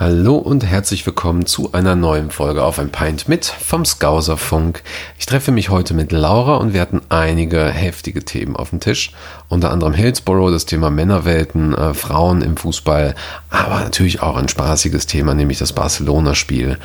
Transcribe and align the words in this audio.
Hallo 0.00 0.36
und 0.36 0.64
herzlich 0.64 1.04
willkommen 1.06 1.44
zu 1.44 1.72
einer 1.72 1.96
neuen 1.96 2.30
Folge 2.30 2.62
auf 2.62 2.78
ein 2.78 2.90
Pint 2.90 3.28
mit 3.28 3.46
vom 3.46 3.84
Scouser 3.84 4.36
Funk. 4.36 4.84
Ich 5.18 5.26
treffe 5.26 5.50
mich 5.50 5.70
heute 5.70 5.92
mit 5.92 6.12
Laura 6.12 6.54
und 6.58 6.72
wir 6.72 6.80
hatten 6.80 7.00
einige 7.08 7.66
heftige 7.66 8.24
Themen 8.24 8.54
auf 8.54 8.70
dem 8.70 8.78
Tisch. 8.78 9.10
Unter 9.48 9.72
anderem 9.72 9.94
Hillsborough, 9.94 10.52
das 10.52 10.66
Thema 10.66 10.90
Männerwelten, 10.90 11.74
äh, 11.74 11.94
Frauen 11.94 12.42
im 12.42 12.56
Fußball, 12.56 13.16
aber 13.50 13.80
natürlich 13.80 14.22
auch 14.22 14.36
ein 14.36 14.48
spaßiges 14.48 15.06
Thema, 15.06 15.34
nämlich 15.34 15.58
das 15.58 15.72
Barcelona-Spiel, 15.72 16.78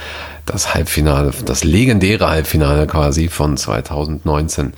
das 0.47 0.73
Halbfinale, 0.73 1.33
das 1.45 1.63
legendäre 1.63 2.27
Halbfinale 2.27 2.87
quasi 2.87 3.27
von 3.27 3.57
2019. 3.57 4.73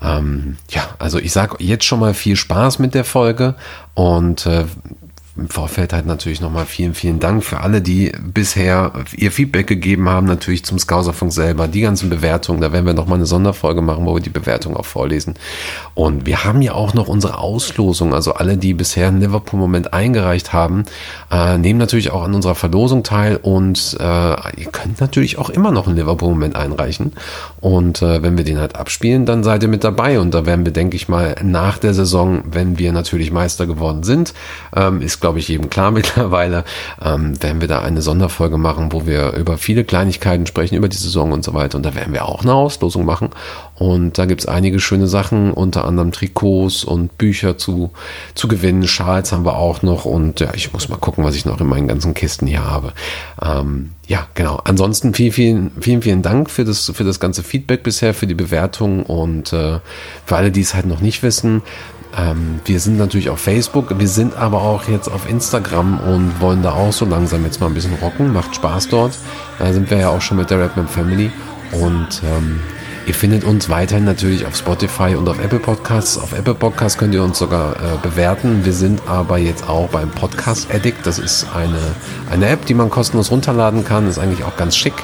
Ähm, 0.00 0.58
ja, 0.68 0.82
also 1.00 1.18
ich 1.18 1.32
sage 1.32 1.56
jetzt 1.58 1.86
schon 1.86 1.98
mal 1.98 2.14
viel 2.14 2.36
Spaß 2.36 2.78
mit 2.78 2.94
der 2.94 3.04
Folge 3.04 3.56
und 3.94 4.46
äh, 4.46 4.64
im 5.36 5.48
Vorfeld 5.48 5.92
halt 5.92 6.06
natürlich 6.06 6.40
nochmal 6.40 6.66
vielen, 6.66 6.94
vielen 6.94 7.20
Dank 7.20 7.44
für 7.44 7.60
alle, 7.60 7.80
die 7.80 8.12
bisher 8.20 8.92
ihr 9.16 9.30
Feedback 9.30 9.66
gegeben 9.66 10.08
haben, 10.08 10.26
natürlich 10.26 10.64
zum 10.64 10.78
Scouserfunk 10.78 11.32
selber, 11.32 11.68
die 11.68 11.82
ganzen 11.82 12.10
Bewertungen, 12.10 12.60
da 12.60 12.72
werden 12.72 12.86
wir 12.86 12.94
nochmal 12.94 13.18
eine 13.18 13.26
Sonderfolge 13.26 13.80
machen, 13.82 14.06
wo 14.06 14.14
wir 14.14 14.22
die 14.22 14.30
Bewertung 14.30 14.76
auch 14.76 14.84
vorlesen. 14.84 15.34
Und 15.94 16.26
wir 16.26 16.44
haben 16.44 16.62
ja 16.62 16.72
auch 16.72 16.94
noch 16.94 17.08
unsere 17.08 17.38
Auslosung, 17.38 18.14
also 18.14 18.32
alle, 18.34 18.56
die 18.56 18.74
bisher 18.74 19.08
einen 19.08 19.20
Liverpool-Moment 19.20 19.92
eingereicht 19.92 20.52
haben, 20.52 20.84
äh, 21.30 21.58
nehmen 21.58 21.78
natürlich 21.78 22.10
auch 22.10 22.24
an 22.24 22.34
unserer 22.34 22.54
Verlosung 22.54 23.02
teil. 23.02 23.38
Und 23.40 23.96
äh, 24.00 24.04
ihr 24.04 24.70
könnt 24.72 25.00
natürlich 25.00 25.38
auch 25.38 25.50
immer 25.50 25.70
noch 25.70 25.86
einen 25.86 25.96
Liverpool-Moment 25.96 26.56
einreichen. 26.56 27.12
Und 27.60 28.02
äh, 28.02 28.22
wenn 28.22 28.36
wir 28.36 28.44
den 28.44 28.58
halt 28.58 28.76
abspielen, 28.76 29.26
dann 29.26 29.44
seid 29.44 29.62
ihr 29.62 29.68
mit 29.68 29.84
dabei. 29.84 30.18
Und 30.18 30.32
da 30.32 30.46
werden 30.46 30.64
wir, 30.64 30.72
denke 30.72 30.96
ich 30.96 31.08
mal, 31.08 31.36
nach 31.42 31.78
der 31.78 31.94
Saison, 31.94 32.42
wenn 32.50 32.78
wir 32.78 32.92
natürlich 32.92 33.30
Meister 33.30 33.66
geworden 33.66 34.02
sind, 34.02 34.34
ähm, 34.74 35.00
ist, 35.00 35.20
glaube 35.20 35.29
glaube 35.30 35.38
ich, 35.38 35.48
jedem 35.48 35.70
klar 35.70 35.90
mittlerweile, 35.92 36.64
ähm, 37.00 37.40
werden 37.40 37.60
wir 37.60 37.68
da 37.68 37.82
eine 37.82 38.02
Sonderfolge 38.02 38.58
machen, 38.58 38.90
wo 38.90 39.06
wir 39.06 39.34
über 39.34 39.58
viele 39.58 39.84
Kleinigkeiten 39.84 40.44
sprechen, 40.46 40.74
über 40.74 40.88
die 40.88 40.96
Saison 40.96 41.30
und 41.30 41.44
so 41.44 41.54
weiter. 41.54 41.76
Und 41.76 41.86
da 41.86 41.94
werden 41.94 42.12
wir 42.12 42.26
auch 42.26 42.42
eine 42.42 42.52
Auslosung 42.52 43.04
machen. 43.04 43.30
Und 43.76 44.18
da 44.18 44.26
gibt 44.26 44.40
es 44.40 44.48
einige 44.48 44.80
schöne 44.80 45.06
Sachen, 45.06 45.52
unter 45.52 45.84
anderem 45.84 46.10
Trikots 46.10 46.82
und 46.82 47.16
Bücher 47.16 47.56
zu, 47.56 47.92
zu 48.34 48.48
gewinnen. 48.48 48.88
Schals 48.88 49.30
haben 49.30 49.44
wir 49.44 49.56
auch 49.56 49.82
noch. 49.82 50.04
Und 50.04 50.40
ja, 50.40 50.48
ich 50.52 50.72
muss 50.72 50.88
mal 50.88 50.96
gucken, 50.96 51.22
was 51.22 51.36
ich 51.36 51.46
noch 51.46 51.60
in 51.60 51.68
meinen 51.68 51.86
ganzen 51.86 52.12
Kisten 52.12 52.48
hier 52.48 52.64
habe. 52.64 52.92
Ähm, 53.40 53.92
ja, 54.08 54.26
genau. 54.34 54.60
Ansonsten 54.64 55.14
vielen, 55.14 55.32
vielen, 55.32 55.70
vielen, 55.80 56.02
vielen 56.02 56.22
Dank 56.22 56.50
für 56.50 56.64
das, 56.64 56.90
für 56.92 57.04
das 57.04 57.20
ganze 57.20 57.44
Feedback 57.44 57.84
bisher, 57.84 58.14
für 58.14 58.26
die 58.26 58.34
Bewertung 58.34 59.04
und 59.04 59.52
äh, 59.52 59.78
für 60.26 60.36
alle, 60.36 60.50
die 60.50 60.62
es 60.62 60.74
halt 60.74 60.86
noch 60.86 61.00
nicht 61.00 61.22
wissen. 61.22 61.62
Ähm, 62.16 62.60
wir 62.64 62.80
sind 62.80 62.98
natürlich 62.98 63.30
auf 63.30 63.40
Facebook, 63.40 63.98
wir 63.98 64.08
sind 64.08 64.36
aber 64.36 64.62
auch 64.62 64.88
jetzt 64.88 65.08
auf 65.08 65.28
Instagram 65.28 66.00
und 66.00 66.40
wollen 66.40 66.62
da 66.62 66.72
auch 66.72 66.92
so 66.92 67.04
langsam 67.04 67.44
jetzt 67.44 67.60
mal 67.60 67.66
ein 67.66 67.74
bisschen 67.74 67.94
rocken. 67.94 68.32
Macht 68.32 68.54
Spaß 68.54 68.88
dort. 68.88 69.12
Da 69.58 69.72
sind 69.72 69.90
wir 69.90 69.98
ja 69.98 70.08
auch 70.08 70.20
schon 70.20 70.36
mit 70.36 70.50
der 70.50 70.60
Redman 70.60 70.88
Family. 70.88 71.30
Und 71.72 72.22
ähm, 72.24 72.60
ihr 73.06 73.14
findet 73.14 73.44
uns 73.44 73.68
weiterhin 73.68 74.04
natürlich 74.04 74.44
auf 74.44 74.56
Spotify 74.56 75.14
und 75.14 75.28
auf 75.28 75.42
Apple 75.42 75.60
Podcasts. 75.60 76.18
Auf 76.18 76.32
Apple 76.32 76.54
Podcasts 76.54 76.98
könnt 76.98 77.14
ihr 77.14 77.22
uns 77.22 77.38
sogar 77.38 77.76
äh, 77.76 77.96
bewerten. 78.02 78.64
Wir 78.64 78.72
sind 78.72 79.02
aber 79.06 79.38
jetzt 79.38 79.68
auch 79.68 79.88
beim 79.88 80.10
Podcast 80.10 80.74
Addict. 80.74 81.06
Das 81.06 81.20
ist 81.20 81.46
eine, 81.54 81.78
eine 82.30 82.48
App, 82.48 82.66
die 82.66 82.74
man 82.74 82.90
kostenlos 82.90 83.30
runterladen 83.30 83.84
kann. 83.84 84.08
Ist 84.08 84.18
eigentlich 84.18 84.44
auch 84.44 84.56
ganz 84.56 84.76
schick 84.76 84.94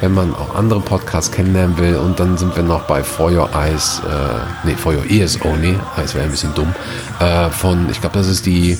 wenn 0.00 0.12
man 0.12 0.34
auch 0.34 0.54
andere 0.54 0.80
Podcasts 0.80 1.30
kennenlernen 1.30 1.78
will. 1.78 1.96
Und 1.96 2.20
dann 2.20 2.36
sind 2.36 2.54
wir 2.56 2.62
noch 2.62 2.82
bei 2.82 3.02
For 3.02 3.30
Your 3.30 3.50
Eyes, 3.54 4.00
äh, 4.04 4.66
nee, 4.66 4.74
For 4.74 4.94
Your 4.94 5.04
Ears 5.08 5.38
Only, 5.44 5.78
das 5.96 6.14
wäre 6.14 6.24
ein 6.24 6.30
bisschen 6.30 6.54
dumm, 6.54 6.74
äh, 7.20 7.50
von, 7.50 7.88
ich 7.90 8.00
glaube, 8.00 8.18
das 8.18 8.28
ist 8.28 8.46
die, 8.46 8.78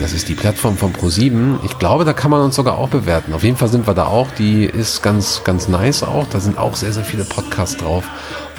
das 0.00 0.12
ist 0.12 0.28
die 0.28 0.34
Plattform 0.34 0.76
von 0.76 0.92
Pro7. 0.92 1.58
Ich 1.64 1.78
glaube, 1.78 2.04
da 2.04 2.12
kann 2.12 2.30
man 2.30 2.42
uns 2.42 2.56
sogar 2.56 2.78
auch 2.78 2.88
bewerten. 2.88 3.32
Auf 3.32 3.44
jeden 3.44 3.56
Fall 3.56 3.68
sind 3.68 3.86
wir 3.86 3.94
da 3.94 4.06
auch. 4.06 4.30
Die 4.32 4.64
ist 4.64 5.02
ganz, 5.02 5.42
ganz 5.44 5.68
nice 5.68 6.02
auch. 6.02 6.26
Da 6.28 6.40
sind 6.40 6.58
auch 6.58 6.74
sehr, 6.74 6.92
sehr 6.92 7.04
viele 7.04 7.24
Podcasts 7.24 7.76
drauf. 7.76 8.04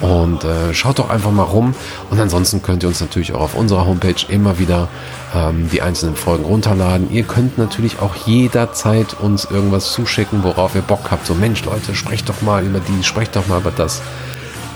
Und 0.00 0.44
äh, 0.44 0.72
schaut 0.74 0.98
doch 0.98 1.10
einfach 1.10 1.30
mal 1.30 1.42
rum. 1.42 1.74
Und 2.10 2.20
ansonsten 2.20 2.62
könnt 2.62 2.82
ihr 2.82 2.88
uns 2.88 3.00
natürlich 3.00 3.32
auch 3.32 3.40
auf 3.40 3.54
unserer 3.54 3.86
Homepage 3.86 4.14
immer 4.28 4.58
wieder 4.58 4.88
ähm, 5.34 5.68
die 5.70 5.82
einzelnen 5.82 6.16
Folgen 6.16 6.44
runterladen. 6.44 7.10
Ihr 7.10 7.24
könnt 7.24 7.58
natürlich 7.58 7.98
auch 8.00 8.14
jederzeit 8.14 9.14
uns 9.20 9.44
irgendwas 9.44 9.92
zuschicken, 9.92 10.42
worauf 10.42 10.74
ihr 10.74 10.82
Bock 10.82 11.10
habt. 11.10 11.26
So, 11.26 11.34
Mensch, 11.34 11.64
Leute, 11.64 11.94
sprecht 11.94 12.28
doch 12.28 12.40
mal 12.42 12.64
über 12.64 12.80
die, 12.80 13.04
sprecht 13.04 13.36
doch 13.36 13.46
mal 13.46 13.60
über 13.60 13.72
das. 13.72 14.00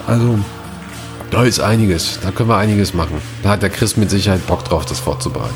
Also, 0.06 0.38
da 1.30 1.44
ist 1.44 1.60
einiges. 1.60 2.18
Da 2.22 2.30
können 2.32 2.48
wir 2.48 2.56
einiges 2.56 2.92
machen. 2.92 3.20
Da 3.42 3.50
hat 3.50 3.62
der 3.62 3.70
Chris 3.70 3.96
mit 3.96 4.10
Sicherheit 4.10 4.46
Bock 4.46 4.64
drauf, 4.64 4.84
das 4.84 5.00
vorzubereiten. 5.00 5.54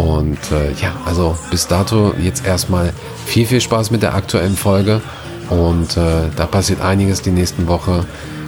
Und 0.00 0.38
äh, 0.50 0.72
ja, 0.80 0.94
also 1.04 1.36
bis 1.50 1.66
dato 1.66 2.14
jetzt 2.18 2.46
erstmal 2.46 2.92
viel, 3.26 3.46
viel 3.46 3.60
Spaß 3.60 3.90
mit 3.90 4.02
der 4.02 4.14
aktuellen 4.14 4.56
Folge. 4.56 5.02
Und 5.50 5.96
äh, 5.98 6.30
da 6.36 6.46
passiert 6.46 6.80
einiges 6.80 7.20
die 7.20 7.32
nächsten 7.32 7.68
Woche. 7.68 8.06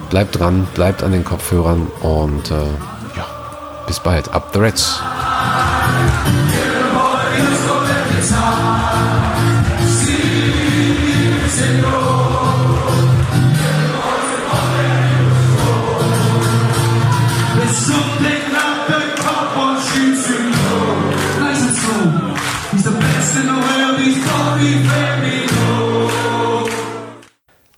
Bleibt 0.08 0.38
dran, 0.38 0.66
bleibt 0.74 1.02
an 1.02 1.12
den 1.12 1.24
Kopfhörern 1.24 1.88
und 2.00 2.50
äh, 2.50 2.54
ja, 3.16 3.26
bis 3.86 4.00
bald. 4.00 4.32
Up 4.32 4.50
the 4.54 4.60
Reds. 4.60 5.02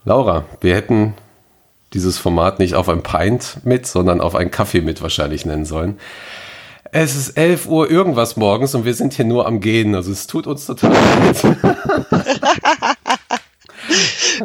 Laura, 0.07 0.45
wir 0.61 0.75
hätten 0.75 1.15
dieses 1.95 2.19
Format 2.19 2.59
nicht 2.59 2.75
auf 2.75 2.91
ein 2.91 3.03
Pint 3.03 3.65
mit, 3.65 3.87
sondern 3.87 4.21
auf 4.21 4.35
einen 4.35 4.51
Kaffee 4.51 4.83
mit 4.83 5.01
wahrscheinlich 5.01 5.47
nennen 5.47 5.65
sollen. 5.65 5.99
Es 6.93 7.17
ist 7.17 7.39
11 7.39 7.67
Uhr 7.67 7.91
irgendwas 7.91 8.37
morgens 8.37 8.75
und 8.75 8.85
wir 8.85 8.93
sind 8.93 9.15
hier 9.15 9.25
nur 9.25 9.47
am 9.47 9.61
Gehen. 9.61 9.95
Also 9.95 10.13
es 10.13 10.27
tut 10.27 10.47
uns 10.47 10.67
total 10.67 10.93
leid. 10.93 11.47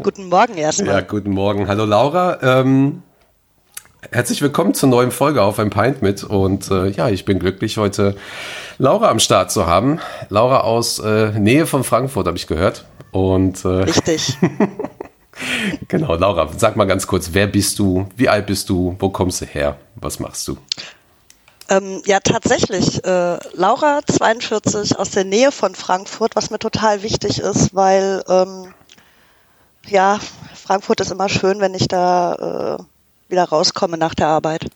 guten 0.02 0.30
Morgen 0.30 0.56
erstmal. 0.56 0.96
Ja, 0.96 1.02
guten 1.02 1.32
Morgen. 1.32 1.68
Hallo 1.68 1.84
Laura. 1.84 2.40
Ähm, 2.42 3.04
herzlich 4.12 4.42
willkommen 4.42 4.74
zur 4.74 4.88
neuen 4.88 5.12
Folge 5.12 5.42
auf 5.42 5.60
ein 5.60 5.72
Pint 5.72 6.02
mit. 6.02 6.24
Und 6.24 6.72
äh, 6.72 6.88
ja, 6.88 7.10
ich 7.10 7.26
bin 7.26 7.38
glücklich, 7.38 7.78
heute 7.78 8.16
Laura 8.78 9.10
am 9.10 9.20
Start 9.20 9.52
zu 9.52 9.68
haben. 9.68 10.00
Laura 10.30 10.62
aus 10.62 11.00
äh, 11.00 11.38
Nähe 11.38 11.66
von 11.66 11.84
Frankfurt, 11.84 12.28
habe 12.28 12.38
ich 12.38 12.48
gehört. 12.48 12.86
Und, 13.12 13.66
äh, 13.66 13.68
Richtig. 13.68 14.38
genau, 15.88 16.16
Laura, 16.16 16.50
sag 16.58 16.76
mal 16.76 16.86
ganz 16.86 17.08
kurz, 17.08 17.30
wer 17.34 17.48
bist 17.48 17.80
du, 17.80 18.08
wie 18.16 18.30
alt 18.30 18.46
bist 18.46 18.70
du, 18.70 18.96
wo 19.00 19.10
kommst 19.10 19.42
du 19.42 19.46
her, 19.46 19.78
was 19.96 20.20
machst 20.20 20.48
du? 20.48 20.58
Ähm, 21.70 22.02
ja, 22.06 22.20
tatsächlich. 22.20 23.04
Äh, 23.04 23.38
Laura, 23.54 24.00
42, 24.06 24.98
aus 24.98 25.12
der 25.12 25.24
Nähe 25.24 25.52
von 25.52 25.76
Frankfurt, 25.76 26.36
was 26.36 26.50
mir 26.50 26.58
total 26.58 27.04
wichtig 27.04 27.40
ist, 27.40 27.76
weil 27.76 28.24
ähm, 28.28 28.74
ja, 29.88 30.20
Frankfurt 30.56 31.00
ist 31.02 31.12
immer 31.12 31.30
schön, 31.30 31.60
wenn 31.60 31.76
ich 31.76 31.88
da 31.88 32.78
äh, 32.80 32.84
wieder 33.32 33.44
rauskomme 33.44 33.98
nach 33.98 34.16
der 34.16 34.28
Arbeit. 34.28 34.66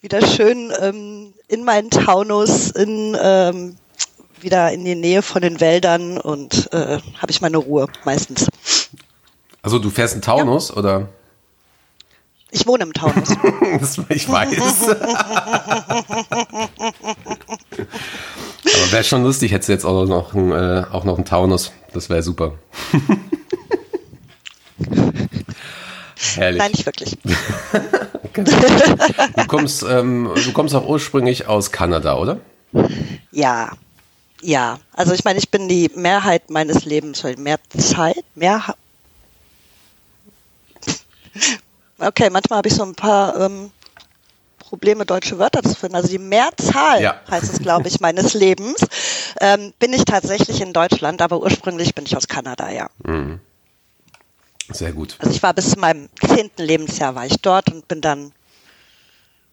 wieder 0.00 0.24
schön 0.26 0.72
ähm, 0.80 1.34
in 1.48 1.64
meinen 1.64 1.90
Taunus, 1.90 2.70
in 2.70 3.16
ähm, 3.20 3.76
wieder 4.44 4.70
in 4.72 4.84
die 4.84 4.94
Nähe 4.94 5.22
von 5.22 5.42
den 5.42 5.60
Wäldern 5.60 6.18
und 6.18 6.72
äh, 6.72 6.98
habe 7.18 7.30
ich 7.30 7.40
meine 7.40 7.56
Ruhe 7.56 7.86
meistens. 8.04 8.48
Also 9.62 9.78
du 9.78 9.90
fährst 9.90 10.14
in 10.14 10.22
Taunus 10.22 10.68
ja. 10.68 10.76
oder? 10.76 11.08
Ich 12.50 12.66
wohne 12.68 12.84
im 12.84 12.92
Taunus. 12.92 13.30
ich 14.10 14.28
weiß. 14.28 14.88
Aber 17.70 18.92
wäre 18.92 19.02
schon 19.02 19.24
lustig, 19.24 19.50
hättest 19.50 19.68
du 19.68 19.72
jetzt 19.72 19.84
auch 19.84 20.06
noch, 20.06 20.34
ein, 20.34 20.52
äh, 20.52 20.84
auch 20.92 21.02
noch 21.02 21.16
einen 21.16 21.24
Taunus. 21.24 21.72
Das 21.92 22.08
wäre 22.10 22.22
super. 22.22 22.52
Herrlich. 26.36 26.58
Nein, 26.58 26.70
nicht 26.70 26.86
wirklich. 26.86 27.18
du, 28.34 29.46
kommst, 29.46 29.82
ähm, 29.82 30.30
du 30.34 30.52
kommst 30.52 30.74
auch 30.74 30.86
ursprünglich 30.86 31.48
aus 31.48 31.72
Kanada, 31.72 32.16
oder? 32.16 32.38
Ja, 33.30 33.72
ja, 34.44 34.78
also 34.92 35.12
ich 35.12 35.24
meine, 35.24 35.38
ich 35.38 35.50
bin 35.50 35.68
die 35.68 35.90
Mehrheit 35.94 36.50
meines 36.50 36.84
Lebens, 36.84 37.22
mehr 37.36 37.58
Zeit, 37.76 38.24
mehr. 38.34 38.74
Okay, 41.98 42.28
manchmal 42.30 42.58
habe 42.58 42.68
ich 42.68 42.74
so 42.74 42.82
ein 42.82 42.94
paar 42.94 43.40
ähm, 43.40 43.70
Probleme, 44.58 45.06
deutsche 45.06 45.38
Wörter 45.38 45.62
zu 45.62 45.74
finden. 45.74 45.96
Also 45.96 46.08
die 46.08 46.18
Mehrzahl, 46.18 47.02
ja. 47.02 47.20
heißt 47.30 47.52
es, 47.52 47.58
glaube 47.60 47.88
ich, 47.88 48.00
meines 48.00 48.34
Lebens, 48.34 48.84
ähm, 49.40 49.72
bin 49.78 49.92
ich 49.92 50.04
tatsächlich 50.04 50.60
in 50.60 50.72
Deutschland, 50.72 51.22
aber 51.22 51.40
ursprünglich 51.40 51.94
bin 51.94 52.04
ich 52.04 52.16
aus 52.16 52.28
Kanada, 52.28 52.70
ja. 52.70 52.88
Mhm. 53.04 53.40
Sehr 54.70 54.92
gut. 54.92 55.16
Also 55.18 55.34
ich 55.34 55.42
war 55.42 55.54
bis 55.54 55.70
zu 55.70 55.78
meinem 55.78 56.08
zehnten 56.26 56.62
Lebensjahr 56.62 57.14
war 57.14 57.26
ich 57.26 57.36
dort 57.40 57.70
und 57.70 57.86
bin 57.86 58.00
dann 58.00 58.32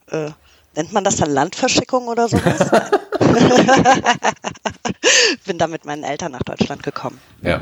äh, 0.10 0.32
Nennt 0.75 0.94
man 0.94 1.03
das 1.03 1.18
dann 1.18 1.31
Landverschickung 1.31 2.07
oder 2.07 2.27
sowas? 2.27 2.59
bin 5.45 5.57
da 5.57 5.68
mit 5.68 5.85
meinen 5.85 6.03
Eltern 6.03 6.31
nach 6.31 6.44
Deutschland 6.44 6.83
gekommen. 6.83 7.19
Ja, 7.41 7.62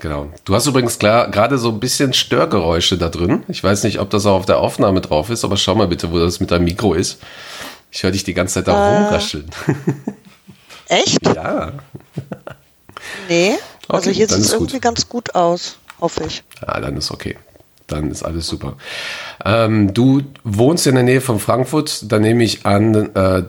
genau. 0.00 0.32
Du 0.44 0.54
hast 0.54 0.66
übrigens 0.66 0.98
gerade 0.98 1.58
so 1.58 1.70
ein 1.70 1.80
bisschen 1.80 2.12
Störgeräusche 2.12 2.98
da 2.98 3.08
drin. 3.08 3.44
Ich 3.48 3.62
weiß 3.62 3.84
nicht, 3.84 4.00
ob 4.00 4.10
das 4.10 4.26
auch 4.26 4.36
auf 4.36 4.46
der 4.46 4.58
Aufnahme 4.58 5.00
drauf 5.00 5.30
ist, 5.30 5.44
aber 5.44 5.56
schau 5.56 5.74
mal 5.74 5.88
bitte, 5.88 6.12
wo 6.12 6.18
das 6.18 6.40
mit 6.40 6.50
deinem 6.50 6.64
Mikro 6.64 6.94
ist. 6.94 7.18
Ich 7.90 8.02
höre 8.02 8.10
dich 8.10 8.24
die 8.24 8.34
ganze 8.34 8.54
Zeit 8.54 8.68
da 8.68 8.72
äh, 8.72 9.02
rumrascheln. 9.02 9.50
Echt? 10.88 11.26
Ja. 11.26 11.72
Nee, 13.28 13.56
also 13.88 14.10
okay, 14.10 14.16
hier 14.16 14.28
sieht 14.28 14.38
es 14.38 14.52
irgendwie 14.52 14.80
ganz 14.80 15.08
gut 15.08 15.34
aus, 15.34 15.78
hoffe 16.00 16.24
ich. 16.24 16.42
Ja, 16.60 16.80
dann 16.80 16.96
ist 16.96 17.10
okay. 17.10 17.36
Dann 17.92 18.10
ist 18.10 18.22
alles 18.22 18.46
super. 18.46 18.76
Ähm, 19.44 19.92
du 19.94 20.22
wohnst 20.44 20.86
in 20.86 20.94
der 20.94 21.04
Nähe 21.04 21.20
von 21.20 21.38
Frankfurt, 21.38 22.10
da 22.10 22.18
nehme 22.18 22.44
ich 22.44 22.64
an, 22.66 23.14
äh, 23.14 23.42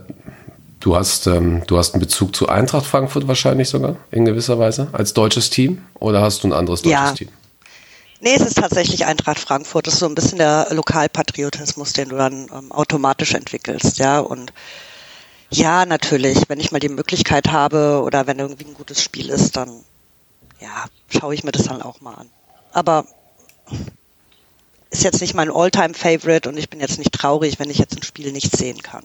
du, 0.79 0.95
hast, 0.95 1.27
ähm, 1.27 1.63
du 1.67 1.77
hast 1.77 1.93
einen 1.93 2.01
Bezug 2.01 2.35
zu 2.35 2.49
Eintracht 2.49 2.85
Frankfurt 2.85 3.27
wahrscheinlich 3.27 3.69
sogar, 3.69 3.95
in 4.11 4.25
gewisser 4.25 4.59
Weise, 4.59 4.87
als 4.91 5.13
deutsches 5.13 5.49
Team 5.49 5.83
oder 5.95 6.21
hast 6.21 6.43
du 6.43 6.49
ein 6.49 6.53
anderes 6.53 6.81
deutsches 6.81 7.09
ja. 7.09 7.11
Team? 7.13 7.29
Nee, 8.19 8.35
es 8.35 8.41
ist 8.41 8.57
tatsächlich 8.57 9.05
Eintracht 9.05 9.37
Frankfurt. 9.37 9.85
Das 9.85 9.95
ist 9.95 9.99
so 9.99 10.05
ein 10.05 10.15
bisschen 10.15 10.37
der 10.37 10.67
Lokalpatriotismus, 10.71 11.91
den 11.91 12.07
du 12.07 12.15
dann 12.15 12.47
ähm, 12.55 12.71
automatisch 12.71 13.33
entwickelst, 13.33 13.97
ja. 13.97 14.19
Und 14.19 14.53
ja, 15.51 15.85
natürlich, 15.85 16.43
wenn 16.47 16.59
ich 16.59 16.71
mal 16.71 16.79
die 16.79 16.89
Möglichkeit 16.89 17.51
habe 17.51 18.01
oder 18.01 18.25
wenn 18.25 18.39
irgendwie 18.39 18.65
ein 18.65 18.73
gutes 18.73 19.03
Spiel 19.03 19.29
ist, 19.29 19.57
dann 19.57 19.69
ja, 20.61 20.85
schaue 21.09 21.33
ich 21.33 21.43
mir 21.43 21.51
das 21.51 21.63
dann 21.63 21.81
auch 21.81 21.99
mal 21.99 22.13
an. 22.13 22.29
Aber 22.71 23.05
ist 24.93 25.03
jetzt 25.03 25.21
nicht 25.21 25.33
mein 25.33 25.51
All-Time-Favorite 25.51 26.47
und 26.47 26.57
ich 26.57 26.69
bin 26.69 26.79
jetzt 26.79 26.99
nicht 26.99 27.11
traurig, 27.11 27.59
wenn 27.59 27.69
ich 27.69 27.79
jetzt 27.79 27.97
ein 27.97 28.03
Spiel 28.03 28.31
nicht 28.31 28.55
sehen 28.55 28.81
kann. 28.81 29.03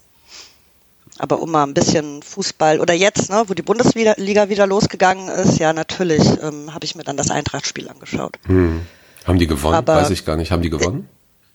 Aber 1.18 1.40
um 1.40 1.50
mal 1.50 1.64
ein 1.64 1.74
bisschen 1.74 2.22
Fußball 2.22 2.80
oder 2.80 2.94
jetzt, 2.94 3.30
ne, 3.30 3.42
wo 3.46 3.54
die 3.54 3.62
Bundesliga 3.62 4.48
wieder 4.48 4.66
losgegangen 4.66 5.28
ist, 5.28 5.58
ja 5.58 5.72
natürlich, 5.72 6.22
ähm, 6.42 6.72
habe 6.74 6.84
ich 6.84 6.94
mir 6.94 7.02
dann 7.02 7.16
das 7.16 7.30
Eintracht-Spiel 7.30 7.88
angeschaut. 7.88 8.38
Hm. 8.46 8.82
Haben 9.24 9.38
die 9.38 9.46
gewonnen? 9.46 9.74
Aber, 9.74 9.96
Weiß 9.96 10.10
ich 10.10 10.24
gar 10.24 10.36
nicht. 10.36 10.52
Haben 10.52 10.62
die 10.62 10.70
gewonnen? 10.70 11.08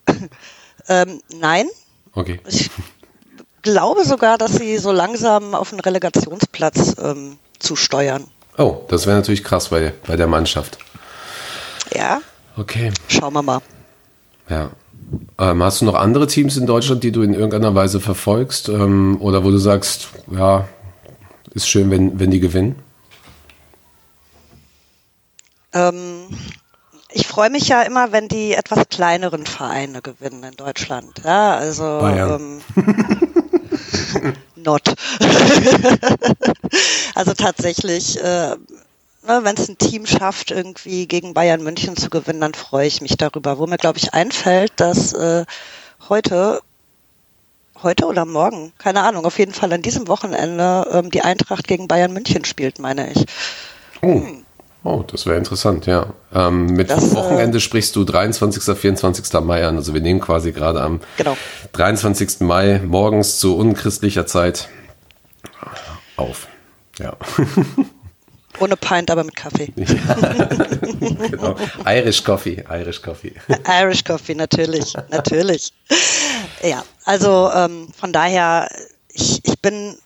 ähm, 0.89 1.21
nein. 1.39 1.68
Okay. 2.13 2.41
Ich 2.47 2.69
glaube 3.62 4.03
sogar, 4.03 4.38
dass 4.38 4.53
sie 4.53 4.77
so 4.77 4.91
langsam 4.91 5.56
auf 5.56 5.71
einen 5.71 5.79
Relegationsplatz 5.79 6.95
ähm, 7.01 7.38
zusteuern. 7.59 8.25
Oh, 8.57 8.81
das 8.89 9.06
wäre 9.06 9.15
natürlich 9.15 9.44
krass 9.44 9.69
bei, 9.69 9.94
bei 10.06 10.18
der 10.18 10.27
Mannschaft. 10.27 10.77
Ja. 11.95 12.21
Okay. 12.57 12.91
Schauen 13.07 13.33
wir 13.33 13.41
mal. 13.41 13.62
Ja. 14.49 14.71
Ähm, 15.37 15.63
hast 15.63 15.81
du 15.81 15.85
noch 15.85 15.95
andere 15.95 16.27
Teams 16.27 16.57
in 16.57 16.65
Deutschland, 16.65 17.03
die 17.03 17.11
du 17.11 17.21
in 17.21 17.33
irgendeiner 17.33 17.75
Weise 17.75 17.99
verfolgst? 17.99 18.69
Ähm, 18.69 19.17
oder 19.19 19.43
wo 19.43 19.51
du 19.51 19.57
sagst, 19.57 20.09
ja, 20.31 20.67
ist 21.53 21.67
schön, 21.67 21.91
wenn, 21.91 22.19
wenn 22.19 22.31
die 22.31 22.39
gewinnen? 22.39 22.75
Ähm, 25.73 26.27
ich 27.11 27.27
freue 27.27 27.49
mich 27.49 27.67
ja 27.67 27.81
immer, 27.83 28.11
wenn 28.11 28.27
die 28.27 28.53
etwas 28.53 28.89
kleineren 28.89 29.45
Vereine 29.45 30.01
gewinnen 30.01 30.43
in 30.43 30.55
Deutschland. 30.55 31.21
Ja, 31.23 31.55
also 31.55 31.83
Bayern. 31.99 32.61
Ähm, 32.75 34.33
not. 34.55 34.93
also 37.15 37.33
tatsächlich, 37.33 38.19
äh, 38.19 38.55
ne, 39.27 39.41
wenn 39.43 39.55
es 39.55 39.69
ein 39.69 39.77
Team 39.77 40.05
schafft, 40.05 40.51
irgendwie 40.51 41.07
gegen 41.07 41.33
Bayern 41.33 41.63
München 41.63 41.95
zu 41.95 42.09
gewinnen, 42.09 42.41
dann 42.41 42.53
freue 42.53 42.87
ich 42.87 43.01
mich 43.01 43.17
darüber. 43.17 43.57
Wo 43.57 43.67
mir, 43.67 43.77
glaube 43.77 43.97
ich, 43.97 44.13
einfällt, 44.13 44.73
dass 44.77 45.13
äh, 45.13 45.45
heute, 46.09 46.61
heute 47.81 48.05
oder 48.05 48.25
morgen, 48.25 48.73
keine 48.77 49.01
Ahnung, 49.01 49.25
auf 49.25 49.39
jeden 49.39 49.53
Fall 49.53 49.71
an 49.73 49.81
diesem 49.81 50.07
Wochenende 50.07 50.87
ähm, 50.91 51.11
die 51.11 51.21
Eintracht 51.21 51.67
gegen 51.67 51.87
Bayern 51.87 52.13
München 52.13 52.45
spielt, 52.45 52.79
meine 52.79 53.11
ich. 53.11 53.25
Oh. 54.01 54.21
Oh, 54.85 55.01
das 55.07 55.25
wäre 55.25 55.37
interessant, 55.37 55.85
ja. 55.85 56.07
Ähm, 56.33 56.65
mit 56.65 56.89
das, 56.89 57.13
äh, 57.13 57.15
Wochenende 57.15 57.59
äh, 57.59 57.61
sprichst 57.61 57.95
du 57.95 58.03
23., 58.03 58.77
24. 58.77 59.39
Mai 59.41 59.65
an. 59.65 59.77
Also 59.77 59.93
wir 59.93 60.01
nehmen 60.01 60.19
quasi 60.19 60.51
gerade 60.51 60.81
am 60.81 60.99
genau. 61.15 61.37
23. 61.71 62.41
Mai 62.41 62.81
morgens 62.83 63.39
zu 63.39 63.55
unchristlicher 63.55 64.25
Zeit 64.25 64.67
auf. 66.17 66.47
Ja. 66.99 67.15
Ohne 68.59 68.77
Pint, 68.77 69.09
aber 69.09 69.23
mit 69.23 69.35
Kaffee. 69.35 69.73
Ja, 69.75 71.27
genau. 71.27 71.55
Irish 71.85 72.23
Coffee, 72.23 72.63
Irish 72.69 73.01
Coffee. 73.01 73.33
Irish 73.67 74.03
Coffee, 74.03 74.35
natürlich, 74.35 74.94
natürlich. 75.09 75.73
Ja, 76.61 76.83
also 77.03 77.51
ähm, 77.53 77.88
von 77.97 78.13
daher, 78.13 78.69
ich, 79.09 79.41
ich 79.44 79.59
bin 79.59 79.97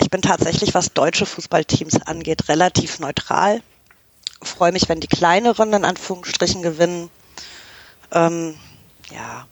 ich 0.00 0.10
bin 0.10 0.22
tatsächlich, 0.22 0.74
was 0.74 0.92
deutsche 0.92 1.26
Fußballteams 1.26 2.02
angeht, 2.02 2.48
relativ 2.48 2.98
neutral. 2.98 3.62
Freue 4.42 4.72
mich, 4.72 4.88
wenn 4.88 5.00
die 5.00 5.06
kleineren 5.06 5.72
in 5.72 5.84
Anführungsstrichen 5.84 6.62
gewinnen. 6.62 7.10
Ähm, 8.12 8.56
ja. 9.12 9.46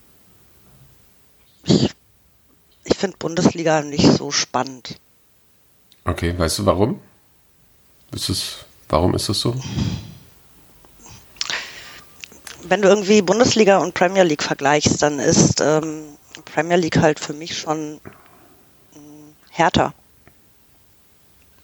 Ich, 1.64 1.90
ich 2.84 2.96
finde 2.96 3.16
Bundesliga 3.18 3.82
nicht 3.82 4.06
so 4.06 4.30
spannend. 4.30 4.98
Okay, 6.04 6.36
weißt 6.36 6.60
du 6.60 6.66
warum? 6.66 7.00
Ist 8.12 8.28
es, 8.28 8.56
warum 8.88 9.14
ist 9.14 9.28
das 9.28 9.40
so? 9.40 9.54
Wenn 12.64 12.82
du 12.82 12.88
irgendwie 12.88 13.22
Bundesliga 13.22 13.78
und 13.78 13.94
Premier 13.94 14.22
League 14.22 14.42
vergleichst, 14.42 15.02
dann 15.02 15.18
ist 15.18 15.60
ähm, 15.60 16.04
Premier 16.44 16.76
League 16.76 16.98
halt 16.98 17.18
für 17.18 17.32
mich 17.32 17.58
schon 17.58 18.00
ähm, 18.94 19.34
härter. 19.50 19.94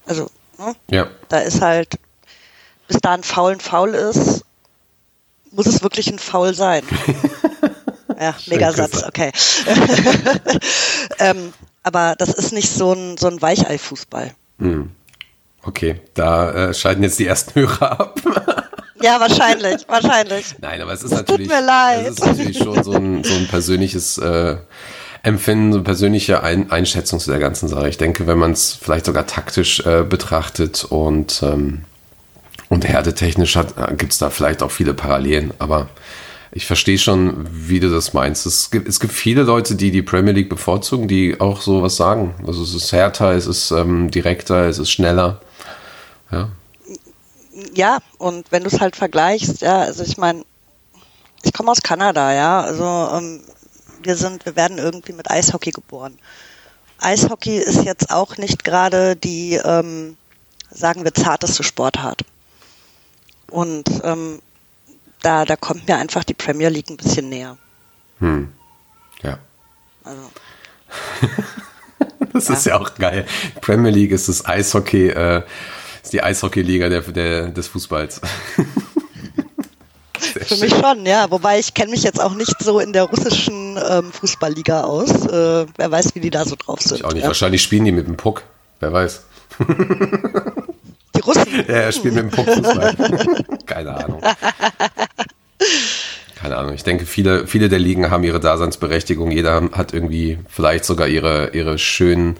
Also, 0.07 0.31
ne? 0.59 0.75
ja. 0.91 1.09
da 1.29 1.41
ist 1.41 1.61
halt, 1.61 1.99
bis 2.89 2.99
da 3.01 3.15
ein 3.15 3.23
Foul 3.23 3.53
ein 3.53 3.61
Foul 3.61 3.95
ist, 3.95 4.45
muss 5.53 5.67
es 5.67 5.83
wirklich 5.83 6.09
ein 6.11 6.19
Foul 6.19 6.55
sein. 6.55 6.83
ja, 8.21 8.35
mega 8.47 8.73
Satz, 8.73 9.05
okay. 9.05 9.33
ähm, 11.19 11.53
aber 11.83 12.17
das 12.17 12.31
ist 12.31 12.53
nicht 12.53 12.71
so 12.71 12.93
ein, 12.93 13.17
so 13.19 13.29
ein 13.29 13.41
Weichei-Fußball. 13.41 14.35
Hm. 14.59 14.91
Okay, 15.69 16.01
da 16.15 16.71
äh, 16.71 16.75
schalten 16.75 17.03
jetzt 17.03 17.19
die 17.19 17.27
ersten 17.27 17.61
Hörer 17.61 18.01
ab. 18.01 18.21
ja, 19.03 19.21
wahrscheinlich, 19.21 19.87
wahrscheinlich. 19.87 20.55
Nein, 20.63 20.81
aber 20.81 20.95
es 20.95 21.03
ist 21.03 21.13
das 21.13 21.21
natürlich, 21.21 21.47
tut 21.47 21.57
mir 21.59 21.67
leid. 21.67 22.07
es 22.07 22.13
ist 22.13 22.25
natürlich 22.25 22.57
schon 22.57 22.83
so 22.83 22.93
ein, 22.93 23.23
so 23.23 23.35
ein 23.35 23.47
persönliches 23.49 24.17
äh, 24.17 24.57
Empfinden, 25.23 25.73
so 25.73 25.79
eine 25.79 25.85
persönliche 25.85 26.43
ein 26.43 26.71
Einschätzung 26.71 27.21
zu 27.21 27.31
der 27.31 27.39
ganzen 27.39 27.69
Sache. 27.69 27.87
Ich 27.91 27.99
denke, 27.99 28.27
wenn 28.27 28.39
man 28.39 28.53
es 28.53 28.73
vielleicht 28.81 29.05
sogar 29.05 29.27
taktisch 29.27 29.81
äh, 29.81 30.05
betrachtet 30.05 30.87
und, 30.87 31.43
ähm, 31.43 31.83
und 32.71 32.89
härtetechnisch 32.89 33.57
hat, 33.57 33.75
äh, 33.77 33.95
gibt 33.95 34.13
es 34.13 34.19
da 34.19 34.31
vielleicht 34.31 34.63
auch 34.63 34.71
viele 34.71 34.95
Parallelen, 34.95 35.53
aber 35.59 35.89
ich 36.51 36.65
verstehe 36.65 36.97
schon, 36.97 37.47
wie 37.53 37.79
du 37.79 37.91
das 37.91 38.15
meinst. 38.15 38.47
Es 38.47 38.71
gibt, 38.71 38.89
es 38.89 39.01
gibt 39.01 39.13
viele 39.13 39.43
Leute, 39.43 39.75
die 39.75 39.91
die 39.91 40.01
Premier 40.01 40.33
League 40.33 40.49
bevorzugen, 40.49 41.09
die 41.09 41.39
auch 41.43 41.61
sowas 41.61 41.97
sagen. 41.97 42.37
Also 42.47 42.63
es 42.63 42.75
ist 42.75 42.91
härter, 42.91 43.33
es 43.33 43.47
ist 43.47 43.71
ähm, 43.71 44.11
direkter, 44.11 44.67
es 44.67 44.79
ist 44.79 44.91
schneller. 44.91 45.43
Ja. 46.31 46.51
Ja, 47.75 47.99
und 48.19 48.53
wenn 48.53 48.63
du 48.63 48.69
es 48.69 48.81
halt 48.81 48.95
vergleichst, 48.95 49.63
ja, 49.63 49.81
also 49.81 50.05
ich 50.05 50.17
meine, 50.17 50.45
ich 51.43 51.53
komme 51.53 51.71
aus 51.71 51.83
Kanada, 51.83 52.33
ja, 52.33 52.61
also 52.61 52.85
ähm, 53.17 53.41
wir 54.03 54.17
sind, 54.17 54.47
wir 54.47 54.55
werden 54.55 54.79
irgendwie 54.79 55.13
mit 55.13 55.31
Eishockey 55.31 55.71
geboren. 55.71 56.19
Eishockey 57.01 57.59
ist 57.59 57.85
jetzt 57.85 58.11
auch 58.11 58.37
nicht 58.37 58.65
gerade 58.65 59.17
die, 59.17 59.55
ähm, 59.55 60.17
sagen 60.71 61.05
wir, 61.05 61.15
zarteste 61.15 61.63
Sportart. 61.63 62.23
Und 63.51 63.89
ähm, 64.05 64.41
da, 65.23 65.45
da 65.45 65.57
kommt 65.57 65.89
mir 65.89 65.97
einfach 65.97 66.25
die 66.25 66.35
Premier 66.35 66.69
League 66.69 66.91
ein 66.91 66.97
bisschen 66.97 67.29
näher. 67.29 67.57
Hm. 68.19 68.53
Ja. 69.23 69.39
Also. 70.05 70.31
das 72.33 72.49
ja. 72.49 72.55
ist 72.55 72.67
ja 72.67 72.81
auch 72.81 72.95
geil. 72.95 73.27
Premier 73.61 73.91
League 73.91 74.13
ist 74.13 74.29
das 74.29 74.45
Eishockey, 74.45 75.09
äh, 75.09 75.43
ist 76.03 76.13
die 76.13 76.23
Eishockey-Liga 76.23 76.89
der, 76.89 77.01
der, 77.03 77.49
des 77.49 77.69
Fußballs. 77.69 78.21
Für 80.19 80.57
mich 80.57 80.73
schon, 80.73 81.07
ja. 81.07 81.31
Wobei 81.31 81.59
ich 81.59 81.75
kenne 81.75 81.91
mich 81.91 82.03
jetzt 82.03 82.21
auch 82.21 82.35
nicht 82.35 82.55
so 82.61 82.81
in 82.81 82.93
der 82.93 83.05
russischen 83.05 83.79
ähm, 83.89 84.13
Fußballliga 84.13 84.83
aus. 84.83 85.11
Äh, 85.11 85.67
wer 85.77 85.91
weiß, 85.91 86.15
wie 86.15 86.21
die 86.21 86.31
da 86.31 86.45
so 86.45 86.57
drauf 86.57 86.81
sind. 86.81 86.99
Ich 86.99 87.05
auch 87.05 87.13
nicht. 87.13 87.23
Ja. 87.23 87.29
Wahrscheinlich 87.29 87.63
spielen 87.63 87.85
die 87.85 87.93
mit 87.93 88.07
dem 88.07 88.17
Puck. 88.17 88.43
Wer 88.81 88.93
weiß. 88.93 89.25
Die 91.17 91.21
Russen? 91.21 91.45
Ja, 91.69 91.75
er 91.75 91.93
spielt 91.93 92.15
mit 92.15 92.25
dem 92.25 92.31
Puck 92.31 92.47
Fußball. 92.47 92.95
Keine 93.67 93.95
Ahnung. 93.95 94.23
Keine 96.37 96.57
Ahnung. 96.57 96.75
Ich 96.75 96.85
denke, 96.85 97.07
viele, 97.07 97.47
viele 97.47 97.69
der 97.69 97.81
Ligen 97.81 98.11
haben 98.11 98.23
ihre 98.23 98.41
Daseinsberechtigung. 98.41 99.31
Jeder 99.31 99.71
hat 99.73 99.93
irgendwie 99.93 100.39
vielleicht 100.49 100.85
sogar 100.85 101.09
ihre, 101.09 101.51
ihre 101.51 101.79
schönen 101.79 102.37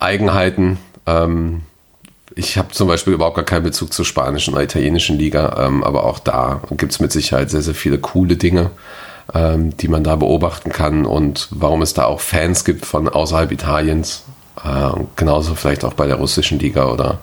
Eigenheiten. 0.00 0.78
Ähm, 1.06 1.62
ich 2.40 2.56
habe 2.56 2.72
zum 2.72 2.88
Beispiel 2.88 3.12
überhaupt 3.12 3.36
gar 3.36 3.44
keinen 3.44 3.64
Bezug 3.64 3.92
zur 3.92 4.04
spanischen 4.04 4.54
oder 4.54 4.62
italienischen 4.62 5.18
Liga, 5.18 5.66
ähm, 5.66 5.84
aber 5.84 6.04
auch 6.04 6.18
da 6.18 6.62
gibt 6.70 6.92
es 6.92 6.98
mit 6.98 7.12
Sicherheit 7.12 7.50
sehr, 7.50 7.62
sehr 7.62 7.74
viele 7.74 7.98
coole 7.98 8.36
Dinge, 8.36 8.70
ähm, 9.34 9.76
die 9.76 9.88
man 9.88 10.02
da 10.02 10.16
beobachten 10.16 10.70
kann 10.70 11.04
und 11.04 11.48
warum 11.50 11.82
es 11.82 11.92
da 11.92 12.06
auch 12.06 12.20
Fans 12.20 12.64
gibt 12.64 12.86
von 12.86 13.08
außerhalb 13.08 13.52
Italiens. 13.52 14.24
Äh, 14.64 14.90
genauso 15.16 15.54
vielleicht 15.54 15.84
auch 15.84 15.92
bei 15.92 16.06
der 16.06 16.16
russischen 16.16 16.58
Liga 16.58 16.86
oder, 16.86 17.18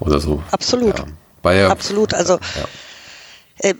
oder 0.00 0.18
so. 0.18 0.42
Absolut. 0.50 0.98
Ja. 0.98 1.06
Ja, 1.52 1.68
Absolut. 1.68 2.12
Also 2.12 2.34
ja. 3.54 3.70
äh, 3.70 3.74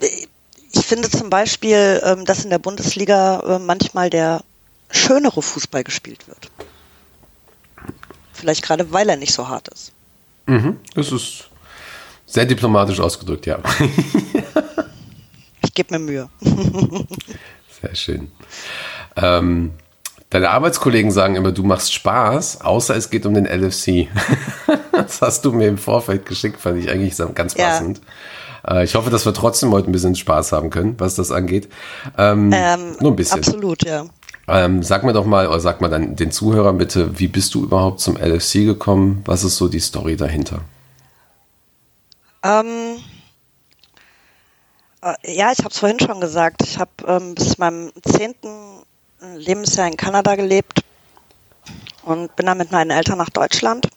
ich 0.71 0.85
finde 0.85 1.09
zum 1.09 1.29
Beispiel, 1.29 2.01
ähm, 2.03 2.25
dass 2.25 2.43
in 2.43 2.49
der 2.49 2.59
Bundesliga 2.59 3.41
äh, 3.41 3.59
manchmal 3.59 4.09
der 4.09 4.43
schönere 4.89 5.41
Fußball 5.41 5.83
gespielt 5.83 6.27
wird. 6.27 6.49
Vielleicht 8.33 8.63
gerade, 8.63 8.91
weil 8.91 9.09
er 9.09 9.17
nicht 9.17 9.33
so 9.33 9.47
hart 9.47 9.67
ist. 9.67 9.91
Mhm, 10.49 10.77
das 10.95 11.11
ist 11.11 11.47
sehr 12.25 12.45
diplomatisch 12.45 12.99
ausgedrückt, 12.99 13.45
ja. 13.45 13.59
ich 15.63 15.73
gebe 15.75 15.93
mir 15.93 15.99
Mühe. 15.99 16.29
sehr 17.81 17.93
schön. 17.93 18.31
Ähm, 19.15 19.73
deine 20.31 20.49
Arbeitskollegen 20.49 21.11
sagen 21.11 21.35
immer, 21.35 21.51
du 21.51 21.63
machst 21.63 21.93
Spaß, 21.93 22.61
außer 22.61 22.95
es 22.95 23.11
geht 23.11 23.27
um 23.27 23.35
den 23.35 23.45
LFC. 23.45 24.07
das 24.91 25.21
hast 25.21 25.45
du 25.45 25.51
mir 25.51 25.67
im 25.67 25.77
Vorfeld 25.77 26.25
geschickt, 26.25 26.59
fand 26.59 26.83
ich 26.83 26.89
eigentlich 26.89 27.15
ganz 27.35 27.53
passend. 27.53 28.01
Ja. 28.65 28.79
Äh, 28.79 28.85
ich 28.85 28.95
hoffe, 28.95 29.11
dass 29.11 29.27
wir 29.27 29.35
trotzdem 29.35 29.71
heute 29.71 29.91
ein 29.91 29.93
bisschen 29.93 30.15
Spaß 30.15 30.51
haben 30.51 30.71
können, 30.71 30.95
was 30.97 31.13
das 31.13 31.31
angeht. 31.31 31.69
Ähm, 32.17 32.49
ähm, 32.51 32.95
nur 32.99 33.11
ein 33.11 33.15
bisschen. 33.15 33.37
Absolut, 33.37 33.85
ja. 33.85 34.05
Ähm, 34.49 34.83
sag 34.83 35.03
mir 35.03 35.13
doch 35.13 35.25
mal, 35.25 35.47
oder 35.47 35.59
sag 35.59 35.81
mal 35.81 35.89
dann 35.89 36.15
den 36.15 36.31
Zuhörern 36.31 36.77
bitte, 36.77 37.19
wie 37.19 37.27
bist 37.27 37.53
du 37.53 37.63
überhaupt 37.63 37.99
zum 37.99 38.17
LFC 38.17 38.65
gekommen? 38.65 39.21
Was 39.25 39.43
ist 39.43 39.57
so 39.57 39.67
die 39.67 39.79
Story 39.79 40.15
dahinter? 40.15 40.61
Ähm, 42.43 42.97
äh, 45.01 45.13
ja, 45.33 45.51
ich 45.51 45.59
habe 45.59 45.69
es 45.69 45.79
vorhin 45.79 45.99
schon 45.99 46.19
gesagt. 46.21 46.61
Ich 46.63 46.79
habe 46.79 46.91
ähm, 47.07 47.35
bis 47.35 47.57
meinem 47.57 47.91
zehnten 48.03 48.49
Lebensjahr 49.35 49.87
in 49.87 49.97
Kanada 49.97 50.35
gelebt 50.35 50.83
und 52.03 52.35
bin 52.35 52.45
dann 52.45 52.57
mit 52.57 52.71
meinen 52.71 52.91
Eltern 52.91 53.17
nach 53.17 53.29
Deutschland. 53.29 53.89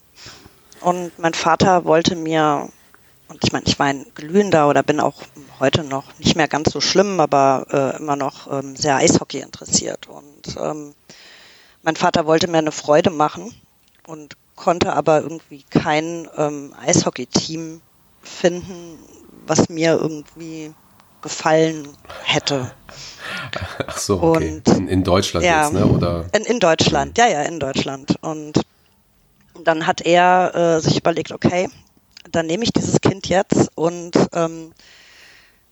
Und 0.81 1.17
mein 1.19 1.35
Vater 1.35 1.85
wollte 1.85 2.17
mir 2.17 2.69
und 3.33 3.43
ich 3.45 3.53
meine, 3.53 3.65
ich 3.67 3.79
war 3.79 3.87
ein 3.87 4.05
glühender 4.15 4.69
oder 4.69 4.83
bin 4.83 5.01
auch 5.01 5.23
heute 5.59 5.85
noch 5.85 6.05
nicht 6.19 6.37
mehr 6.37 6.49
ganz 6.49 6.71
so 6.71 6.83
schlimm, 6.83 7.19
aber 7.19 7.67
äh, 7.71 7.97
immer 7.97 8.15
noch 8.15 8.53
ähm, 8.53 8.77
sehr 8.77 8.97
Eishockey 8.97 9.39
interessiert. 9.39 10.07
Und 10.07 10.57
ähm, 10.61 10.95
mein 11.83 11.97
Vater 11.97 12.27
wollte 12.27 12.49
mir 12.49 12.59
eine 12.59 12.73
Freude 12.73 13.09
machen 13.09 13.55
und 14.07 14.37
konnte 14.55 14.93
aber 14.93 15.23
irgendwie 15.23 15.65
kein 15.71 16.29
ähm, 16.37 16.75
Eishockey-Team 16.79 17.81
finden, 18.21 18.99
was 19.47 19.71
mir 19.71 19.99
irgendwie 19.99 20.75
gefallen 21.23 21.89
hätte. 22.25 22.71
Ach 23.87 23.97
so, 23.97 24.21
okay. 24.21 24.61
Und, 24.67 24.77
in, 24.77 24.89
in, 24.89 25.05
Deutschland 25.05 25.47
ja, 25.47 25.65
jetzt, 25.65 25.73
ne? 25.73 25.87
Oder? 25.87 26.27
In, 26.33 26.43
in 26.45 26.61
Deutschland, 26.61 27.17
ja, 27.17 27.29
ja, 27.29 27.43
in 27.43 27.59
Deutschland. 27.59 28.17
Und 28.21 28.61
dann 29.65 29.87
hat 29.87 30.03
er 30.03 30.55
äh, 30.55 30.81
sich 30.81 30.99
überlegt, 30.99 31.33
okay, 31.33 31.71
dann 32.31 32.47
nehme 32.47 32.65
ich 32.65 32.73
dieses 32.73 33.01
Kind 33.01 33.29
jetzt 33.29 33.71
und 33.75 34.13
ähm, 34.33 34.73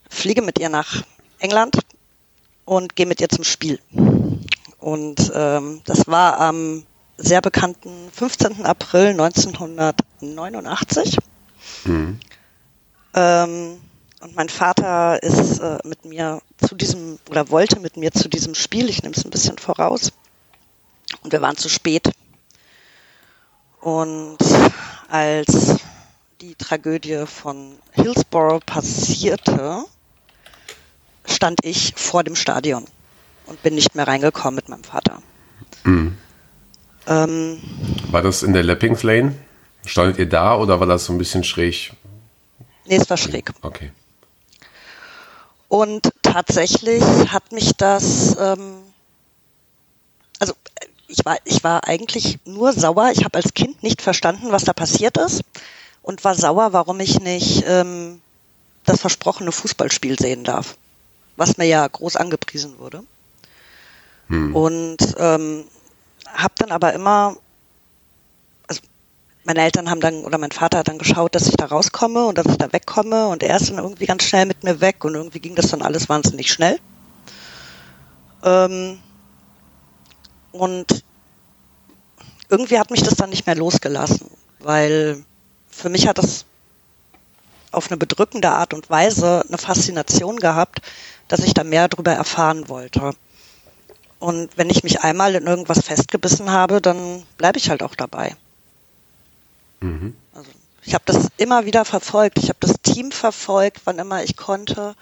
fliege 0.08 0.42
mit 0.42 0.58
ihr 0.58 0.68
nach 0.68 1.02
England 1.38 1.78
und 2.64 2.96
gehe 2.96 3.06
mit 3.06 3.20
ihr 3.20 3.28
zum 3.28 3.44
Spiel. 3.44 3.80
Und 4.78 5.32
ähm, 5.34 5.82
das 5.84 6.06
war 6.06 6.40
am 6.40 6.84
sehr 7.16 7.40
bekannten 7.40 8.10
15. 8.12 8.64
April 8.64 9.08
1989. 9.08 11.18
Mhm. 11.84 12.18
Ähm, 13.14 13.80
und 14.20 14.36
mein 14.36 14.48
Vater 14.48 15.22
ist 15.22 15.58
äh, 15.58 15.78
mit 15.84 16.04
mir 16.04 16.40
zu 16.58 16.74
diesem 16.74 17.18
oder 17.28 17.50
wollte 17.50 17.80
mit 17.80 17.96
mir 17.96 18.12
zu 18.12 18.28
diesem 18.28 18.54
Spiel. 18.54 18.88
Ich 18.88 19.02
nehme 19.02 19.14
es 19.14 19.24
ein 19.24 19.30
bisschen 19.30 19.58
voraus. 19.58 20.12
Und 21.22 21.32
wir 21.32 21.42
waren 21.42 21.56
zu 21.56 21.68
spät. 21.68 22.10
Und 23.80 24.38
als 25.08 25.78
die 26.40 26.54
Tragödie 26.54 27.26
von 27.26 27.76
Hillsborough 27.92 28.64
passierte, 28.64 29.84
stand 31.26 31.64
ich 31.64 31.92
vor 31.96 32.24
dem 32.24 32.34
Stadion 32.34 32.86
und 33.46 33.62
bin 33.62 33.74
nicht 33.74 33.94
mehr 33.94 34.06
reingekommen 34.06 34.56
mit 34.56 34.68
meinem 34.68 34.84
Vater. 34.84 35.22
Mhm. 35.84 36.16
Ähm, 37.06 37.60
war 38.10 38.22
das 38.22 38.42
in 38.42 38.52
der 38.52 38.62
Lappings 38.62 39.02
Lane? 39.02 39.34
Standet 39.84 40.18
ihr 40.18 40.28
da 40.28 40.56
oder 40.56 40.80
war 40.80 40.86
das 40.86 41.06
so 41.06 41.12
ein 41.12 41.18
bisschen 41.18 41.44
schräg? 41.44 41.92
Nee, 42.86 42.96
es 42.96 43.08
war 43.10 43.16
schräg. 43.16 43.52
Okay. 43.62 43.92
Und 45.68 46.10
tatsächlich 46.22 47.02
hat 47.32 47.52
mich 47.52 47.72
das, 47.76 48.36
ähm, 48.38 48.78
also 50.38 50.54
ich 51.06 51.24
war, 51.24 51.36
ich 51.44 51.62
war 51.64 51.86
eigentlich 51.86 52.38
nur 52.44 52.72
sauer. 52.72 53.10
Ich 53.12 53.24
habe 53.24 53.36
als 53.36 53.54
Kind 53.54 53.82
nicht 53.82 54.02
verstanden, 54.02 54.52
was 54.52 54.64
da 54.64 54.72
passiert 54.72 55.18
ist 55.18 55.42
und 56.02 56.24
war 56.24 56.34
sauer, 56.34 56.72
warum 56.72 57.00
ich 57.00 57.20
nicht 57.20 57.64
ähm, 57.66 58.20
das 58.84 59.00
versprochene 59.00 59.52
Fußballspiel 59.52 60.18
sehen 60.18 60.44
darf, 60.44 60.76
was 61.36 61.56
mir 61.56 61.66
ja 61.66 61.86
groß 61.86 62.16
angepriesen 62.16 62.78
wurde. 62.78 63.02
Hm. 64.28 64.54
Und 64.54 64.98
ähm, 65.18 65.64
habe 66.26 66.54
dann 66.56 66.70
aber 66.70 66.92
immer, 66.92 67.36
also 68.66 68.80
meine 69.44 69.60
Eltern 69.62 69.90
haben 69.90 70.00
dann 70.00 70.24
oder 70.24 70.38
mein 70.38 70.52
Vater 70.52 70.78
hat 70.78 70.88
dann 70.88 70.98
geschaut, 70.98 71.34
dass 71.34 71.48
ich 71.48 71.56
da 71.56 71.66
rauskomme 71.66 72.26
und 72.26 72.38
dass 72.38 72.46
ich 72.46 72.56
da 72.56 72.72
wegkomme 72.72 73.28
und 73.28 73.42
er 73.42 73.56
ist 73.56 73.70
dann 73.70 73.78
irgendwie 73.78 74.06
ganz 74.06 74.24
schnell 74.24 74.46
mit 74.46 74.64
mir 74.64 74.80
weg 74.80 75.04
und 75.04 75.14
irgendwie 75.14 75.40
ging 75.40 75.54
das 75.54 75.68
dann 75.68 75.82
alles 75.82 76.08
wahnsinnig 76.08 76.50
schnell. 76.50 76.78
Ähm, 78.42 78.98
und 80.52 81.04
irgendwie 82.48 82.78
hat 82.78 82.90
mich 82.90 83.02
das 83.02 83.14
dann 83.14 83.30
nicht 83.30 83.46
mehr 83.46 83.54
losgelassen, 83.56 84.30
weil 84.58 85.24
für 85.70 85.88
mich 85.88 86.06
hat 86.06 86.18
das 86.18 86.44
auf 87.72 87.88
eine 87.88 87.96
bedrückende 87.96 88.50
Art 88.50 88.74
und 88.74 88.90
Weise 88.90 89.44
eine 89.46 89.58
Faszination 89.58 90.38
gehabt, 90.38 90.80
dass 91.28 91.40
ich 91.40 91.54
da 91.54 91.64
mehr 91.64 91.88
darüber 91.88 92.12
erfahren 92.12 92.68
wollte. 92.68 93.14
Und 94.18 94.50
wenn 94.56 94.68
ich 94.68 94.82
mich 94.82 95.00
einmal 95.00 95.34
in 95.34 95.46
irgendwas 95.46 95.80
festgebissen 95.80 96.50
habe, 96.50 96.80
dann 96.80 97.22
bleibe 97.38 97.58
ich 97.58 97.70
halt 97.70 97.82
auch 97.82 97.94
dabei. 97.94 98.36
Mhm. 99.80 100.16
Also 100.34 100.50
ich 100.82 100.94
habe 100.94 101.04
das 101.06 101.28
immer 101.36 101.64
wieder 101.64 101.84
verfolgt. 101.84 102.38
Ich 102.38 102.48
habe 102.48 102.58
das 102.60 102.74
Team 102.82 103.12
verfolgt, 103.12 103.82
wann 103.84 103.98
immer 103.98 104.22
ich 104.22 104.36
konnte. 104.36 104.94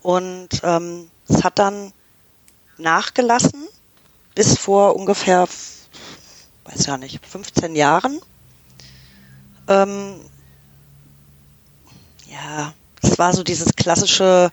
Und 0.00 0.48
ähm, 0.64 1.08
es 1.28 1.44
hat 1.44 1.58
dann 1.58 1.92
nachgelassen 2.76 3.68
bis 4.34 4.58
vor 4.58 4.96
ungefähr, 4.96 5.46
weiß 6.64 6.86
ja 6.86 6.98
nicht, 6.98 7.24
15 7.24 7.74
Jahren 7.76 8.20
ähm, 9.68 10.20
ja, 12.26 12.72
es 13.02 13.18
war 13.18 13.34
so 13.34 13.42
dieses 13.42 13.74
klassische, 13.74 14.50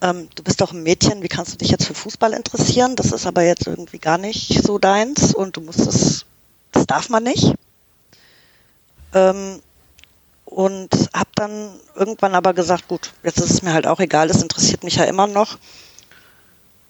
ähm, 0.00 0.28
du 0.34 0.42
bist 0.42 0.60
doch 0.60 0.72
ein 0.72 0.82
Mädchen, 0.82 1.22
wie 1.22 1.28
kannst 1.28 1.52
du 1.52 1.56
dich 1.58 1.70
jetzt 1.70 1.86
für 1.86 1.94
Fußball 1.94 2.32
interessieren? 2.32 2.96
Das 2.96 3.12
ist 3.12 3.26
aber 3.26 3.42
jetzt 3.42 3.66
irgendwie 3.66 3.98
gar 3.98 4.18
nicht 4.18 4.62
so 4.62 4.78
deins 4.78 5.34
und 5.34 5.56
du 5.56 5.60
musst 5.60 5.80
es, 5.80 6.24
das 6.72 6.86
darf 6.86 7.08
man 7.08 7.24
nicht. 7.24 7.54
Ähm, 9.14 9.60
und 10.44 10.90
habe 11.14 11.30
dann 11.34 11.70
irgendwann 11.94 12.34
aber 12.34 12.54
gesagt, 12.54 12.88
gut, 12.88 13.12
jetzt 13.22 13.38
ist 13.38 13.50
es 13.50 13.62
mir 13.62 13.72
halt 13.72 13.86
auch 13.86 14.00
egal, 14.00 14.30
es 14.30 14.42
interessiert 14.42 14.84
mich 14.84 14.96
ja 14.96 15.04
immer 15.04 15.26
noch. 15.26 15.58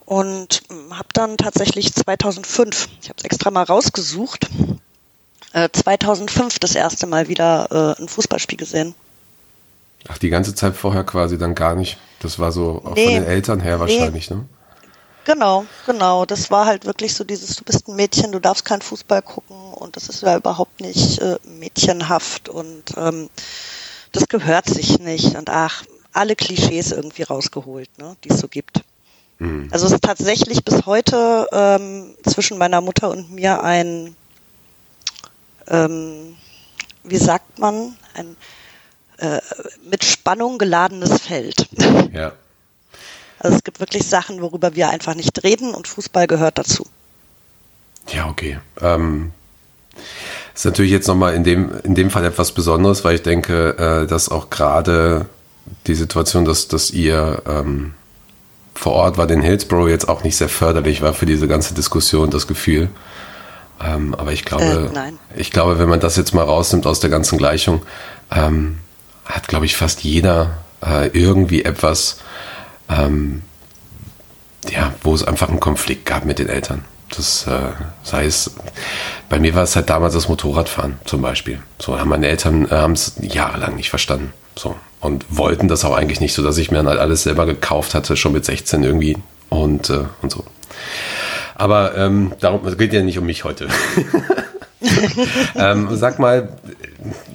Und 0.06 0.62
habe 0.90 1.08
dann 1.12 1.36
tatsächlich 1.36 1.94
2005, 1.94 2.88
ich 3.00 3.08
habe 3.10 3.18
es 3.18 3.24
extra 3.24 3.50
mal 3.50 3.62
rausgesucht, 3.62 4.48
2005 5.52 6.56
äh, 6.56 6.58
das 6.60 6.74
erste 6.74 7.06
Mal 7.06 7.28
wieder 7.28 7.96
äh, 7.98 8.02
ein 8.02 8.08
Fußballspiel 8.08 8.58
gesehen. 8.58 8.94
Ach, 10.08 10.18
die 10.18 10.30
ganze 10.30 10.54
Zeit 10.54 10.76
vorher 10.76 11.04
quasi 11.04 11.38
dann 11.38 11.54
gar 11.54 11.74
nicht. 11.74 11.98
Das 12.20 12.38
war 12.38 12.52
so 12.52 12.82
auch 12.84 12.94
nee, 12.94 13.04
von 13.04 13.14
den 13.14 13.24
Eltern 13.24 13.60
her 13.60 13.80
wahrscheinlich, 13.80 14.30
nee. 14.30 14.36
ne? 14.36 14.44
Genau, 15.24 15.66
genau. 15.86 16.24
Das 16.24 16.50
war 16.50 16.66
halt 16.66 16.86
wirklich 16.86 17.14
so 17.14 17.24
dieses, 17.24 17.56
du 17.56 17.64
bist 17.64 17.88
ein 17.88 17.96
Mädchen, 17.96 18.32
du 18.32 18.40
darfst 18.40 18.64
keinen 18.64 18.80
Fußball 18.80 19.22
gucken 19.22 19.56
und 19.74 19.96
das 19.96 20.08
ist 20.08 20.22
ja 20.22 20.36
überhaupt 20.36 20.80
nicht 20.80 21.18
äh, 21.20 21.36
mädchenhaft 21.44 22.48
und 22.48 22.84
ähm, 22.96 23.28
das 24.12 24.28
gehört 24.28 24.66
sich 24.66 24.98
nicht 24.98 25.36
und 25.36 25.50
ach, 25.50 25.84
alle 26.12 26.34
Klischees 26.36 26.90
irgendwie 26.90 27.22
rausgeholt, 27.22 27.90
ne, 27.98 28.16
die 28.24 28.30
es 28.30 28.40
so 28.40 28.48
gibt. 28.48 28.80
Mhm. 29.38 29.68
Also 29.70 29.86
es 29.86 29.92
ist 29.92 30.02
tatsächlich 30.02 30.64
bis 30.64 30.86
heute 30.86 31.46
ähm, 31.52 32.14
zwischen 32.26 32.58
meiner 32.58 32.80
Mutter 32.80 33.10
und 33.10 33.30
mir 33.30 33.62
ein 33.62 34.16
ähm, 35.70 36.36
wie 37.04 37.16
sagt 37.16 37.58
man, 37.58 37.96
ein 38.14 38.36
äh, 39.20 39.40
mit 39.88 40.04
Spannung 40.04 40.58
geladenes 40.58 41.20
Feld. 41.22 41.68
Ja. 42.12 42.32
Also 43.42 43.56
es 43.56 43.64
gibt 43.64 43.80
wirklich 43.80 44.06
Sachen, 44.06 44.42
worüber 44.42 44.74
wir 44.74 44.90
einfach 44.90 45.14
nicht 45.14 45.42
reden 45.42 45.72
und 45.74 45.88
Fußball 45.88 46.26
gehört 46.26 46.58
dazu. 46.58 46.86
Ja, 48.08 48.28
okay. 48.28 48.58
Ähm, 48.82 49.32
ist 50.54 50.66
natürlich 50.66 50.90
jetzt 50.90 51.08
nochmal 51.08 51.32
in 51.34 51.42
dem, 51.42 51.72
in 51.84 51.94
dem 51.94 52.10
Fall 52.10 52.26
etwas 52.26 52.52
Besonderes, 52.52 53.02
weil 53.02 53.14
ich 53.14 53.22
denke, 53.22 53.78
äh, 53.78 54.06
dass 54.06 54.28
auch 54.28 54.50
gerade 54.50 55.24
die 55.86 55.94
Situation, 55.94 56.44
dass, 56.44 56.68
dass 56.68 56.90
ihr 56.90 57.42
ähm, 57.46 57.94
vor 58.74 58.92
Ort 58.92 59.16
war, 59.16 59.26
den 59.26 59.40
Hillsborough 59.40 59.88
jetzt 59.88 60.08
auch 60.08 60.22
nicht 60.22 60.36
sehr 60.36 60.50
förderlich 60.50 61.00
war 61.00 61.14
für 61.14 61.24
diese 61.24 61.48
ganze 61.48 61.72
Diskussion, 61.72 62.28
das 62.28 62.46
Gefühl. 62.46 62.90
Ähm, 63.82 64.14
aber 64.14 64.32
ich 64.32 64.44
glaube, 64.44 64.90
äh, 64.94 65.40
ich 65.40 65.50
glaube, 65.50 65.78
wenn 65.78 65.88
man 65.88 66.00
das 66.00 66.16
jetzt 66.16 66.34
mal 66.34 66.44
rausnimmt 66.44 66.86
aus 66.86 67.00
der 67.00 67.10
ganzen 67.10 67.38
Gleichung, 67.38 67.82
ähm, 68.30 68.78
hat, 69.24 69.48
glaube 69.48 69.66
ich, 69.66 69.76
fast 69.76 70.02
jeder 70.02 70.58
äh, 70.84 71.08
irgendwie 71.08 71.64
etwas, 71.64 72.18
ähm, 72.88 73.42
ja, 74.68 74.92
wo 75.02 75.14
es 75.14 75.24
einfach 75.24 75.48
einen 75.48 75.60
Konflikt 75.60 76.04
gab 76.04 76.24
mit 76.24 76.38
den 76.38 76.48
Eltern. 76.48 76.84
Das 77.08 77.46
äh, 77.46 77.72
sei 78.02 78.26
es, 78.26 78.52
bei 79.28 79.40
mir 79.40 79.54
war 79.54 79.64
es 79.64 79.74
halt 79.74 79.90
damals 79.90 80.14
das 80.14 80.28
Motorradfahren 80.28 81.00
zum 81.04 81.22
Beispiel. 81.22 81.60
So 81.78 81.98
haben 81.98 82.10
meine 82.10 82.28
Eltern 82.28 82.66
äh, 82.66 82.74
haben 82.74 82.92
es 82.92 83.14
jahrelang 83.20 83.76
nicht 83.76 83.90
verstanden. 83.90 84.32
So 84.56 84.76
und 85.00 85.24
wollten 85.30 85.68
das 85.68 85.84
auch 85.84 85.96
eigentlich 85.96 86.20
nicht, 86.20 86.34
so 86.34 86.42
dass 86.42 86.58
ich 86.58 86.70
mir 86.70 86.78
dann 86.78 86.88
halt 86.88 87.00
alles 87.00 87.22
selber 87.22 87.46
gekauft 87.46 87.94
hatte, 87.94 88.16
schon 88.16 88.32
mit 88.32 88.44
16 88.44 88.84
irgendwie 88.84 89.16
und, 89.48 89.90
äh, 89.90 90.04
und 90.22 90.30
so. 90.30 90.44
Aber 91.60 91.94
ähm, 91.94 92.32
darum 92.40 92.66
es 92.66 92.78
geht 92.78 92.94
ja 92.94 93.02
nicht 93.02 93.18
um 93.18 93.26
mich 93.26 93.44
heute. 93.44 93.68
ähm, 95.56 95.94
sag 95.94 96.18
mal, 96.18 96.56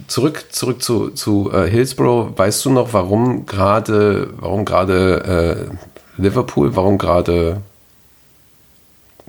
zurück, 0.07 0.47
zurück 0.49 0.81
zu, 0.81 1.09
zu 1.11 1.51
äh, 1.53 1.69
Hillsborough. 1.69 2.35
Weißt 2.35 2.65
du 2.65 2.71
noch, 2.71 2.91
warum 2.93 3.45
gerade, 3.45 4.33
warum 4.37 4.65
gerade 4.65 5.69
äh, 6.17 6.21
Liverpool, 6.21 6.75
warum 6.75 6.97
gerade 6.97 7.61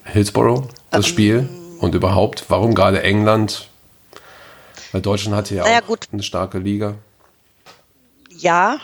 Hillsborough, 0.05 0.67
das 0.91 1.05
ähm, 1.05 1.11
Spiel? 1.11 1.49
Und 1.79 1.95
überhaupt, 1.95 2.47
warum 2.49 2.75
gerade 2.75 3.03
England? 3.03 3.69
Weil 4.93 5.03
Deutschland 5.03 5.37
hatte 5.37 5.57
ja 5.57 5.65
naja, 5.65 5.83
auch 5.83 5.89
gut. 5.89 6.09
eine 6.11 6.23
starke 6.23 6.59
Liga. 6.59 6.95
Ja, 8.31 8.79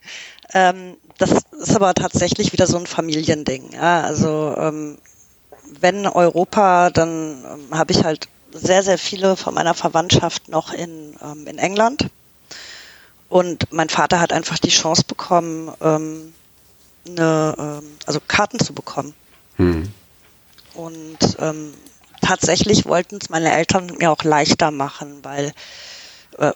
ähm, 0.54 0.96
das 1.18 1.42
ist 1.60 1.76
aber 1.76 1.92
tatsächlich 1.92 2.54
wieder 2.54 2.66
so 2.66 2.78
ein 2.78 2.86
Familiending. 2.86 3.72
Ja? 3.74 4.00
Also 4.00 4.54
ähm, 4.56 4.96
wenn 5.80 6.06
Europa, 6.06 6.90
dann 6.90 7.44
ähm, 7.44 7.78
habe 7.78 7.92
ich 7.92 8.04
halt 8.04 8.28
sehr, 8.52 8.82
sehr 8.82 8.98
viele 8.98 9.36
von 9.36 9.54
meiner 9.54 9.74
Verwandtschaft 9.74 10.48
noch 10.48 10.72
in, 10.72 11.14
ähm, 11.22 11.46
in 11.46 11.58
England. 11.58 12.08
Und 13.28 13.72
mein 13.72 13.88
Vater 13.88 14.20
hat 14.20 14.32
einfach 14.32 14.58
die 14.58 14.70
Chance 14.70 15.04
bekommen, 15.06 15.70
ähm, 15.80 16.32
eine, 17.06 17.54
ähm, 17.58 17.96
also 18.06 18.20
Karten 18.26 18.58
zu 18.58 18.72
bekommen. 18.72 19.14
Hm. 19.56 19.92
Und 20.74 21.18
ähm, 21.38 21.74
tatsächlich 22.22 22.86
wollten 22.86 23.18
es 23.20 23.28
meine 23.28 23.52
Eltern 23.52 23.92
mir 23.98 24.10
auch 24.10 24.24
leichter 24.24 24.70
machen, 24.70 25.18
weil 25.22 25.52
äh, 26.38 26.52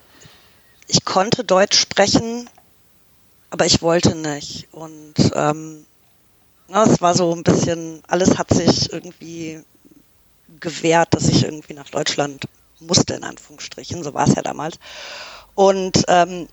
ich 0.86 1.04
konnte 1.04 1.44
Deutsch 1.44 1.78
sprechen, 1.78 2.48
aber 3.50 3.66
ich 3.66 3.82
wollte 3.82 4.14
nicht. 4.14 4.68
Und 4.72 5.14
ähm, 5.34 5.84
na, 6.72 6.84
es 6.84 7.02
war 7.02 7.14
so 7.14 7.34
ein 7.34 7.42
bisschen, 7.42 8.02
alles 8.08 8.38
hat 8.38 8.48
sich 8.54 8.90
irgendwie 8.90 9.62
gewährt, 10.58 11.12
dass 11.12 11.28
ich 11.28 11.44
irgendwie 11.44 11.74
nach 11.74 11.90
Deutschland 11.90 12.48
musste, 12.80 13.12
in 13.14 13.24
Anführungsstrichen. 13.24 14.02
So 14.02 14.14
war 14.14 14.26
es 14.26 14.34
ja 14.34 14.42
damals. 14.42 14.78
Und 15.54 16.02
ähm, 16.08 16.48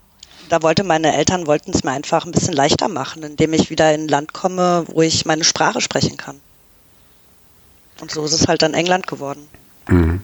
da 0.50 0.62
wollte 0.62 0.84
meine 0.84 1.16
Eltern 1.16 1.48
wollten 1.48 1.72
es 1.72 1.86
mir 1.86 1.92
einfach 1.92 2.26
ein 2.26 2.34
bisschen 2.34 2.54
leichter 2.54 2.90
machen, 2.90 3.24
indem 3.24 3.54
ich 3.54 3.70
wieder 3.70 3.94
in 3.94 4.02
ein 4.02 4.08
Land 4.10 4.34
komme, 4.34 4.84
wo 4.88 5.02
ich 5.02 5.26
meine 5.26 5.46
Sprache 5.46 5.80
sprechen 5.80 6.18
kann. 6.18 6.42
Und 8.02 8.12
so 8.12 8.26
ist 8.26 8.34
es 8.34 8.48
halt 8.50 8.62
dann 8.62 8.74
England 8.74 9.08
geworden. 9.08 9.48
Mhm. 9.88 10.22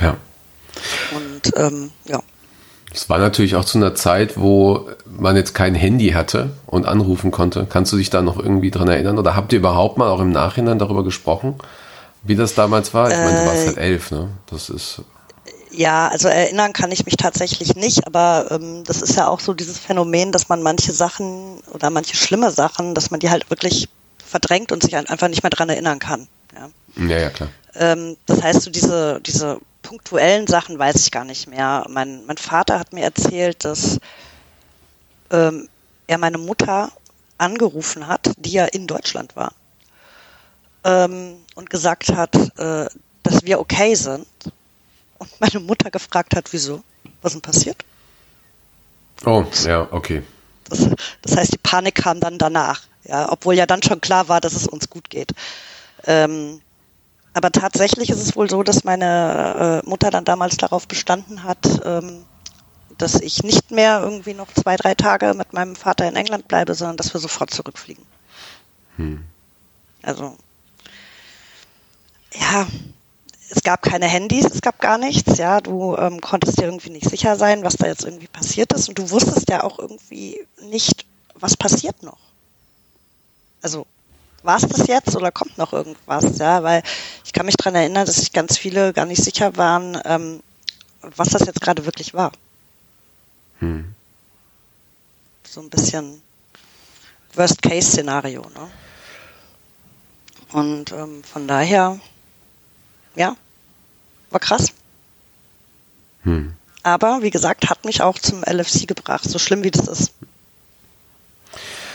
Ja. 0.00 0.16
Und 1.16 1.52
ähm, 1.56 1.90
ja. 2.04 2.22
Es 2.96 3.10
war 3.10 3.18
natürlich 3.18 3.56
auch 3.56 3.64
zu 3.64 3.76
einer 3.76 3.94
Zeit, 3.94 4.38
wo 4.40 4.88
man 5.04 5.36
jetzt 5.36 5.54
kein 5.54 5.74
Handy 5.74 6.12
hatte 6.12 6.50
und 6.64 6.86
anrufen 6.86 7.30
konnte. 7.30 7.66
Kannst 7.68 7.92
du 7.92 7.98
dich 7.98 8.08
da 8.08 8.22
noch 8.22 8.38
irgendwie 8.38 8.70
dran 8.70 8.88
erinnern? 8.88 9.18
Oder 9.18 9.36
habt 9.36 9.52
ihr 9.52 9.58
überhaupt 9.58 9.98
mal 9.98 10.08
auch 10.08 10.20
im 10.20 10.32
Nachhinein 10.32 10.78
darüber 10.78 11.04
gesprochen, 11.04 11.56
wie 12.22 12.36
das 12.36 12.54
damals 12.54 12.94
war? 12.94 13.10
Ich 13.10 13.16
meine, 13.18 13.38
du 13.38 13.46
warst 13.46 13.66
halt 13.66 13.76
äh, 13.76 13.80
elf, 13.82 14.10
ne? 14.12 14.30
Das 14.50 14.70
ist. 14.70 15.02
Ja, 15.70 16.08
also 16.08 16.28
erinnern 16.28 16.72
kann 16.72 16.90
ich 16.90 17.04
mich 17.04 17.18
tatsächlich 17.18 17.76
nicht, 17.76 18.06
aber 18.06 18.46
ähm, 18.50 18.82
das 18.84 19.02
ist 19.02 19.14
ja 19.14 19.28
auch 19.28 19.40
so 19.40 19.52
dieses 19.52 19.78
Phänomen, 19.78 20.32
dass 20.32 20.48
man 20.48 20.62
manche 20.62 20.92
Sachen 20.92 21.60
oder 21.74 21.90
manche 21.90 22.16
schlimme 22.16 22.50
Sachen, 22.50 22.94
dass 22.94 23.10
man 23.10 23.20
die 23.20 23.28
halt 23.28 23.50
wirklich 23.50 23.90
verdrängt 24.24 24.72
und 24.72 24.82
sich 24.82 24.96
einfach 24.96 25.28
nicht 25.28 25.42
mehr 25.42 25.50
dran 25.50 25.68
erinnern 25.68 25.98
kann. 25.98 26.28
Ja, 26.54 27.06
ja, 27.08 27.18
ja 27.18 27.28
klar. 27.28 27.50
Ähm, 27.74 28.16
das 28.24 28.42
heißt, 28.42 28.62
so 28.62 28.70
diese, 28.70 29.20
diese 29.20 29.60
punktuellen 29.86 30.48
Sachen 30.48 30.78
weiß 30.78 30.96
ich 30.96 31.12
gar 31.12 31.24
nicht 31.24 31.46
mehr. 31.46 31.86
Mein, 31.88 32.26
mein 32.26 32.38
Vater 32.38 32.80
hat 32.80 32.92
mir 32.92 33.04
erzählt, 33.04 33.64
dass 33.64 34.00
ähm, 35.30 35.68
er 36.08 36.18
meine 36.18 36.38
Mutter 36.38 36.90
angerufen 37.38 38.08
hat, 38.08 38.32
die 38.36 38.52
ja 38.52 38.64
in 38.64 38.88
Deutschland 38.88 39.36
war, 39.36 39.52
ähm, 40.84 41.36
und 41.54 41.70
gesagt 41.70 42.08
hat, 42.08 42.34
äh, 42.58 42.86
dass 43.22 43.44
wir 43.44 43.60
okay 43.60 43.94
sind. 43.94 44.26
Und 45.18 45.40
meine 45.40 45.60
Mutter 45.60 45.90
gefragt 45.90 46.34
hat, 46.34 46.52
wieso? 46.52 46.82
Was 47.22 47.32
denn 47.32 47.42
passiert? 47.42 47.84
Oh, 49.24 49.44
ja, 49.64 49.86
okay. 49.92 50.22
Das, 50.68 50.88
das 51.22 51.36
heißt, 51.36 51.52
die 51.52 51.58
Panik 51.58 51.94
kam 51.94 52.18
dann 52.18 52.38
danach, 52.38 52.82
ja, 53.04 53.30
obwohl 53.30 53.54
ja 53.54 53.66
dann 53.66 53.82
schon 53.84 54.00
klar 54.00 54.28
war, 54.28 54.40
dass 54.40 54.54
es 54.54 54.66
uns 54.66 54.90
gut 54.90 55.10
geht. 55.10 55.32
Ähm, 56.06 56.60
aber 57.36 57.52
tatsächlich 57.52 58.08
ist 58.08 58.22
es 58.22 58.34
wohl 58.34 58.48
so, 58.48 58.62
dass 58.62 58.84
meine 58.84 59.82
äh, 59.84 59.86
Mutter 59.86 60.10
dann 60.10 60.24
damals 60.24 60.56
darauf 60.56 60.88
bestanden 60.88 61.42
hat, 61.42 61.82
ähm, 61.84 62.24
dass 62.96 63.20
ich 63.20 63.42
nicht 63.42 63.70
mehr 63.70 64.00
irgendwie 64.02 64.32
noch 64.32 64.50
zwei, 64.54 64.76
drei 64.76 64.94
Tage 64.94 65.34
mit 65.34 65.52
meinem 65.52 65.76
Vater 65.76 66.08
in 66.08 66.16
England 66.16 66.48
bleibe, 66.48 66.74
sondern 66.74 66.96
dass 66.96 67.12
wir 67.12 67.20
sofort 67.20 67.50
zurückfliegen. 67.50 68.02
Hm. 68.96 69.22
Also, 70.00 70.34
ja, 72.32 72.66
es 73.50 73.62
gab 73.62 73.82
keine 73.82 74.06
Handys, 74.06 74.46
es 74.46 74.62
gab 74.62 74.80
gar 74.80 74.96
nichts, 74.96 75.36
ja, 75.36 75.60
du 75.60 75.94
ähm, 75.98 76.22
konntest 76.22 76.58
dir 76.58 76.64
irgendwie 76.64 76.88
nicht 76.88 77.10
sicher 77.10 77.36
sein, 77.36 77.64
was 77.64 77.76
da 77.76 77.86
jetzt 77.86 78.06
irgendwie 78.06 78.28
passiert 78.28 78.72
ist 78.72 78.88
und 78.88 78.98
du 78.98 79.10
wusstest 79.10 79.50
ja 79.50 79.62
auch 79.62 79.78
irgendwie 79.78 80.40
nicht, 80.70 81.04
was 81.34 81.54
passiert 81.54 82.02
noch. 82.02 82.16
Also 83.60 83.86
war 84.46 84.56
es 84.56 84.68
das 84.68 84.86
jetzt 84.86 85.14
oder 85.16 85.30
kommt 85.32 85.58
noch 85.58 85.72
irgendwas? 85.72 86.38
Ja, 86.38 86.62
weil 86.62 86.82
ich 87.24 87.32
kann 87.32 87.46
mich 87.46 87.56
daran 87.56 87.74
erinnern, 87.74 88.06
dass 88.06 88.16
sich 88.16 88.32
ganz 88.32 88.56
viele 88.56 88.92
gar 88.92 89.04
nicht 89.04 89.22
sicher 89.22 89.56
waren, 89.56 90.00
ähm, 90.04 90.42
was 91.02 91.30
das 91.30 91.44
jetzt 91.46 91.60
gerade 91.60 91.84
wirklich 91.84 92.14
war. 92.14 92.32
Hm. 93.58 93.94
So 95.44 95.60
ein 95.60 95.70
bisschen 95.70 96.22
Worst-Case-Szenario. 97.34 98.42
Ne? 98.42 98.70
Und 100.52 100.92
ähm, 100.92 101.22
von 101.24 101.48
daher, 101.48 101.98
ja, 103.14 103.36
war 104.30 104.40
krass. 104.40 104.72
Hm. 106.22 106.54
Aber 106.82 107.22
wie 107.22 107.30
gesagt, 107.30 107.68
hat 107.68 107.84
mich 107.84 108.00
auch 108.00 108.18
zum 108.18 108.42
LFC 108.44 108.86
gebracht, 108.86 109.24
so 109.24 109.38
schlimm 109.38 109.64
wie 109.64 109.70
das 109.70 109.88
ist. 109.88 110.12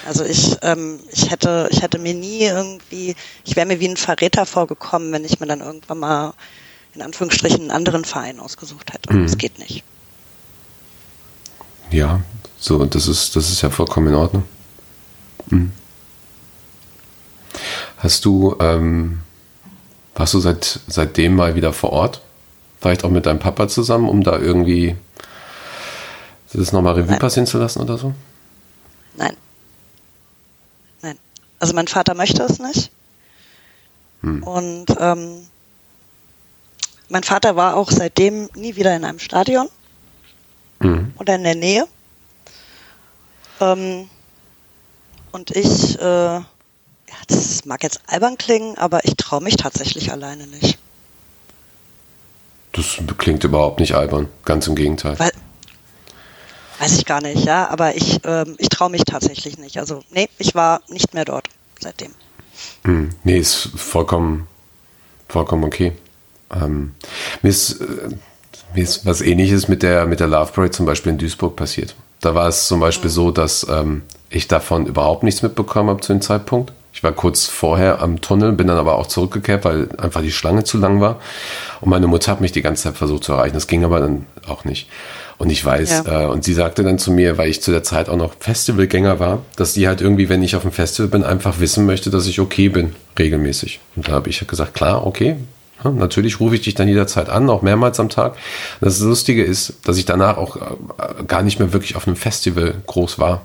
Also 0.06 0.24
ich, 0.24 0.58
ähm, 0.62 1.00
ich 1.12 1.30
hätte, 1.30 1.68
ich 1.72 1.82
hätte 1.82 2.00
mir 2.00 2.14
nie 2.14 2.44
irgendwie, 2.44 3.16
ich 3.46 3.56
wäre 3.56 3.68
mir 3.68 3.80
wie 3.80 3.88
ein 3.88 3.98
Verräter 3.98 4.46
vorgekommen, 4.46 5.12
wenn 5.12 5.26
ich 5.26 5.40
mir 5.40 5.48
dann 5.48 5.62
irgendwann 5.62 6.00
mal 6.00 6.34
in 6.94 7.02
Anführungsstrichen 7.02 7.62
einen 7.62 7.72
anderen 7.72 8.04
Verein 8.04 8.40
ausgesucht 8.40 8.94
hätte. 8.94 9.14
Mhm. 9.14 9.24
Das 9.24 9.38
geht 9.38 9.60
nicht. 9.60 9.84
Ja, 11.92 12.22
so, 12.58 12.84
das 12.86 13.08
ist, 13.08 13.36
das 13.36 13.50
ist 13.50 13.62
ja 13.62 13.70
vollkommen 13.70 14.08
in 14.08 14.16
Ordnung. 14.16 14.44
Mhm. 15.48 15.72
Hast 17.98 18.26
du, 18.26 18.56
ähm, 18.60 19.20
warst 20.16 20.34
du 20.34 20.40
seit, 20.40 20.80
seitdem 20.88 21.36
mal 21.36 21.56
wieder 21.56 21.74
vor 21.74 21.92
Ort? 21.92 22.22
Vielleicht 22.80 23.04
auch 23.04 23.12
mit 23.12 23.28
deinem 23.28 23.40
Papa 23.40 23.68
zusammen, 23.68 24.10
um 24.10 24.24
da 24.24 24.40
irgendwie 24.40 24.96
das 26.54 26.72
nochmal 26.72 26.96
Revue 26.96 27.18
passieren 27.18 27.46
zu 27.46 27.60
lassen 27.60 27.82
oder 27.82 27.98
so? 27.98 28.14
Nein. 29.16 29.36
Also 31.62 31.76
mein 31.76 31.88
Vater 31.88 32.16
möchte 32.16 32.42
es 32.42 32.58
nicht. 32.58 32.92
Hm. 34.22 34.42
Und 34.42 34.88
ähm, 35.00 35.46
mein 37.08 37.22
Vater 37.22 37.56
war 37.56 37.76
auch 37.76 37.92
seitdem 37.92 38.50
nie 38.56 38.76
wieder 38.76 38.96
in 38.96 39.06
einem 39.06 39.20
Stadion 39.20 39.70
hm. 40.80 41.14
oder 41.20 41.36
in 41.36 41.44
der 41.44 41.54
Nähe. 41.54 41.88
Ähm, 43.60 44.10
und 45.32 45.52
ich, 45.52 46.00
äh, 46.00 46.04
ja, 46.04 46.44
das 47.28 47.64
mag 47.66 47.84
jetzt 47.84 48.02
albern 48.08 48.40
klingen, 48.40 48.76
aber 48.80 49.06
ich 49.06 49.16
traue 49.16 49.44
mich 49.44 49.56
tatsächlich 49.56 50.12
alleine 50.12 50.48
nicht. 50.48 50.80
Das 52.72 52.98
klingt 53.20 53.44
überhaupt 53.44 53.80
nicht 53.80 53.94
albern, 53.94 54.30
ganz 54.46 54.66
im 54.66 54.74
Gegenteil. 54.74 55.20
Weil, 55.20 55.32
Weiß 56.82 56.98
ich 56.98 57.06
gar 57.06 57.22
nicht, 57.22 57.46
ja, 57.46 57.70
aber 57.70 57.96
ich, 57.96 58.22
ähm, 58.26 58.56
ich 58.58 58.70
traue 58.70 58.90
mich 58.90 59.04
tatsächlich 59.04 59.60
nicht. 59.60 59.78
Also, 59.78 60.02
nee, 60.10 60.28
ich 60.40 60.56
war 60.56 60.82
nicht 60.90 61.14
mehr 61.14 61.26
dort 61.26 61.48
seitdem. 61.80 62.10
Hm, 62.86 63.12
nee, 63.24 63.38
ist 63.38 63.70
vollkommen, 63.76 64.48
vollkommen 65.28 65.64
okay. 65.64 65.92
Ähm, 66.52 66.96
mir, 67.44 67.50
ist, 67.50 67.82
äh, 67.82 68.10
mir 68.74 68.82
ist 68.82 69.06
was 69.06 69.22
ähnliches 69.22 69.68
mit 69.68 69.84
der, 69.84 70.08
mit 70.08 70.20
der 70.20 70.28
Love 70.28 70.54
Parade 70.54 70.72
zum 70.72 70.88
Beispiel 70.88 71.12
in 71.12 71.20
Duisburg 71.20 71.56
passiert. 71.56 71.94
Da 72.20 72.34
war 72.34 72.48
es 72.48 72.66
zum 72.66 72.80
Beispiel 72.80 73.12
mhm. 73.12 73.16
so, 73.16 73.32
dass 73.32 73.68
ähm, 73.70 74.02
ich 74.32 74.48
davon 74.48 74.88
überhaupt 74.88 75.22
nichts 75.22 75.44
mitbekommen 75.44 75.92
habe 75.92 76.02
zu 76.02 76.14
dem 76.14 76.22
Zeitpunkt. 76.22 76.74
Ich 76.94 77.04
war 77.04 77.12
kurz 77.12 77.46
vorher 77.46 78.02
am 78.02 78.22
Tunnel, 78.22 78.54
bin 78.54 78.68
dann 78.68 78.78
aber 78.78 78.98
auch 78.98 79.08
zurückgekehrt, 79.08 79.66
weil 79.66 79.88
einfach 79.98 80.22
die 80.22 80.32
Schlange 80.32 80.64
zu 80.64 80.80
lang 80.80 81.00
war. 81.00 81.20
Und 81.80 81.90
meine 81.90 82.08
Mutter 82.08 82.32
hat 82.32 82.42
mich 82.42 82.52
die 82.52 82.62
ganze 82.64 82.84
Zeit 82.84 82.98
versucht 82.98 83.24
zu 83.24 83.34
erreichen. 83.34 83.54
Das 83.54 83.68
ging 83.68 83.86
aber 83.86 84.00
dann 84.00 84.26
auch 84.48 84.66
nicht. 84.66 84.90
Und 85.42 85.50
ich 85.50 85.66
weiß, 85.66 86.04
ja. 86.06 86.26
äh, 86.26 86.28
und 86.28 86.44
sie 86.44 86.54
sagte 86.54 86.84
dann 86.84 87.00
zu 87.00 87.12
mir, 87.12 87.36
weil 87.40 87.50
ich 87.50 87.64
zu 87.64 87.72
der 87.72 87.82
Zeit 87.82 88.10
auch 88.10 88.16
noch 88.16 88.36
Festivalgänger 88.40 89.20
war, 89.20 89.42
dass 89.56 89.74
sie 89.74 89.88
halt 89.88 90.00
irgendwie, 90.00 90.30
wenn 90.30 90.44
ich 90.44 90.56
auf 90.56 90.62
dem 90.62 90.72
Festival 90.72 91.10
bin, 91.10 91.24
einfach 91.24 91.60
wissen 91.60 91.88
möchte, 91.88 92.12
dass 92.12 92.28
ich 92.28 92.40
okay 92.40 92.70
bin, 92.70 92.94
regelmäßig. 93.18 93.80
Und 93.96 94.08
da 94.08 94.12
habe 94.12 94.30
ich 94.30 94.46
gesagt, 94.46 94.76
klar, 94.76 95.08
okay. 95.08 95.38
Natürlich 95.84 96.40
rufe 96.40 96.54
ich 96.54 96.62
dich 96.62 96.76
dann 96.76 96.88
jederzeit 96.88 97.30
an, 97.30 97.50
auch 97.50 97.64
mehrmals 97.64 98.00
am 98.00 98.10
Tag. 98.10 98.36
Das 98.82 99.00
Lustige 99.00 99.44
ist, 99.44 99.74
dass 99.84 99.98
ich 99.98 100.06
danach 100.06 100.38
auch 100.38 100.58
äh, 100.58 101.24
gar 101.26 101.42
nicht 101.42 101.58
mehr 101.58 101.74
wirklich 101.74 101.96
auf 101.96 102.06
einem 102.06 102.18
Festival 102.18 102.76
groß 102.86 103.18
war 103.18 103.42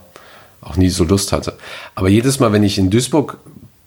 auch 0.60 0.76
nie 0.76 0.88
so 0.90 1.04
Lust 1.04 1.30
hatte. 1.30 1.54
Aber 1.94 2.08
jedes 2.08 2.40
Mal, 2.40 2.52
wenn 2.52 2.64
ich 2.64 2.76
in 2.76 2.90
Duisburg 2.90 3.38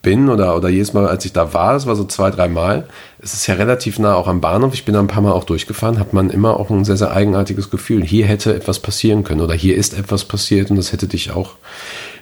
bin 0.02 0.30
oder, 0.30 0.56
oder 0.56 0.70
jedes 0.70 0.94
Mal, 0.94 1.08
als 1.08 1.26
ich 1.26 1.34
da 1.34 1.54
war, 1.54 1.74
das 1.74 1.86
war 1.86 1.96
so 1.96 2.06
zwei, 2.06 2.32
drei 2.32 2.48
Mal, 2.48 2.88
es 3.20 3.34
ist 3.34 3.48
ja 3.48 3.56
relativ 3.56 4.00
nah 4.00 4.16
auch 4.16 4.28
am 4.28 4.40
Bahnhof, 4.40 4.74
ich 4.74 4.86
bin 4.86 4.94
da 4.94 5.00
ein 5.00 5.08
paar 5.08 5.22
Mal 5.22 5.34
auch 5.34 5.44
durchgefahren, 5.44 6.00
hat 6.00 6.14
man 6.14 6.30
immer 6.30 6.58
auch 6.58 6.70
ein 6.70 6.86
sehr, 6.86 6.96
sehr 6.96 7.12
eigenartiges 7.12 7.70
Gefühl. 7.70 8.04
Hier 8.04 8.26
hätte 8.26 8.56
etwas 8.56 8.80
passieren 8.80 9.24
können 9.24 9.42
oder 9.42 9.54
hier 9.54 9.76
ist 9.76 9.98
etwas 9.98 10.24
passiert 10.26 10.70
und 10.70 10.78
das 10.78 10.94
hätte 10.94 11.08
dich 11.08 11.32
auch 11.32 11.56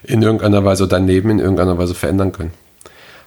in 0.03 0.21
irgendeiner 0.23 0.65
Weise, 0.65 0.87
dein 0.87 1.05
Leben 1.05 1.29
in 1.29 1.39
irgendeiner 1.39 1.77
Weise 1.77 1.93
verändern 1.93 2.31
können. 2.31 2.51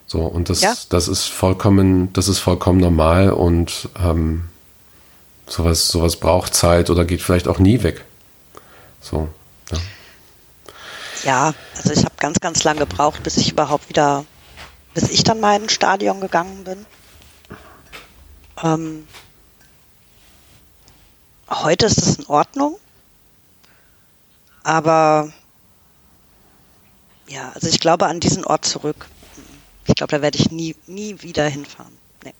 So, 0.06 0.22
und 0.22 0.48
das, 0.48 0.60
ja. 0.62 0.74
das 0.88 1.06
ist 1.06 1.26
vollkommen, 1.26 2.12
das 2.12 2.26
ist 2.26 2.40
vollkommen 2.40 2.80
normal 2.80 3.30
und 3.30 3.88
ähm, 4.02 4.46
sowas, 5.46 5.88
sowas 5.88 6.16
braucht 6.16 6.54
Zeit 6.54 6.90
oder 6.90 7.04
geht 7.04 7.22
vielleicht 7.22 7.46
auch 7.46 7.60
nie 7.60 7.84
weg. 7.84 8.04
So, 9.00 9.28
ja. 9.70 9.78
Ja, 11.24 11.54
also 11.76 11.92
ich 11.92 12.04
habe 12.04 12.14
ganz, 12.18 12.40
ganz 12.40 12.64
lange 12.64 12.80
gebraucht, 12.80 13.22
bis 13.22 13.36
ich 13.36 13.52
überhaupt 13.52 13.88
wieder, 13.88 14.24
bis 15.00 15.10
ich 15.10 15.24
dann 15.24 15.40
mal 15.40 15.56
in 15.56 15.62
ein 15.62 15.68
Stadion 15.68 16.20
gegangen 16.20 16.64
bin. 16.64 16.86
Ähm, 18.62 19.08
heute 21.48 21.86
ist 21.86 21.98
es 21.98 22.16
in 22.16 22.26
Ordnung, 22.26 22.78
aber 24.62 25.32
ja, 27.28 27.50
also 27.54 27.68
ich 27.68 27.80
glaube 27.80 28.06
an 28.06 28.20
diesen 28.20 28.44
Ort 28.44 28.66
zurück. 28.66 29.06
Ich 29.86 29.94
glaube, 29.94 30.10
da 30.10 30.22
werde 30.22 30.38
ich 30.38 30.50
nie, 30.50 30.76
nie 30.86 31.22
wieder 31.22 31.46
hinfahren. 31.48 31.96
Nee. 32.24 32.34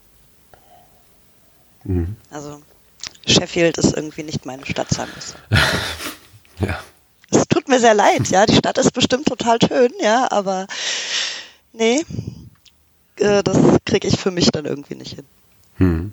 Mhm. 1.84 2.16
Also 2.30 2.60
Sheffield 3.26 3.78
ist 3.78 3.96
irgendwie 3.96 4.22
nicht 4.22 4.44
meine 4.44 4.66
Stadt, 4.66 4.90
sagen 4.90 5.10
wir 5.48 6.68
ja 6.68 6.80
es 7.30 7.46
tut 7.48 7.68
mir 7.68 7.78
sehr 7.78 7.94
leid, 7.94 8.28
ja, 8.28 8.44
die 8.46 8.56
Stadt 8.56 8.78
ist 8.78 8.92
bestimmt 8.92 9.26
total 9.26 9.58
schön, 9.66 9.92
ja, 10.00 10.30
aber 10.30 10.66
nee, 11.72 12.04
äh, 13.20 13.42
das 13.42 13.58
kriege 13.84 14.08
ich 14.08 14.18
für 14.18 14.30
mich 14.30 14.50
dann 14.50 14.64
irgendwie 14.64 14.94
nicht 14.94 15.14
hin. 15.14 15.24
Hm. 15.76 16.12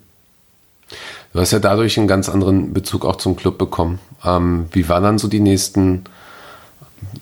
Du 1.33 1.39
hast 1.39 1.51
ja 1.51 1.59
dadurch 1.59 1.97
einen 1.97 2.07
ganz 2.07 2.29
anderen 2.29 2.73
Bezug 2.73 3.05
auch 3.05 3.17
zum 3.17 3.35
Club 3.35 3.57
bekommen. 3.57 3.99
Ähm, 4.23 4.67
wie 4.71 4.87
waren 4.89 5.03
dann 5.03 5.17
so 5.17 5.27
die 5.27 5.39
nächsten, 5.39 6.05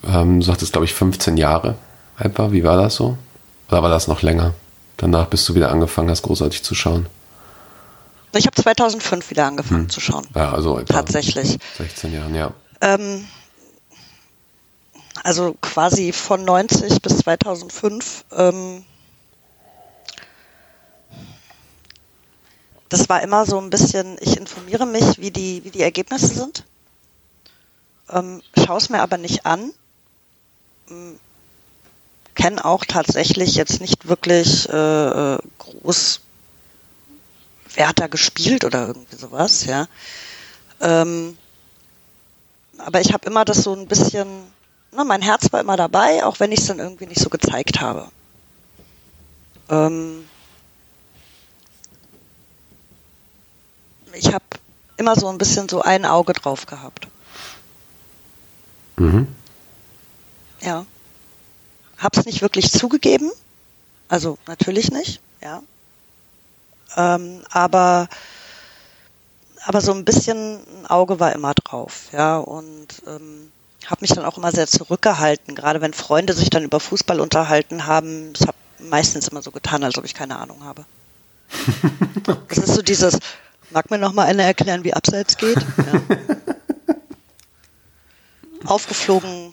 ähm, 0.06 0.40
du 0.40 0.46
sagtest 0.46 0.72
glaube 0.72 0.84
ich 0.84 0.94
15 0.94 1.36
Jahre 1.36 1.76
etwa, 2.18 2.52
wie 2.52 2.64
war 2.64 2.76
das 2.76 2.94
so? 2.96 3.18
Oder 3.68 3.82
war 3.82 3.90
das 3.90 4.08
noch 4.08 4.22
länger? 4.22 4.54
Danach 4.96 5.26
bist 5.26 5.48
du 5.48 5.54
wieder 5.54 5.70
angefangen 5.70 6.08
hast, 6.08 6.22
großartig 6.22 6.62
zu 6.62 6.74
schauen. 6.74 7.06
Ich 8.32 8.46
habe 8.46 8.60
2005 8.60 9.30
wieder 9.30 9.46
angefangen 9.46 9.82
hm. 9.82 9.88
zu 9.90 10.00
schauen. 10.00 10.26
Ja, 10.34 10.52
also 10.52 10.78
etwa 10.78 10.94
tatsächlich. 10.94 11.58
16 11.76 12.12
Jahren, 12.12 12.34
ja. 12.34 12.52
Ähm, 12.80 13.26
also 15.22 15.56
quasi 15.60 16.12
von 16.12 16.44
90 16.44 17.02
bis 17.02 17.18
2005. 17.18 18.24
Ähm, 18.36 18.84
das 22.88 23.08
war 23.08 23.22
immer 23.22 23.46
so 23.46 23.58
ein 23.60 23.70
bisschen, 23.70 24.16
ich 24.20 24.36
informiere 24.36 24.86
mich, 24.86 25.18
wie 25.18 25.30
die, 25.30 25.64
wie 25.64 25.70
die 25.70 25.82
Ergebnisse 25.82 26.28
sind, 26.28 26.64
ähm, 28.10 28.42
schaue 28.56 28.78
es 28.78 28.88
mir 28.88 29.00
aber 29.00 29.18
nicht 29.18 29.46
an, 29.46 29.72
ähm, 30.90 31.18
kenne 32.34 32.64
auch 32.64 32.84
tatsächlich 32.84 33.54
jetzt 33.54 33.80
nicht 33.80 34.08
wirklich 34.08 34.68
äh, 34.68 35.38
groß, 35.58 36.20
wer 37.74 37.88
hat 37.88 37.98
da 37.98 38.06
gespielt 38.06 38.64
oder 38.64 38.86
irgendwie 38.88 39.16
sowas, 39.16 39.64
ja. 39.64 39.86
Ähm, 40.80 41.36
aber 42.78 43.00
ich 43.00 43.12
habe 43.12 43.26
immer 43.26 43.44
das 43.44 43.62
so 43.62 43.72
ein 43.72 43.88
bisschen 43.88 44.44
ne, 44.96 45.04
mein 45.04 45.22
Herz 45.22 45.52
war 45.52 45.60
immer 45.60 45.76
dabei, 45.76 46.24
auch 46.24 46.40
wenn 46.40 46.52
ich 46.52 46.60
es 46.60 46.66
dann 46.66 46.78
irgendwie 46.78 47.06
nicht 47.06 47.20
so 47.20 47.28
gezeigt 47.28 47.80
habe. 47.80 48.08
Ähm 49.68 50.24
ich 54.16 54.32
habe 54.32 54.44
immer 54.96 55.16
so 55.16 55.28
ein 55.28 55.38
bisschen 55.38 55.68
so 55.68 55.82
ein 55.82 56.04
Auge 56.04 56.32
drauf 56.32 56.66
gehabt. 56.66 57.08
Mhm. 58.96 59.28
Ja. 60.60 60.86
Hab's 61.98 62.24
nicht 62.24 62.42
wirklich 62.42 62.70
zugegeben. 62.70 63.30
Also 64.08 64.38
natürlich 64.46 64.90
nicht, 64.90 65.20
ja. 65.42 65.62
Ähm, 66.96 67.42
aber 67.50 68.08
aber 69.64 69.80
so 69.80 69.92
ein 69.92 70.04
bisschen 70.04 70.60
ein 70.82 70.86
Auge 70.86 71.18
war 71.18 71.32
immer 71.32 71.52
drauf, 71.54 72.04
ja. 72.12 72.38
Und 72.38 73.02
ähm, 73.06 73.50
habe 73.86 74.00
mich 74.00 74.12
dann 74.12 74.24
auch 74.24 74.36
immer 74.36 74.52
sehr 74.52 74.66
zurückgehalten, 74.66 75.54
gerade 75.54 75.80
wenn 75.80 75.92
Freunde 75.92 76.34
sich 76.34 76.50
dann 76.50 76.62
über 76.62 76.78
Fußball 76.78 77.20
unterhalten 77.20 77.86
haben. 77.86 78.32
Ich 78.38 78.46
habe 78.46 78.56
meistens 78.78 79.28
immer 79.28 79.42
so 79.42 79.50
getan, 79.50 79.82
als 79.82 79.98
ob 79.98 80.04
ich 80.04 80.14
keine 80.14 80.38
Ahnung 80.38 80.64
habe. 80.64 80.84
Das 82.48 82.58
ist 82.58 82.74
so 82.74 82.82
dieses, 82.82 83.18
mag 83.76 83.90
mir 83.90 83.98
noch 83.98 84.14
mal 84.14 84.24
einer 84.24 84.44
erklären, 84.44 84.84
wie 84.84 84.94
Abseits 84.94 85.36
geht? 85.36 85.58
Ja. 85.58 86.00
Aufgeflogen, 88.64 89.52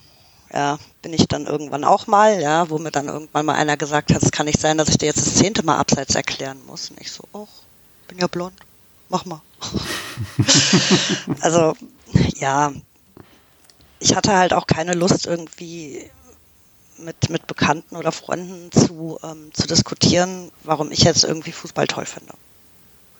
ja, 0.53 0.79
bin 1.01 1.11
ich 1.11 1.27
dann 1.27 1.45
irgendwann 1.45 1.83
auch 1.83 2.07
mal, 2.07 2.41
ja, 2.41 2.69
wo 2.69 2.77
mir 2.77 2.91
dann 2.91 3.09
irgendwann 3.09 3.45
mal 3.45 3.55
einer 3.55 3.75
gesagt 3.75 4.13
hat, 4.13 4.23
es 4.23 4.31
kann 4.31 4.45
nicht 4.45 4.61
sein, 4.61 4.77
dass 4.77 4.87
ich 4.87 4.97
dir 4.97 5.07
jetzt 5.07 5.27
das 5.27 5.35
zehnte 5.35 5.65
Mal 5.65 5.77
Abseits 5.77 6.15
erklären 6.15 6.65
muss. 6.65 6.89
Und 6.89 7.01
ich 7.01 7.11
so, 7.11 7.25
oh, 7.33 7.49
bin 8.07 8.17
ja 8.17 8.27
blond, 8.27 8.53
mach 9.09 9.25
mal. 9.25 9.41
also, 11.41 11.75
ja, 12.35 12.71
ich 13.99 14.15
hatte 14.15 14.37
halt 14.37 14.53
auch 14.53 14.67
keine 14.67 14.93
Lust 14.93 15.27
irgendwie 15.27 16.09
mit, 16.97 17.29
mit 17.29 17.45
Bekannten 17.45 17.97
oder 17.97 18.13
Freunden 18.13 18.71
zu, 18.71 19.19
ähm, 19.21 19.53
zu 19.53 19.67
diskutieren, 19.67 20.49
warum 20.63 20.93
ich 20.93 21.03
jetzt 21.03 21.25
irgendwie 21.25 21.51
Fußball 21.51 21.87
toll 21.87 22.05
finde. 22.05 22.33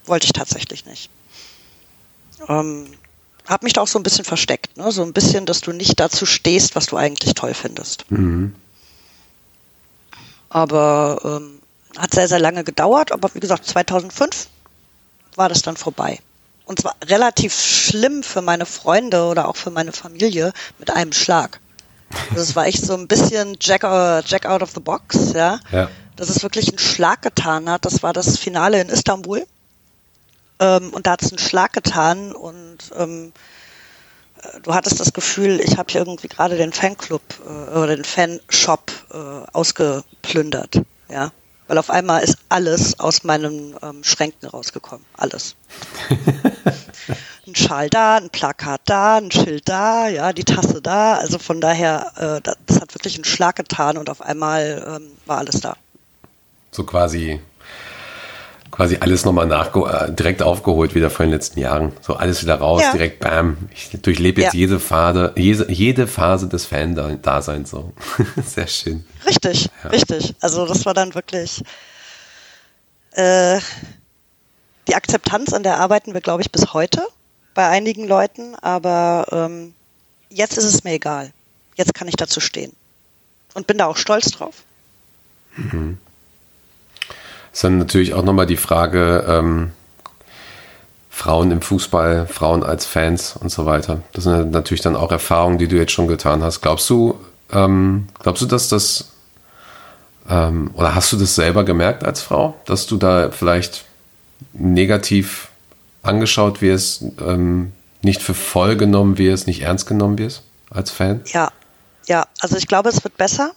Wollte 0.06 0.26
ich 0.26 0.34
tatsächlich 0.34 0.86
nicht. 0.86 1.10
Ähm, 2.48 2.88
hab 3.48 3.64
mich 3.64 3.74
da 3.74 3.82
auch 3.82 3.88
so 3.88 4.00
ein 4.00 4.04
bisschen 4.04 4.26
versteckt, 4.26 4.78
ne? 4.78 4.92
so 4.92 5.04
ein 5.04 5.14
bisschen, 5.14 5.46
dass 5.46 5.62
du 5.62 5.72
nicht 5.72 6.00
dazu 6.00 6.26
stehst, 6.26 6.76
was 6.76 6.88
du 6.88 6.98
eigentlich 6.98 7.34
toll 7.34 7.54
findest. 7.54 8.10
Mhm. 8.10 8.56
Aber 10.50 11.20
ähm, 11.24 11.60
hat 11.98 12.14
sehr, 12.14 12.28
sehr 12.28 12.40
lange 12.40 12.64
gedauert, 12.64 13.12
aber 13.12 13.34
wie 13.34 13.40
gesagt, 13.40 13.66
2005 13.66 14.48
war 15.36 15.50
das 15.50 15.62
dann 15.62 15.78
vorbei 15.78 16.20
und 16.66 16.80
zwar 16.80 16.96
relativ 17.06 17.54
schlimm 17.54 18.24
für 18.24 18.42
meine 18.42 18.66
Freunde 18.66 19.26
oder 19.26 19.48
auch 19.48 19.56
für 19.56 19.70
meine 19.70 19.92
Familie 19.92 20.54
mit 20.80 20.92
einem 20.92 21.14
Schlag. 21.14 21.60
Das 22.36 22.56
war 22.56 22.68
echt 22.68 22.86
so 22.86 22.94
ein 22.94 23.08
bisschen 23.08 23.58
Jack, 23.60 23.84
uh, 23.84 24.22
Jack 24.26 24.46
out 24.46 24.62
of 24.62 24.72
the 24.72 24.80
box, 24.80 25.34
ja? 25.34 25.60
ja. 25.72 25.90
Dass 26.16 26.30
es 26.30 26.44
wirklich 26.44 26.70
einen 26.70 26.78
Schlag 26.78 27.22
getan 27.24 27.70
hat. 27.70 27.86
Das 27.86 28.04
war 28.04 28.14
das 28.14 28.38
Finale 28.38 28.80
in 28.80 28.90
Istanbul. 28.90 29.46
Ähm, 30.60 30.92
und 30.92 31.08
da 31.08 31.12
hat 31.12 31.22
es 31.22 31.32
einen 31.32 31.40
Schlag 31.40 31.74
getan 31.74 32.32
und 32.32 32.78
ähm, 32.98 33.34
äh, 34.42 34.60
du 34.62 34.74
hattest 34.74 35.00
das 35.00 35.14
Gefühl, 35.14 35.60
ich 35.60 35.78
habe 35.78 35.92
hier 35.92 36.02
irgendwie 36.02 36.28
gerade 36.28 36.58
den 36.58 36.74
Fanclub 36.74 37.22
äh, 37.46 37.78
oder 37.78 37.96
den 37.96 38.06
Fanshop 38.06 38.92
äh, 39.12 39.18
ausgeplündert, 39.52 40.82
ja 41.10 41.32
weil 41.68 41.78
auf 41.78 41.90
einmal 41.90 42.24
ist 42.24 42.38
alles 42.50 43.00
aus 43.00 43.24
meinen 43.24 43.76
ähm, 43.82 44.04
Schränken 44.04 44.48
rausgekommen. 44.48 45.06
Alles. 45.18 45.56
ein 47.48 47.56
Schal 47.56 47.90
da, 47.90 48.18
ein 48.18 48.30
Plakat 48.30 48.82
da, 48.86 49.18
ein 49.18 49.32
Schild 49.32 49.68
da, 49.70 50.08
ja, 50.08 50.34
die 50.34 50.44
Tasse 50.44 50.82
da. 50.82 51.16
Also 51.16 51.40
von 51.40 51.62
daher, 51.62 52.12
äh, 52.18 52.52
das 52.66 52.82
hat 52.82 52.94
wirklich 52.94 53.16
einen 53.16 53.24
Schlag 53.24 53.56
getan 53.56 53.98
und 53.98 54.10
auf 54.10 54.22
einmal 54.22 54.86
ähm, 54.88 55.12
war 55.26 55.38
alles 55.40 55.62
da. 55.62 55.76
So 56.72 56.84
quasi 56.84 57.40
quasi 58.74 58.98
alles 59.00 59.24
nochmal 59.24 59.46
nachge 59.46 59.82
äh, 59.82 60.12
direkt 60.12 60.42
aufgeholt 60.42 60.96
wieder 60.96 61.12
von 61.12 61.28
den 61.28 61.32
letzten 61.32 61.60
Jahren. 61.60 61.94
So 62.02 62.16
alles 62.16 62.42
wieder 62.42 62.56
raus, 62.56 62.82
ja. 62.82 62.92
direkt 62.92 63.20
bam. 63.20 63.70
Ich 63.72 63.92
durchlebe 64.02 64.42
jetzt 64.42 64.56
ja. 64.56 64.62
jede 64.62 64.80
Phase, 64.80 65.32
jede, 65.36 65.72
jede 65.72 66.08
Phase 66.08 66.48
des 66.48 66.66
Fan-Daseins 66.66 67.70
so. 67.70 67.94
Sehr 68.44 68.66
schön. 68.66 69.06
Richtig, 69.28 69.70
ja. 69.84 69.90
richtig. 69.92 70.34
Also 70.42 70.66
das 70.66 70.88
war 70.88 70.96
dann 70.96 71.14
wirklich 71.14 71.64
äh, 73.12 73.60
die 74.88 74.96
Akzeptanz, 74.96 75.54
an 75.54 75.62
der 75.62 75.80
arbeiten 75.80 76.16
wir, 76.16 76.22
glaube 76.22 76.42
ich, 76.42 76.52
bis 76.52 76.74
heute 76.74 77.06
bei 77.54 77.68
einigen 77.68 78.08
Leuten, 78.08 78.56
aber 78.56 79.28
ähm, 79.32 79.76
jetzt 80.30 80.58
ist 80.58 80.66
es 80.66 80.84
mir 80.84 80.94
egal. 80.94 81.32
Jetzt 81.76 81.94
kann 81.94 82.08
ich 82.08 82.16
dazu 82.16 82.40
stehen. 82.40 82.74
Und 83.54 83.68
bin 83.68 83.78
da 83.78 83.86
auch 83.86 83.98
stolz 83.98 84.32
drauf. 84.32 84.64
Mhm. 85.58 86.00
Ist 87.54 87.64
dann 87.64 87.78
natürlich 87.78 88.14
auch 88.14 88.24
nochmal 88.24 88.48
die 88.48 88.58
Frage, 88.58 89.24
ähm, 89.28 89.72
Frauen 91.10 91.52
im 91.52 91.62
Fußball, 91.62 92.26
Frauen 92.26 92.64
als 92.64 92.88
Fans 92.88 93.36
und 93.40 93.50
so 93.50 93.68
weiter. 93.68 94.02
Das 94.14 94.24
sind 94.24 94.50
natürlich 94.52 94.82
dann 94.82 94.96
auch 94.96 95.12
Erfahrungen, 95.12 95.60
die 95.60 95.68
du 95.68 95.76
jetzt 95.76 95.92
schon 95.92 96.08
getan 96.08 96.42
hast. 96.42 96.62
Glaubst 96.62 96.90
du, 96.90 97.20
ähm, 97.52 98.08
glaubst 98.20 98.42
du, 98.42 98.48
dass 98.48 98.68
das 98.68 99.14
ähm, 100.28 100.72
oder 100.74 100.96
hast 100.96 101.12
du 101.14 101.18
das 101.18 101.36
selber 101.36 101.64
gemerkt 101.64 102.04
als 102.04 102.22
Frau, 102.22 102.56
dass 102.66 102.88
du 102.88 102.98
da 102.98 103.30
vielleicht 103.30 103.86
negativ 104.54 105.50
angeschaut 106.02 106.62
wirst, 106.62 107.04
ähm, 107.22 107.74
nicht 108.02 108.22
für 108.22 108.34
voll 108.34 108.76
genommen 108.76 109.18
wirst, 109.18 109.48
nicht 109.48 109.62
ernst 109.62 109.86
genommen 109.86 110.18
wirst 110.18 110.44
als 110.70 110.92
Fan? 110.92 111.22
Ja, 111.28 111.52
ja. 112.08 112.26
Also 112.40 112.58
ich 112.58 112.68
glaube, 112.68 112.90
es 112.90 113.04
wird 113.04 113.18
besser 113.18 113.52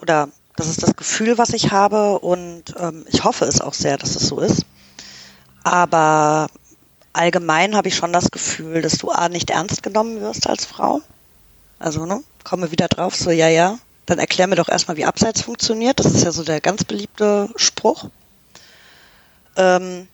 oder 0.00 0.28
das 0.56 0.68
ist 0.68 0.82
das 0.82 0.96
Gefühl, 0.96 1.38
was 1.38 1.50
ich 1.50 1.70
habe 1.70 2.18
und 2.18 2.74
ähm, 2.78 3.04
ich 3.08 3.24
hoffe 3.24 3.44
es 3.44 3.60
auch 3.60 3.74
sehr, 3.74 3.98
dass 3.98 4.16
es 4.16 4.28
so 4.28 4.40
ist. 4.40 4.64
Aber 5.62 6.48
allgemein 7.12 7.76
habe 7.76 7.88
ich 7.88 7.96
schon 7.96 8.12
das 8.12 8.30
Gefühl, 8.30 8.82
dass 8.82 8.98
du 8.98 9.10
A 9.10 9.28
nicht 9.28 9.50
ernst 9.50 9.82
genommen 9.82 10.20
wirst 10.20 10.46
als 10.46 10.64
Frau. 10.64 11.02
Also, 11.78 12.06
ne, 12.06 12.22
komme 12.44 12.70
wieder 12.70 12.88
drauf, 12.88 13.14
so, 13.14 13.30
ja, 13.30 13.48
ja, 13.48 13.78
dann 14.06 14.18
erklär 14.18 14.46
mir 14.46 14.56
doch 14.56 14.68
erstmal, 14.68 14.96
wie 14.96 15.04
Abseits 15.04 15.42
funktioniert. 15.42 15.98
Das 15.98 16.06
ist 16.06 16.24
ja 16.24 16.32
so 16.32 16.44
der 16.44 16.60
ganz 16.60 16.84
beliebte 16.84 17.50
Spruch. 17.56 18.08
Ähm, 19.56 20.08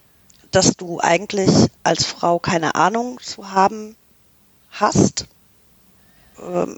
dass 0.51 0.77
du 0.77 0.99
eigentlich 0.99 1.49
als 1.83 2.05
Frau 2.05 2.39
keine 2.39 2.75
Ahnung 2.75 3.19
zu 3.19 3.51
haben 3.51 3.95
hast, 4.71 5.25
ähm, 6.39 6.77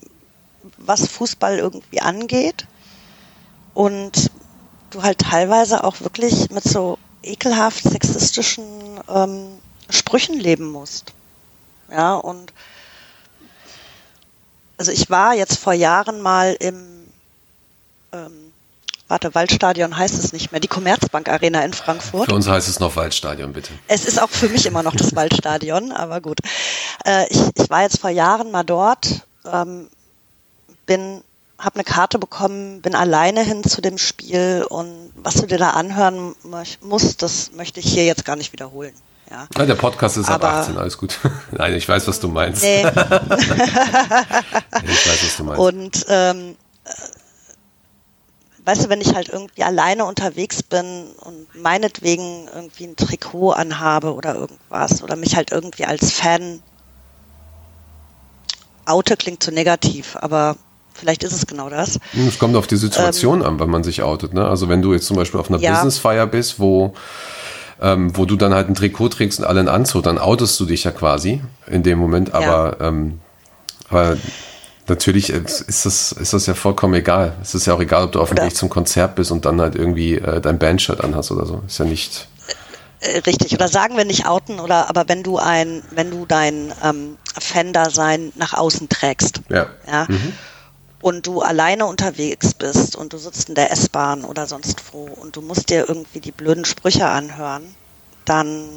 was 0.77 1.07
Fußball 1.07 1.57
irgendwie 1.57 2.01
angeht. 2.01 2.65
Und 3.75 4.31
du 4.89 5.03
halt 5.03 5.19
teilweise 5.19 5.83
auch 5.83 6.01
wirklich 6.01 6.49
mit 6.49 6.63
so 6.63 6.97
ekelhaft 7.21 7.83
sexistischen 7.83 8.63
ähm, 9.07 9.59
Sprüchen 9.89 10.39
leben 10.39 10.71
musst. 10.71 11.13
Ja, 11.91 12.15
und 12.15 12.51
also 14.77 14.91
ich 14.91 15.09
war 15.09 15.35
jetzt 15.35 15.59
vor 15.59 15.73
Jahren 15.73 16.21
mal 16.21 16.55
im 16.59 17.05
ähm, 18.11 18.45
warte, 19.07 19.35
Waldstadion 19.35 19.97
heißt 19.97 20.23
es 20.23 20.33
nicht 20.33 20.51
mehr, 20.51 20.59
die 20.59 20.67
Commerzbank 20.67 21.29
Arena 21.29 21.63
in 21.63 21.73
Frankfurt. 21.73 22.29
Für 22.29 22.35
uns 22.35 22.47
heißt 22.47 22.67
es 22.67 22.79
noch 22.79 22.95
Waldstadion, 22.95 23.53
bitte. 23.53 23.71
Es 23.87 24.05
ist 24.05 24.21
auch 24.21 24.29
für 24.29 24.49
mich 24.49 24.65
immer 24.65 24.83
noch 24.83 24.95
das 24.95 25.15
Waldstadion, 25.15 25.91
aber 25.91 26.21
gut. 26.21 26.39
Äh, 27.05 27.27
ich, 27.29 27.41
ich 27.55 27.69
war 27.69 27.83
jetzt 27.83 27.99
vor 27.99 28.09
Jahren 28.09 28.51
mal 28.51 28.63
dort, 28.63 29.21
ähm, 29.51 29.89
bin 30.85 31.21
habe 31.57 31.75
eine 31.75 31.83
Karte 31.83 32.19
bekommen, 32.19 32.81
bin 32.81 32.95
alleine 32.95 33.41
hin 33.41 33.63
zu 33.63 33.81
dem 33.81 33.97
Spiel 33.97 34.65
und 34.67 35.11
was 35.15 35.35
du 35.35 35.45
dir 35.45 35.57
da 35.57 35.71
anhören 35.71 36.35
musst, 36.81 37.21
das 37.21 37.51
möchte 37.53 37.79
ich 37.79 37.87
hier 37.87 38.05
jetzt 38.05 38.25
gar 38.25 38.35
nicht 38.35 38.53
wiederholen. 38.53 38.93
Ja. 39.29 39.47
ja 39.57 39.65
der 39.65 39.75
Podcast 39.75 40.17
ist 40.17 40.29
Aber, 40.29 40.49
ab 40.49 40.55
18, 40.61 40.77
alles 40.77 40.97
gut. 40.97 41.19
Nein, 41.51 41.73
ich 41.73 41.87
weiß, 41.87 42.07
was 42.07 42.19
du 42.19 42.27
meinst. 42.27 42.61
Nee. 42.61 42.81
ich 42.85 42.91
weiß, 42.91 45.23
was 45.23 45.37
du 45.37 45.43
meinst. 45.45 45.59
Und 45.59 46.05
ähm, 46.09 46.55
weißt 48.65 48.85
du, 48.85 48.89
wenn 48.89 49.01
ich 49.01 49.15
halt 49.15 49.29
irgendwie 49.29 49.63
alleine 49.63 50.05
unterwegs 50.05 50.61
bin 50.61 51.07
und 51.21 51.55
meinetwegen 51.55 52.47
irgendwie 52.53 52.85
ein 52.85 52.95
Trikot 52.95 53.51
anhabe 53.51 54.13
oder 54.13 54.35
irgendwas 54.35 55.01
oder 55.01 55.15
mich 55.15 55.35
halt 55.35 55.51
irgendwie 55.51 55.85
als 55.85 56.11
Fan 56.11 56.61
oute, 58.85 59.17
klingt 59.17 59.41
zu 59.41 59.51
negativ, 59.51 60.15
aber 60.19 60.57
vielleicht 60.95 61.23
ist 61.23 61.33
es 61.33 61.45
genau 61.45 61.69
das. 61.69 61.99
Es 62.27 62.39
kommt 62.39 62.55
auf 62.55 62.67
die 62.67 62.77
Situation 62.77 63.41
ähm, 63.41 63.47
an, 63.47 63.59
wenn 63.59 63.69
man 63.69 63.83
sich 63.83 64.01
outet. 64.01 64.33
Ne? 64.33 64.47
Also 64.47 64.69
wenn 64.69 64.81
du 64.81 64.93
jetzt 64.93 65.05
zum 65.05 65.17
Beispiel 65.17 65.39
auf 65.39 65.49
einer 65.49 65.59
ja. 65.59 65.73
Businessfeier 65.73 66.25
bist, 66.25 66.59
wo 66.59 66.93
ähm, 67.81 68.15
wo 68.15 68.25
du 68.25 68.35
dann 68.35 68.53
halt 68.53 68.69
ein 68.69 68.75
Trikot 68.75 69.09
trägst 69.09 69.39
und 69.39 69.45
alle 69.45 69.59
einen 69.59 69.69
Anzug, 69.69 70.03
dann 70.03 70.17
outest 70.17 70.59
du 70.59 70.65
dich 70.65 70.83
ja 70.83 70.91
quasi 70.91 71.41
in 71.67 71.83
dem 71.83 71.99
Moment, 71.99 72.33
aber, 72.33 72.77
ja. 72.79 72.87
ähm, 72.87 73.19
aber 73.89 74.17
natürlich 74.87 75.29
ist 75.29 75.85
das, 75.85 76.11
ist 76.11 76.33
das 76.33 76.45
ja 76.45 76.53
vollkommen 76.53 76.93
egal. 76.93 77.33
Es 77.41 77.55
ist 77.55 77.65
ja 77.65 77.73
auch 77.73 77.81
egal, 77.81 78.05
ob 78.05 78.11
du 78.13 78.21
auf 78.21 78.29
dem 78.29 78.37
Weg 78.43 78.55
zum 78.55 78.69
Konzert 78.69 79.15
bist 79.15 79.31
und 79.31 79.45
dann 79.45 79.59
halt 79.59 79.75
irgendwie 79.75 80.15
äh, 80.15 80.39
dein 80.39 80.59
Bandshirt 80.59 81.03
anhast 81.03 81.31
oder 81.31 81.45
so. 81.45 81.63
Ist 81.67 81.79
ja 81.79 81.85
nicht. 81.85 82.27
Äh, 83.01 83.19
richtig, 83.19 83.53
oder 83.53 83.67
sagen 83.67 83.97
wir 83.97 84.05
nicht 84.05 84.25
outen, 84.25 84.59
oder 84.59 84.89
aber 84.89 85.09
wenn 85.09 85.23
du 85.23 85.37
ein, 85.37 85.81
wenn 85.91 86.11
du 86.11 86.25
dein 86.25 86.71
ähm, 86.83 87.17
Fan-Dasein 87.37 88.31
nach 88.35 88.53
außen 88.53 88.87
trägst. 88.87 89.41
Ja. 89.49 89.67
ja 89.85 90.05
mhm 90.07 90.33
und 91.05 91.27
du 91.27 91.41
alleine 91.41 91.85
unterwegs 91.85 92.55
bist 92.55 92.95
und 92.95 93.13
du 93.13 93.19
sitzt 93.19 93.47
in 93.47 93.53
der 93.53 93.71
S-Bahn 93.71 94.25
oder 94.25 94.47
sonst 94.47 94.81
wo 94.91 95.03
und 95.03 95.35
du 95.35 95.41
musst 95.43 95.69
dir 95.69 95.87
irgendwie 95.87 96.19
die 96.19 96.31
blöden 96.31 96.65
Sprüche 96.65 97.05
anhören, 97.05 97.75
dann 98.25 98.67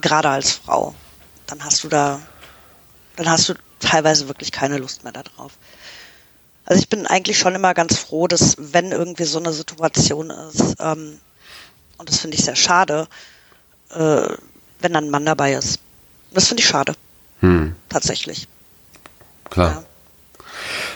gerade 0.00 0.28
als 0.28 0.52
Frau, 0.52 0.94
dann 1.48 1.64
hast 1.64 1.82
du 1.82 1.88
da, 1.88 2.20
dann 3.16 3.28
hast 3.28 3.48
du 3.48 3.54
teilweise 3.80 4.28
wirklich 4.28 4.52
keine 4.52 4.78
Lust 4.78 5.02
mehr 5.02 5.12
darauf. 5.12 5.50
Also 6.64 6.80
ich 6.80 6.88
bin 6.88 7.08
eigentlich 7.08 7.40
schon 7.40 7.56
immer 7.56 7.74
ganz 7.74 7.98
froh, 7.98 8.28
dass 8.28 8.54
wenn 8.56 8.92
irgendwie 8.92 9.24
so 9.24 9.40
eine 9.40 9.52
Situation 9.52 10.30
ist, 10.30 10.76
ähm, 10.78 11.18
und 11.98 12.08
das 12.08 12.20
finde 12.20 12.36
ich 12.36 12.44
sehr 12.44 12.54
schade, 12.54 13.08
äh, 13.90 14.28
wenn 14.78 14.92
dann 14.92 15.06
ein 15.06 15.10
Mann 15.10 15.26
dabei 15.26 15.54
ist. 15.54 15.80
Das 16.30 16.46
finde 16.46 16.62
ich 16.62 16.68
schade. 16.68 16.94
Hm. 17.40 17.74
Tatsächlich. 17.88 18.46
Klar. 19.50 19.72
Ja. 19.72 19.84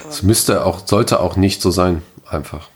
Es 0.09 0.23
müsste 0.23 0.64
auch, 0.64 0.87
sollte 0.87 1.21
auch 1.21 1.37
nicht 1.37 1.62
so 1.62 1.71
sein, 1.71 2.03
einfach. 2.29 2.69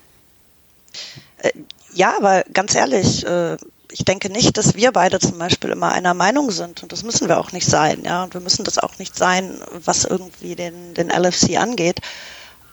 Äh, 1.38 1.50
ja, 1.92 2.16
aber 2.16 2.44
ganz 2.52 2.74
ehrlich, 2.74 3.26
äh, 3.26 3.56
ich 3.92 4.04
denke 4.04 4.30
nicht, 4.30 4.56
dass 4.56 4.74
wir 4.76 4.92
beide 4.92 5.18
zum 5.18 5.38
Beispiel 5.38 5.70
immer 5.70 5.92
einer 5.92 6.14
Meinung 6.14 6.50
sind 6.50 6.82
und 6.82 6.92
das 6.92 7.02
müssen 7.02 7.28
wir 7.28 7.38
auch 7.38 7.52
nicht 7.52 7.66
sein, 7.66 8.02
ja. 8.04 8.22
Und 8.22 8.34
wir 8.34 8.40
müssen 8.40 8.64
das 8.64 8.78
auch 8.78 8.98
nicht 8.98 9.16
sein, 9.16 9.60
was 9.84 10.04
irgendwie 10.04 10.54
den, 10.54 10.94
den 10.94 11.08
LFC 11.10 11.58
angeht. 11.58 12.00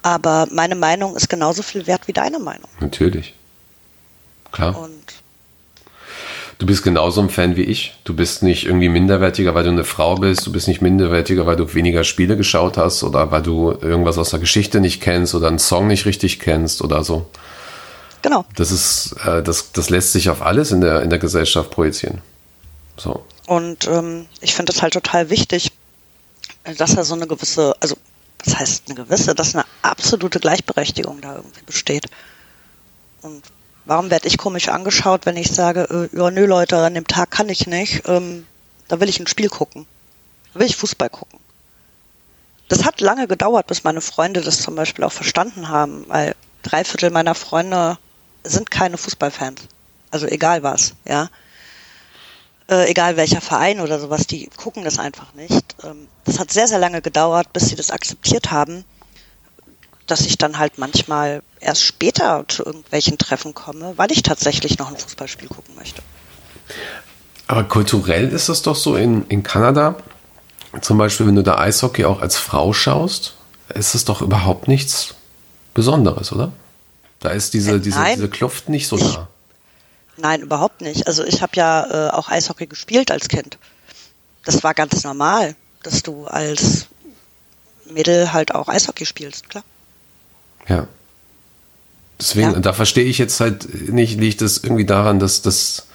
Aber 0.03 0.47
meine 0.51 0.75
Meinung 0.75 1.15
ist 1.15 1.29
genauso 1.29 1.63
viel 1.63 1.87
wert 1.87 2.07
wie 2.07 2.13
deine 2.13 2.39
Meinung. 2.39 2.69
Natürlich. 2.79 3.33
Klar. 4.51 4.77
Und 4.77 5.03
du 6.59 6.65
bist 6.65 6.83
genauso 6.83 7.21
ein 7.21 7.29
Fan 7.29 7.55
wie 7.55 7.63
ich. 7.63 7.95
Du 8.03 8.15
bist 8.15 8.43
nicht 8.43 8.65
irgendwie 8.65 8.89
minderwertiger, 8.89 9.53
weil 9.55 9.63
du 9.63 9.69
eine 9.69 9.83
Frau 9.83 10.15
bist. 10.15 10.45
Du 10.45 10.51
bist 10.51 10.67
nicht 10.67 10.81
minderwertiger, 10.81 11.45
weil 11.45 11.55
du 11.55 11.73
weniger 11.73 12.03
Spiele 12.03 12.37
geschaut 12.37 12.77
hast 12.77 13.03
oder 13.03 13.31
weil 13.31 13.41
du 13.41 13.71
irgendwas 13.71 14.17
aus 14.17 14.31
der 14.31 14.39
Geschichte 14.39 14.79
nicht 14.79 15.01
kennst 15.01 15.35
oder 15.35 15.47
einen 15.47 15.59
Song 15.59 15.87
nicht 15.87 16.05
richtig 16.05 16.39
kennst 16.39 16.81
oder 16.81 17.03
so. 17.03 17.27
Genau. 18.21 18.45
Das 18.55 18.71
ist, 18.71 19.15
äh, 19.25 19.43
das, 19.43 19.71
das 19.71 19.89
lässt 19.89 20.11
sich 20.11 20.29
auf 20.29 20.41
alles 20.41 20.71
in 20.71 20.81
der, 20.81 21.01
in 21.03 21.09
der 21.09 21.19
Gesellschaft 21.19 21.69
projizieren. 21.69 22.21
So. 22.97 23.23
Und 23.45 23.87
ähm, 23.87 24.25
ich 24.41 24.55
finde 24.55 24.73
es 24.73 24.81
halt 24.81 24.93
total 24.93 25.29
wichtig, 25.29 25.71
dass 26.77 26.95
da 26.95 27.03
so 27.03 27.13
eine 27.13 27.27
gewisse, 27.27 27.75
also 27.79 27.95
was 28.43 28.57
heißt 28.57 28.83
eine 28.87 28.95
gewisse, 28.95 29.35
dass 29.35 29.55
eine 29.55 29.65
absolute 29.81 30.39
Gleichberechtigung 30.39 31.21
da 31.21 31.35
irgendwie 31.35 31.63
besteht. 31.65 32.07
Und 33.21 33.43
Warum 33.87 34.11
werde 34.11 34.27
ich 34.27 34.37
komisch 34.37 34.67
angeschaut, 34.67 35.25
wenn 35.25 35.37
ich 35.37 35.49
sage, 35.49 36.09
äh, 36.13 36.17
ja, 36.17 36.29
nö 36.29 36.45
Leute, 36.45 36.77
an 36.77 36.93
dem 36.93 37.07
Tag 37.07 37.31
kann 37.31 37.47
ich 37.47 37.67
nicht, 37.67 38.03
ähm, 38.05 38.45
da 38.89 38.99
will 38.99 39.07
ich 39.07 39.17
ein 39.21 39.27
Spiel 39.27 39.47
gucken. 39.47 39.85
Da 40.53 40.59
will 40.59 40.67
ich 40.67 40.75
Fußball 40.75 41.09
gucken. 41.09 41.39
Das 42.67 42.83
hat 42.83 42.99
lange 42.99 43.29
gedauert, 43.29 43.67
bis 43.67 43.85
meine 43.85 44.01
Freunde 44.01 44.41
das 44.41 44.61
zum 44.61 44.75
Beispiel 44.75 45.05
auch 45.05 45.13
verstanden 45.13 45.69
haben, 45.69 46.03
weil 46.09 46.35
drei 46.63 46.83
Viertel 46.83 47.11
meiner 47.11 47.33
Freunde 47.33 47.97
sind 48.43 48.69
keine 48.71 48.97
Fußballfans. 48.97 49.61
Also 50.11 50.27
egal 50.27 50.63
was, 50.63 50.93
ja. 51.05 51.29
Äh, 52.69 52.91
egal 52.91 53.15
welcher 53.15 53.39
Verein 53.39 53.79
oder 53.79 54.01
sowas, 54.01 54.27
die 54.27 54.49
gucken 54.57 54.83
das 54.83 54.99
einfach 54.99 55.33
nicht. 55.33 55.77
Ähm, 55.85 56.09
das 56.25 56.39
hat 56.39 56.51
sehr, 56.51 56.67
sehr 56.67 56.79
lange 56.79 57.01
gedauert, 57.01 57.53
bis 57.53 57.69
sie 57.69 57.77
das 57.77 57.91
akzeptiert 57.91 58.51
haben 58.51 58.83
dass 60.07 60.21
ich 60.21 60.37
dann 60.37 60.57
halt 60.57 60.77
manchmal 60.77 61.43
erst 61.59 61.83
später 61.83 62.45
zu 62.47 62.65
irgendwelchen 62.65 63.17
Treffen 63.17 63.53
komme, 63.53 63.93
weil 63.97 64.11
ich 64.11 64.23
tatsächlich 64.23 64.79
noch 64.79 64.89
ein 64.89 64.97
Fußballspiel 64.97 65.49
gucken 65.49 65.75
möchte. 65.75 66.01
Aber 67.47 67.63
kulturell 67.63 68.29
ist 68.29 68.49
das 68.49 68.61
doch 68.61 68.75
so 68.75 68.95
in, 68.95 69.25
in 69.27 69.43
Kanada. 69.43 69.95
Zum 70.81 70.97
Beispiel, 70.97 71.27
wenn 71.27 71.35
du 71.35 71.43
da 71.43 71.57
Eishockey 71.57 72.05
auch 72.05 72.21
als 72.21 72.35
Frau 72.37 72.73
schaust, 72.73 73.35
ist 73.73 73.95
es 73.95 74.05
doch 74.05 74.21
überhaupt 74.21 74.67
nichts 74.67 75.15
Besonderes, 75.73 76.31
oder? 76.31 76.51
Da 77.19 77.29
ist 77.29 77.53
diese, 77.53 77.75
äh, 77.75 77.79
diese, 77.79 78.03
diese 78.03 78.29
Kluft 78.29 78.69
nicht 78.69 78.87
so 78.87 78.97
ich, 78.97 79.13
da. 79.13 79.27
Nein, 80.17 80.41
überhaupt 80.41 80.81
nicht. 80.81 81.07
Also 81.07 81.23
ich 81.23 81.41
habe 81.41 81.53
ja 81.55 82.07
äh, 82.07 82.09
auch 82.11 82.29
Eishockey 82.29 82.67
gespielt 82.67 83.11
als 83.11 83.27
Kind. 83.27 83.57
Das 84.43 84.63
war 84.63 84.73
ganz 84.73 85.03
normal, 85.03 85.55
dass 85.83 86.03
du 86.03 86.25
als 86.25 86.87
Mädel 87.85 88.33
halt 88.33 88.53
auch 88.53 88.67
Eishockey 88.67 89.05
spielst, 89.05 89.49
klar. 89.49 89.63
Ja. 90.67 90.87
Deswegen, 92.19 92.53
ja. 92.53 92.59
da 92.59 92.73
verstehe 92.73 93.05
ich 93.05 93.17
jetzt 93.17 93.39
halt 93.39 93.91
nicht, 93.91 94.19
liegt 94.19 94.41
es 94.41 94.63
irgendwie 94.63 94.85
daran, 94.85 95.19
dass 95.19 95.41
das, 95.41 95.87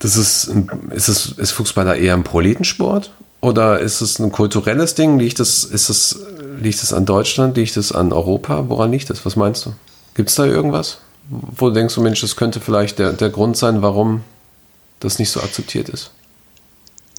das 0.00 0.16
ist, 0.16 0.52
ist 0.90 1.08
es, 1.08 1.32
ist 1.32 1.52
Fußball 1.52 1.84
da 1.84 1.94
eher 1.94 2.14
ein 2.14 2.24
Proletensport? 2.24 3.12
Oder 3.40 3.78
ist 3.80 4.00
es 4.00 4.18
ein 4.18 4.32
kulturelles 4.32 4.94
Ding? 4.94 5.18
Liegt 5.18 5.40
es, 5.40 5.64
ist 5.64 5.88
es, 5.88 6.18
liegt 6.60 6.82
es 6.82 6.92
an 6.92 7.06
Deutschland? 7.06 7.56
Liegt 7.56 7.76
es 7.76 7.92
an 7.92 8.12
Europa? 8.12 8.68
Woran 8.68 8.90
liegt 8.90 9.08
es? 9.08 9.24
Was 9.24 9.36
meinst 9.36 9.64
du? 9.64 9.72
Gibt 10.14 10.28
es 10.28 10.34
da 10.34 10.44
irgendwas, 10.44 10.98
wo 11.30 11.68
du 11.68 11.74
denkst 11.74 11.94
du, 11.94 12.02
Mensch, 12.02 12.20
das 12.20 12.36
könnte 12.36 12.60
vielleicht 12.60 12.98
der, 12.98 13.12
der 13.12 13.30
Grund 13.30 13.56
sein, 13.56 13.82
warum 13.82 14.24
das 14.98 15.18
nicht 15.18 15.30
so 15.30 15.40
akzeptiert 15.40 15.88
ist? 15.88 16.10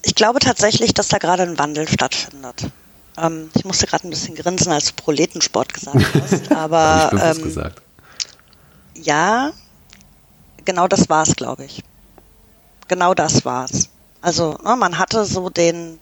Ich 0.02 0.14
glaube 0.14 0.38
tatsächlich, 0.40 0.94
dass 0.94 1.08
da 1.08 1.18
gerade 1.18 1.42
ein 1.42 1.58
Wandel 1.58 1.88
stattfindet. 1.88 2.66
Ähm, 3.16 3.50
ich 3.54 3.64
musste 3.64 3.86
gerade 3.86 4.06
ein 4.06 4.10
bisschen 4.10 4.34
grinsen, 4.34 4.72
als 4.72 4.86
du 4.86 5.02
Proletensport 5.02 5.72
gesagt 5.72 5.98
hast, 6.14 6.52
aber 6.52 7.10
ähm, 7.20 7.42
gesagt. 7.42 7.82
ja, 8.94 9.52
genau 10.64 10.88
das 10.88 11.08
war 11.08 11.22
es, 11.22 11.36
glaube 11.36 11.64
ich. 11.64 11.82
Genau 12.88 13.14
das 13.14 13.44
war 13.44 13.66
es. 13.70 13.88
Also 14.20 14.58
ne, 14.64 14.76
man 14.76 14.98
hatte 14.98 15.24
so 15.24 15.50
den, 15.50 15.98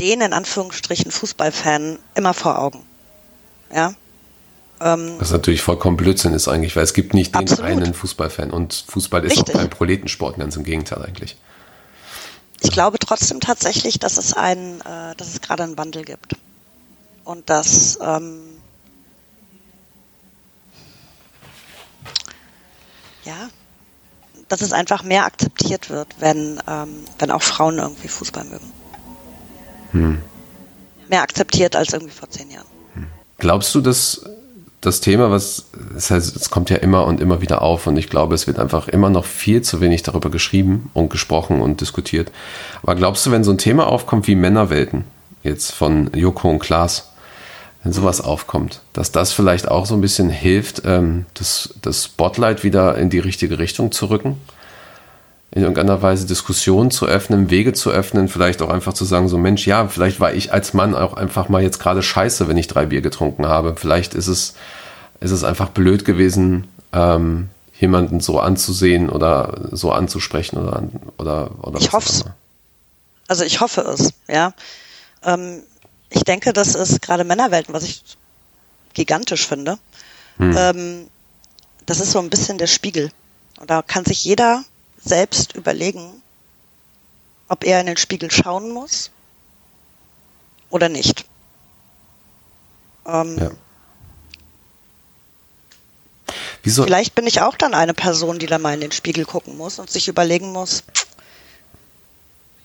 den 0.00 0.20
in 0.20 0.32
Anführungsstrichen 0.32 1.10
Fußballfan 1.10 1.98
immer 2.14 2.34
vor 2.34 2.58
Augen. 2.58 2.82
Ja. 3.74 3.94
Ähm, 4.80 5.14
Was 5.18 5.30
natürlich 5.30 5.62
vollkommen 5.62 5.96
Blödsinn 5.96 6.34
ist 6.34 6.48
eigentlich, 6.48 6.74
weil 6.76 6.82
es 6.82 6.94
gibt 6.94 7.14
nicht 7.14 7.34
den 7.34 7.42
absolut. 7.42 7.64
einen 7.64 7.94
Fußballfan 7.94 8.50
und 8.50 8.84
Fußball 8.88 9.24
ist 9.24 9.32
Richtig. 9.38 9.54
auch 9.54 9.58
kein 9.58 9.70
Proletensport, 9.70 10.36
ganz 10.36 10.56
im 10.56 10.64
Gegenteil 10.64 11.02
eigentlich. 11.02 11.36
Ich 12.64 12.70
glaube 12.70 12.98
trotzdem 12.98 13.40
tatsächlich, 13.40 13.98
dass 13.98 14.16
es 14.16 14.32
ein, 14.32 14.80
äh, 14.80 15.14
dass 15.16 15.28
es 15.28 15.42
gerade 15.42 15.62
einen 15.62 15.76
Wandel 15.76 16.02
gibt 16.02 16.34
und 17.24 17.50
dass 17.50 17.98
ähm, 18.02 18.40
ja, 23.24 23.48
dass 24.48 24.62
es 24.62 24.72
einfach 24.72 25.02
mehr 25.02 25.26
akzeptiert 25.26 25.90
wird, 25.90 26.08
wenn 26.20 26.60
ähm, 26.66 27.04
wenn 27.18 27.30
auch 27.30 27.42
Frauen 27.42 27.78
irgendwie 27.78 28.08
Fußball 28.08 28.44
mögen. 28.44 28.72
Hm. 29.92 30.22
Mehr 31.08 31.20
akzeptiert 31.22 31.76
als 31.76 31.92
irgendwie 31.92 32.14
vor 32.14 32.30
zehn 32.30 32.50
Jahren. 32.50 32.66
Glaubst 33.36 33.74
du, 33.74 33.82
dass 33.82 34.24
das 34.86 35.00
Thema, 35.00 35.30
was, 35.30 35.66
das 35.94 36.10
heißt, 36.10 36.36
es 36.36 36.50
kommt 36.50 36.70
ja 36.70 36.76
immer 36.76 37.06
und 37.06 37.20
immer 37.20 37.40
wieder 37.40 37.62
auf 37.62 37.86
und 37.86 37.96
ich 37.96 38.10
glaube, 38.10 38.34
es 38.34 38.46
wird 38.46 38.58
einfach 38.58 38.88
immer 38.88 39.10
noch 39.10 39.24
viel 39.24 39.62
zu 39.62 39.80
wenig 39.80 40.02
darüber 40.02 40.30
geschrieben 40.30 40.90
und 40.94 41.10
gesprochen 41.10 41.60
und 41.60 41.80
diskutiert. 41.80 42.30
Aber 42.82 42.94
glaubst 42.94 43.24
du, 43.24 43.30
wenn 43.30 43.44
so 43.44 43.50
ein 43.50 43.58
Thema 43.58 43.86
aufkommt 43.86 44.26
wie 44.26 44.34
Männerwelten, 44.34 45.04
jetzt 45.42 45.72
von 45.72 46.10
Joko 46.14 46.50
und 46.50 46.58
Klaas, 46.58 47.10
wenn 47.82 47.92
sowas 47.92 48.20
aufkommt, 48.20 48.80
dass 48.92 49.12
das 49.12 49.32
vielleicht 49.32 49.68
auch 49.68 49.86
so 49.86 49.94
ein 49.94 50.00
bisschen 50.00 50.30
hilft, 50.30 50.82
ähm, 50.84 51.26
das, 51.34 51.74
das 51.82 52.04
Spotlight 52.04 52.64
wieder 52.64 52.96
in 52.96 53.10
die 53.10 53.18
richtige 53.18 53.58
Richtung 53.58 53.92
zu 53.92 54.06
rücken? 54.06 54.40
In 55.54 55.62
irgendeiner 55.62 56.02
Weise 56.02 56.26
Diskussionen 56.26 56.90
zu 56.90 57.06
öffnen, 57.06 57.48
Wege 57.48 57.72
zu 57.72 57.90
öffnen, 57.90 58.28
vielleicht 58.28 58.60
auch 58.60 58.70
einfach 58.70 58.92
zu 58.92 59.04
sagen, 59.04 59.28
so 59.28 59.38
Mensch, 59.38 59.68
ja, 59.68 59.86
vielleicht 59.86 60.18
war 60.18 60.34
ich 60.34 60.52
als 60.52 60.74
Mann 60.74 60.96
auch 60.96 61.14
einfach 61.14 61.48
mal 61.48 61.62
jetzt 61.62 61.78
gerade 61.78 62.02
scheiße, 62.02 62.48
wenn 62.48 62.56
ich 62.56 62.66
drei 62.66 62.86
Bier 62.86 63.02
getrunken 63.02 63.46
habe. 63.46 63.76
Vielleicht 63.76 64.14
ist 64.14 64.26
es, 64.26 64.54
ist 65.20 65.30
es 65.30 65.44
einfach 65.44 65.68
blöd 65.68 66.04
gewesen, 66.04 66.66
ähm, 66.92 67.50
jemanden 67.78 68.18
so 68.18 68.40
anzusehen 68.40 69.08
oder 69.08 69.68
so 69.70 69.92
anzusprechen 69.92 70.58
oder 70.58 70.82
oder 71.18 71.50
oder 71.62 71.80
Ich 71.80 71.92
hoffe 71.92 72.08
es. 72.08 72.24
Also 73.28 73.44
ich 73.44 73.60
hoffe 73.60 73.82
es, 73.82 74.12
ja. 74.28 74.54
Ähm, 75.22 75.62
ich 76.10 76.24
denke, 76.24 76.52
das 76.52 76.74
ist 76.74 77.00
gerade 77.00 77.22
Männerwelten, 77.22 77.72
was 77.72 77.84
ich 77.84 78.02
gigantisch 78.92 79.46
finde. 79.46 79.78
Hm. 80.38 80.56
Ähm, 80.56 81.06
das 81.86 82.00
ist 82.00 82.10
so 82.10 82.18
ein 82.18 82.30
bisschen 82.30 82.58
der 82.58 82.66
Spiegel. 82.66 83.12
Und 83.60 83.70
da 83.70 83.82
kann 83.82 84.04
sich 84.04 84.24
jeder 84.24 84.64
selbst 85.04 85.54
überlegen, 85.54 86.22
ob 87.48 87.64
er 87.64 87.80
in 87.80 87.86
den 87.86 87.96
Spiegel 87.96 88.30
schauen 88.30 88.70
muss 88.70 89.10
oder 90.70 90.88
nicht. 90.88 91.24
Ähm, 93.06 93.38
ja. 93.38 93.50
Wieso? 96.62 96.84
Vielleicht 96.84 97.14
bin 97.14 97.26
ich 97.26 97.42
auch 97.42 97.56
dann 97.56 97.74
eine 97.74 97.92
Person, 97.92 98.38
die 98.38 98.46
da 98.46 98.58
mal 98.58 98.74
in 98.74 98.80
den 98.80 98.92
Spiegel 98.92 99.26
gucken 99.26 99.56
muss 99.58 99.78
und 99.78 99.90
sich 99.90 100.08
überlegen 100.08 100.50
muss, 100.50 100.82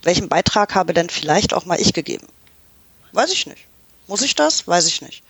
welchen 0.03 0.29
Beitrag 0.29 0.75
habe 0.75 0.93
denn 0.93 1.09
vielleicht 1.09 1.53
auch 1.53 1.65
mal 1.65 1.79
ich 1.79 1.93
gegeben? 1.93 2.27
Weiß 3.11 3.31
ich 3.31 3.45
nicht. 3.45 3.65
Muss 4.07 4.21
ich 4.21 4.35
das? 4.35 4.67
Weiß 4.67 4.87
ich 4.87 5.01
nicht. 5.01 5.23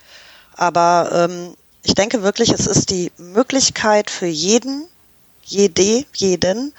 Aber 0.54 1.10
ähm, 1.12 1.56
ich 1.82 1.94
denke 1.94 2.22
wirklich, 2.22 2.50
es 2.50 2.66
ist 2.66 2.90
die 2.90 3.10
Möglichkeit 3.18 4.10
für 4.10 4.26
jeden, 4.26 4.86
jede, 5.44 6.04
jeden, 6.14 6.72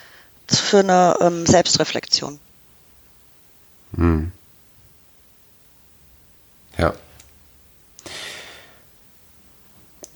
für 0.59 0.79
eine 0.79 1.15
ähm, 1.21 1.45
Selbstreflexion. 1.45 2.39
Hm. 3.95 4.31
Ja. 6.77 6.93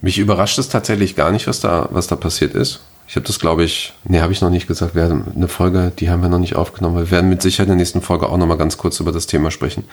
Mich 0.01 0.17
überrascht 0.17 0.57
es 0.59 0.69
tatsächlich 0.69 1.15
gar 1.15 1.31
nicht, 1.31 1.47
was 1.47 1.59
da, 1.59 1.87
was 1.91 2.07
da 2.07 2.15
passiert 2.15 2.53
ist. 2.53 2.81
Ich 3.07 3.15
habe 3.15 3.27
das, 3.27 3.39
glaube 3.39 3.63
ich, 3.63 3.93
nee, 4.03 4.19
habe 4.19 4.33
ich 4.33 4.41
noch 4.41 4.49
nicht 4.49 4.67
gesagt. 4.67 4.95
Wir 4.95 5.03
haben 5.03 5.25
eine 5.35 5.47
Folge, 5.47 5.91
die 5.99 6.09
haben 6.09 6.21
wir 6.21 6.29
noch 6.29 6.39
nicht 6.39 6.55
aufgenommen. 6.55 6.97
Wir 6.97 7.11
werden 7.11 7.29
mit 7.29 7.41
Sicherheit 7.41 7.67
in 7.67 7.71
der 7.71 7.77
nächsten 7.77 8.01
Folge 8.01 8.27
auch 8.27 8.37
noch 8.37 8.47
mal 8.47 8.57
ganz 8.57 8.77
kurz 8.77 8.99
über 8.99 9.11
das 9.11 9.27
Thema 9.27 9.51
sprechen. 9.51 9.83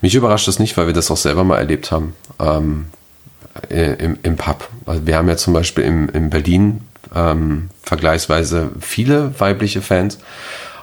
Mich 0.00 0.14
überrascht 0.14 0.46
das 0.46 0.58
nicht, 0.58 0.76
weil 0.76 0.86
wir 0.86 0.94
das 0.94 1.10
auch 1.10 1.16
selber 1.16 1.42
mal 1.42 1.58
erlebt 1.58 1.90
haben 1.90 2.14
ähm, 2.38 2.86
im, 3.68 4.18
im 4.22 4.36
Pub. 4.36 4.68
Also 4.86 5.06
wir 5.06 5.16
haben 5.16 5.28
ja 5.28 5.36
zum 5.36 5.52
Beispiel 5.52 5.84
im, 5.84 6.08
in 6.10 6.30
Berlin 6.30 6.82
ähm, 7.14 7.68
vergleichsweise 7.82 8.70
viele 8.80 9.38
weibliche 9.38 9.82
Fans. 9.82 10.18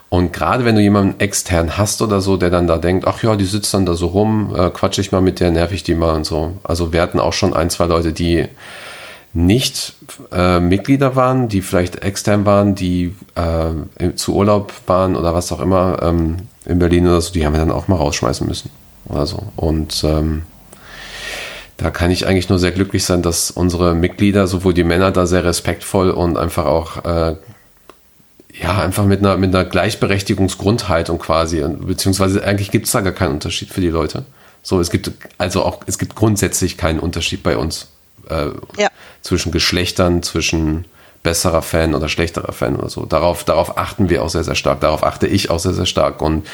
Und 0.09 0.31
gerade 0.31 0.63
wenn 0.63 0.75
du 0.75 0.81
jemanden 0.81 1.19
extern 1.19 1.77
hast 1.77 2.01
oder 2.01 2.21
so, 2.21 2.37
der 2.37 2.49
dann 2.49 2.67
da 2.67 2.77
denkt, 2.77 3.05
ach 3.05 3.23
ja, 3.23 3.35
die 3.35 3.45
sitzt 3.45 3.73
dann 3.73 3.85
da 3.85 3.93
so 3.93 4.07
rum, 4.07 4.55
äh, 4.55 4.69
quatsch 4.69 4.99
ich 4.99 5.11
mal 5.11 5.21
mit 5.21 5.39
der, 5.39 5.51
nerv 5.51 5.73
ich 5.73 5.83
die 5.83 5.95
mal 5.95 6.15
und 6.15 6.25
so. 6.25 6.53
Also 6.63 6.93
wir 6.93 7.01
hatten 7.01 7.19
auch 7.19 7.33
schon 7.33 7.53
ein, 7.53 7.69
zwei 7.69 7.85
Leute, 7.85 8.13
die 8.13 8.47
nicht 9.33 9.93
äh, 10.31 10.59
Mitglieder 10.59 11.15
waren, 11.15 11.49
die 11.49 11.61
vielleicht 11.61 12.03
extern 12.03 12.45
waren, 12.45 12.73
die 12.73 13.13
äh, 13.35 14.13
zu 14.15 14.33
Urlaub 14.33 14.73
waren 14.87 15.15
oder 15.15 15.33
was 15.33 15.51
auch 15.51 15.59
immer 15.59 15.99
ähm, 16.01 16.37
in 16.65 16.79
Berlin 16.79 17.07
oder 17.07 17.21
so, 17.21 17.33
die 17.33 17.45
haben 17.45 17.53
wir 17.53 17.59
dann 17.59 17.71
auch 17.71 17.87
mal 17.89 17.97
rausschmeißen 17.97 18.47
müssen 18.47 18.71
oder 19.05 19.25
so. 19.25 19.43
Und 19.55 20.03
ähm, 20.05 20.43
da 21.77 21.91
kann 21.91 22.11
ich 22.11 22.25
eigentlich 22.25 22.49
nur 22.49 22.59
sehr 22.59 22.71
glücklich 22.71 23.05
sein, 23.05 23.21
dass 23.21 23.51
unsere 23.51 23.93
Mitglieder, 23.93 24.47
sowohl 24.47 24.73
die 24.73 24.83
Männer, 24.83 25.11
da 25.11 25.27
sehr 25.27 25.43
respektvoll 25.43 26.09
und 26.09 26.37
einfach 26.37 26.65
auch 26.65 27.05
äh, 27.05 27.35
ja, 28.59 28.81
einfach 28.81 29.05
mit 29.05 29.19
einer, 29.19 29.37
mit 29.37 29.53
einer 29.53 29.65
Gleichberechtigungsgrundhaltung 29.65 31.19
quasi, 31.19 31.63
beziehungsweise 31.79 32.43
eigentlich 32.43 32.71
gibt 32.71 32.87
es 32.87 32.91
da 32.91 33.01
gar 33.01 33.13
keinen 33.13 33.33
Unterschied 33.33 33.69
für 33.69 33.81
die 33.81 33.89
Leute. 33.89 34.25
So, 34.63 34.79
es 34.79 34.89
gibt 34.89 35.11
also 35.37 35.63
auch, 35.63 35.81
es 35.85 35.99
gibt 35.99 36.15
grundsätzlich 36.15 36.77
keinen 36.77 36.99
Unterschied 36.99 37.43
bei 37.43 37.57
uns 37.57 37.89
äh, 38.29 38.47
ja. 38.77 38.89
zwischen 39.21 39.51
Geschlechtern, 39.51 40.23
zwischen 40.23 40.85
besserer 41.23 41.61
Fan 41.61 41.93
oder 41.93 42.09
schlechterer 42.09 42.53
Fan 42.53 42.75
oder 42.75 42.89
so. 42.89 43.05
Darauf, 43.05 43.43
darauf 43.43 43.77
achten 43.77 44.09
wir 44.09 44.23
auch 44.23 44.29
sehr, 44.29 44.43
sehr 44.43 44.55
stark. 44.55 44.79
Darauf 44.81 45.03
achte 45.03 45.27
ich 45.27 45.49
auch 45.49 45.59
sehr, 45.59 45.73
sehr 45.73 45.85
stark 45.85 46.21
und 46.21 46.47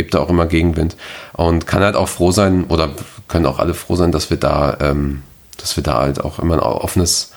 gibt 0.00 0.14
da 0.14 0.20
auch 0.20 0.30
immer 0.30 0.46
Gegenwind. 0.46 0.96
Und 1.34 1.66
kann 1.66 1.82
halt 1.82 1.94
auch 1.94 2.08
froh 2.08 2.32
sein, 2.32 2.64
oder 2.64 2.88
können 3.28 3.44
auch 3.44 3.58
alle 3.58 3.74
froh 3.74 3.96
sein, 3.96 4.12
dass 4.12 4.30
wir 4.30 4.38
da, 4.38 4.78
ähm, 4.80 5.22
dass 5.58 5.76
wir 5.76 5.82
da 5.82 6.00
halt 6.00 6.24
auch 6.24 6.38
immer 6.38 6.54
ein 6.54 6.60
offenes, 6.60 7.32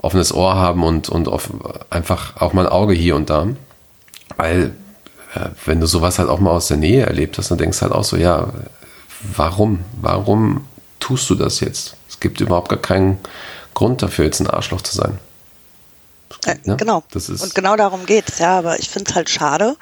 offenes 0.00 0.32
Ohr 0.32 0.54
haben 0.54 0.82
und, 0.82 1.10
und 1.10 1.28
auf, 1.28 1.50
einfach 1.90 2.40
auch 2.40 2.54
mal 2.54 2.66
ein 2.66 2.72
Auge 2.72 2.94
hier 2.94 3.16
und 3.16 3.28
da. 3.28 3.48
Weil, 4.38 4.74
äh, 5.34 5.50
wenn 5.66 5.78
du 5.80 5.86
sowas 5.86 6.18
halt 6.18 6.30
auch 6.30 6.40
mal 6.40 6.52
aus 6.52 6.68
der 6.68 6.78
Nähe 6.78 7.04
erlebt 7.04 7.36
hast, 7.36 7.50
dann 7.50 7.58
denkst 7.58 7.80
du 7.80 7.82
halt 7.82 7.92
auch 7.92 8.04
so, 8.04 8.16
ja, 8.16 8.48
warum? 9.36 9.84
Warum 10.00 10.66
tust 11.00 11.28
du 11.28 11.34
das 11.34 11.60
jetzt? 11.60 11.96
Es 12.08 12.18
gibt 12.18 12.40
überhaupt 12.40 12.70
gar 12.70 12.78
keinen 12.78 13.18
Grund 13.74 14.02
dafür, 14.02 14.24
jetzt 14.24 14.40
ein 14.40 14.48
Arschloch 14.48 14.80
zu 14.80 14.96
sein. 14.96 15.18
Geht, 16.42 16.66
ne? 16.66 16.76
Genau. 16.76 17.02
und 17.12 17.54
genau 17.54 17.76
darum 17.76 18.06
geht 18.06 18.30
es, 18.30 18.38
ja. 18.38 18.58
Aber 18.58 18.78
ich 18.78 18.88
finde 18.88 19.10
es 19.10 19.16
halt 19.16 19.28
schade, 19.28 19.76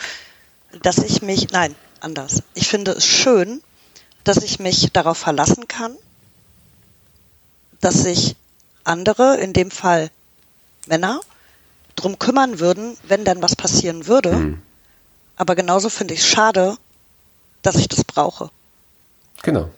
dass 0.82 0.98
ich 0.98 1.22
mich, 1.22 1.50
nein, 1.50 1.74
anders. 2.00 2.42
Ich 2.54 2.68
finde 2.68 2.92
es 2.92 3.06
schön, 3.06 3.62
dass 4.24 4.38
ich 4.38 4.58
mich 4.58 4.90
darauf 4.92 5.18
verlassen 5.18 5.68
kann, 5.68 5.96
dass 7.80 8.02
sich 8.02 8.36
andere, 8.84 9.36
in 9.36 9.52
dem 9.52 9.70
Fall 9.70 10.10
Männer, 10.86 11.20
drum 11.96 12.18
kümmern 12.18 12.58
würden, 12.58 12.96
wenn 13.04 13.24
dann 13.24 13.42
was 13.42 13.56
passieren 13.56 14.06
würde. 14.06 14.32
Mhm. 14.32 14.62
Aber 15.36 15.54
genauso 15.54 15.88
finde 15.88 16.14
ich 16.14 16.20
es 16.20 16.26
schade, 16.26 16.76
dass 17.62 17.76
ich 17.76 17.88
das 17.88 18.04
brauche. 18.04 18.50
Genau. 19.42 19.70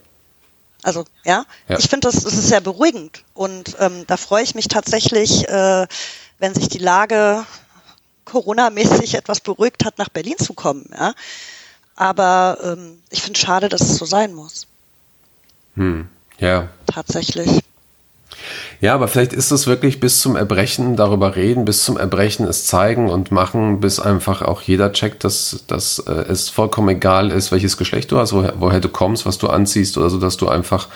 Also 0.83 1.05
ja, 1.25 1.45
ja. 1.69 1.79
ich 1.79 1.89
finde 1.89 2.09
das, 2.09 2.23
das 2.23 2.35
ist 2.35 2.49
sehr 2.49 2.61
beruhigend 2.61 3.25
und 3.35 3.77
ähm, 3.81 4.05
da 4.07 4.17
freue 4.17 4.45
ich 4.45 4.55
mich 4.55 4.69
tatsächlich, 4.69 5.49
äh, 5.49 5.87
wenn 6.39 6.55
sich 6.55 6.69
die 6.69 6.79
Lage 6.79 7.45
Corona-mäßig 8.25 9.15
etwas 9.15 9.41
beruhigt 9.41 9.85
hat, 9.85 9.99
nach 9.99 10.11
Berlin 10.11 10.37
zu 10.39 10.53
kommen. 10.53 10.89
Ja? 10.93 11.15
Aber 11.97 12.59
ähm, 12.63 12.99
ich 13.11 13.23
finde 13.23 13.39
es 13.39 13.45
schade, 13.45 13.69
dass 13.69 13.81
es 13.81 13.97
so 13.97 14.05
sein 14.05 14.35
muss. 14.35 14.67
Hm. 15.75 16.09
Ja. 16.39 16.69
Tatsächlich. 16.87 17.63
Ja, 18.81 18.95
aber 18.95 19.09
vielleicht 19.09 19.33
ist 19.33 19.51
es 19.51 19.67
wirklich 19.67 20.01
bis 20.01 20.21
zum 20.21 20.37
Erbrechen 20.37 20.97
darüber 20.97 21.35
reden, 21.35 21.65
bis 21.65 21.83
zum 21.83 21.97
Erbrechen 21.97 22.47
es 22.47 22.67
zeigen 22.67 23.09
und 23.09 23.33
machen, 23.33 23.81
bis 23.81 23.99
einfach 23.99 24.43
auch 24.43 24.61
jeder 24.61 24.93
checkt, 24.93 25.25
dass, 25.25 25.65
dass 25.67 25.99
äh, 26.01 26.13
es 26.13 26.51
vollkommen 26.51 26.91
egal 26.91 27.31
ist, 27.31 27.53
welches 27.53 27.79
Geschlecht 27.79 28.13
du 28.13 28.19
hast, 28.19 28.35
woher, 28.35 28.55
woher 28.59 28.81
du 28.81 28.91
kommst, 28.91 29.25
was 29.25 29.39
du 29.39 29.49
anziehst 29.49 29.97
oder 29.97 30.11
so, 30.11 30.19
dass 30.19 30.37
du 30.37 30.49
einfach, 30.49 30.89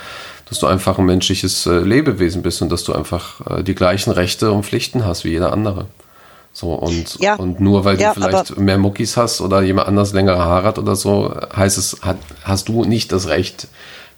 dass 0.49 0.59
du 0.59 0.67
einfach 0.67 0.99
ein 0.99 1.07
menschliches 1.07 1.65
äh, 1.65 1.79
Lebewesen 1.79 2.43
bist 2.43 2.61
und 2.61 2.71
dass 2.71 2.85
du 2.85 2.93
einfach 2.93 3.41
äh, 3.59 3.63
die 3.63 3.75
gleichen 3.75 4.11
Rechte 4.11 4.53
und 4.53 4.67
Pflichten 4.67 5.07
hast 5.07 5.25
wie 5.25 5.31
jeder 5.31 5.53
andere. 5.53 5.87
So, 6.53 6.75
und, 6.75 7.19
Ja. 7.21 7.37
und 7.37 7.61
nur 7.61 7.85
weil 7.85 8.01
Ja, 8.01 8.13
du 8.13 8.21
vielleicht 8.21 8.59
mehr 8.59 8.79
Muckis 8.79 9.17
hast 9.17 9.41
oder 9.41 9.63
jemand 9.63 9.89
anders 9.89 10.13
längere 10.13 10.39
Haare 10.45 10.67
hat 10.67 10.79
oder 10.79 10.97
so, 10.97 11.35
heißt 11.55 11.79
es, 11.79 11.99
hat, 12.03 12.19
hast 12.43 12.69
du 12.69 12.85
nicht 12.85 13.13
das 13.13 13.29
Recht, 13.29 13.69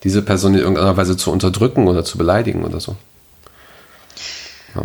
diese 0.03 0.23
Person 0.23 0.55
in 0.55 0.61
irgendeiner 0.61 0.97
Weise 0.97 1.17
zu 1.17 1.31
unterdrücken 1.31 1.89
oder 1.89 2.05
zu 2.05 2.19
beleidigen 2.19 2.65
oder 2.65 2.81
so. 2.81 2.97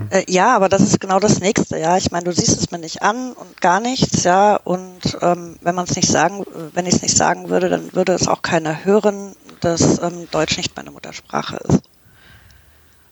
Äh, 0.09 0.25
ja, 0.27 0.55
aber 0.55 0.67
das 0.67 0.81
ist 0.81 0.99
genau 0.99 1.19
das 1.19 1.39
Nächste, 1.39 1.77
ja. 1.77 1.97
Ich 1.97 2.11
meine, 2.11 2.25
du 2.25 2.33
siehst 2.33 2.59
es 2.59 2.71
mir 2.71 2.77
nicht 2.79 3.01
an 3.03 3.31
und 3.31 3.61
gar 3.61 3.79
nichts, 3.79 4.23
ja. 4.23 4.57
Und 4.57 5.17
ähm, 5.21 5.55
wenn 5.61 5.75
man 5.75 5.85
es 5.85 5.95
nicht 5.95 6.09
sagen, 6.09 6.45
wenn 6.73 6.85
ich 6.85 6.95
es 6.95 7.01
nicht 7.01 7.15
sagen 7.15 7.49
würde, 7.49 7.69
dann 7.69 7.93
würde 7.93 8.13
es 8.13 8.27
auch 8.27 8.41
keiner 8.41 8.83
hören, 8.83 9.33
dass 9.61 10.01
ähm, 10.01 10.27
Deutsch 10.31 10.57
nicht 10.57 10.75
meine 10.75 10.91
Muttersprache 10.91 11.57
ist. 11.69 11.81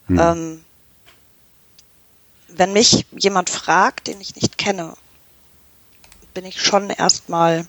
Ähm, 0.09 0.64
wenn 2.57 2.73
mich 2.73 3.05
jemand 3.17 3.49
fragt, 3.49 4.07
den 4.07 4.21
ich 4.21 4.35
nicht 4.35 4.57
kenne, 4.57 4.95
bin 6.33 6.45
ich 6.45 6.61
schon 6.61 6.89
erstmal 6.89 7.67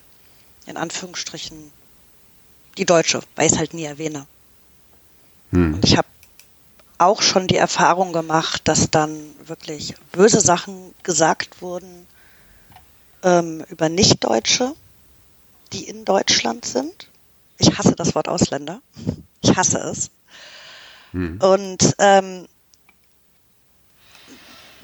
in 0.66 0.76
Anführungsstrichen 0.76 1.70
die 2.78 2.84
Deutsche, 2.84 3.20
weil 3.37 3.47
ich 3.47 3.53
es 3.53 3.59
halt 3.59 3.74
nie 3.74 3.84
erwähne. 3.84 4.26
Und 5.74 5.84
ich 5.84 5.97
habe 5.97 6.09
auch 6.99 7.22
schon 7.22 7.47
die 7.47 7.57
Erfahrung 7.57 8.12
gemacht, 8.12 8.62
dass 8.64 8.91
dann 8.91 9.18
wirklich 9.45 9.95
böse 10.12 10.41
Sachen 10.41 10.95
gesagt 11.03 11.62
wurden 11.62 12.07
ähm, 13.22 13.64
über 13.68 13.89
Nichtdeutsche, 13.89 14.74
die 15.72 15.84
in 15.89 16.05
Deutschland 16.05 16.64
sind. 16.64 17.09
Ich 17.59 17.78
hasse 17.78 17.95
das 17.95 18.14
Wort 18.14 18.28
Ausländer. 18.28 18.80
Ich 19.41 19.57
hasse 19.57 19.78
es. 19.78 20.11
Und 21.39 21.95
ähm, 21.99 22.47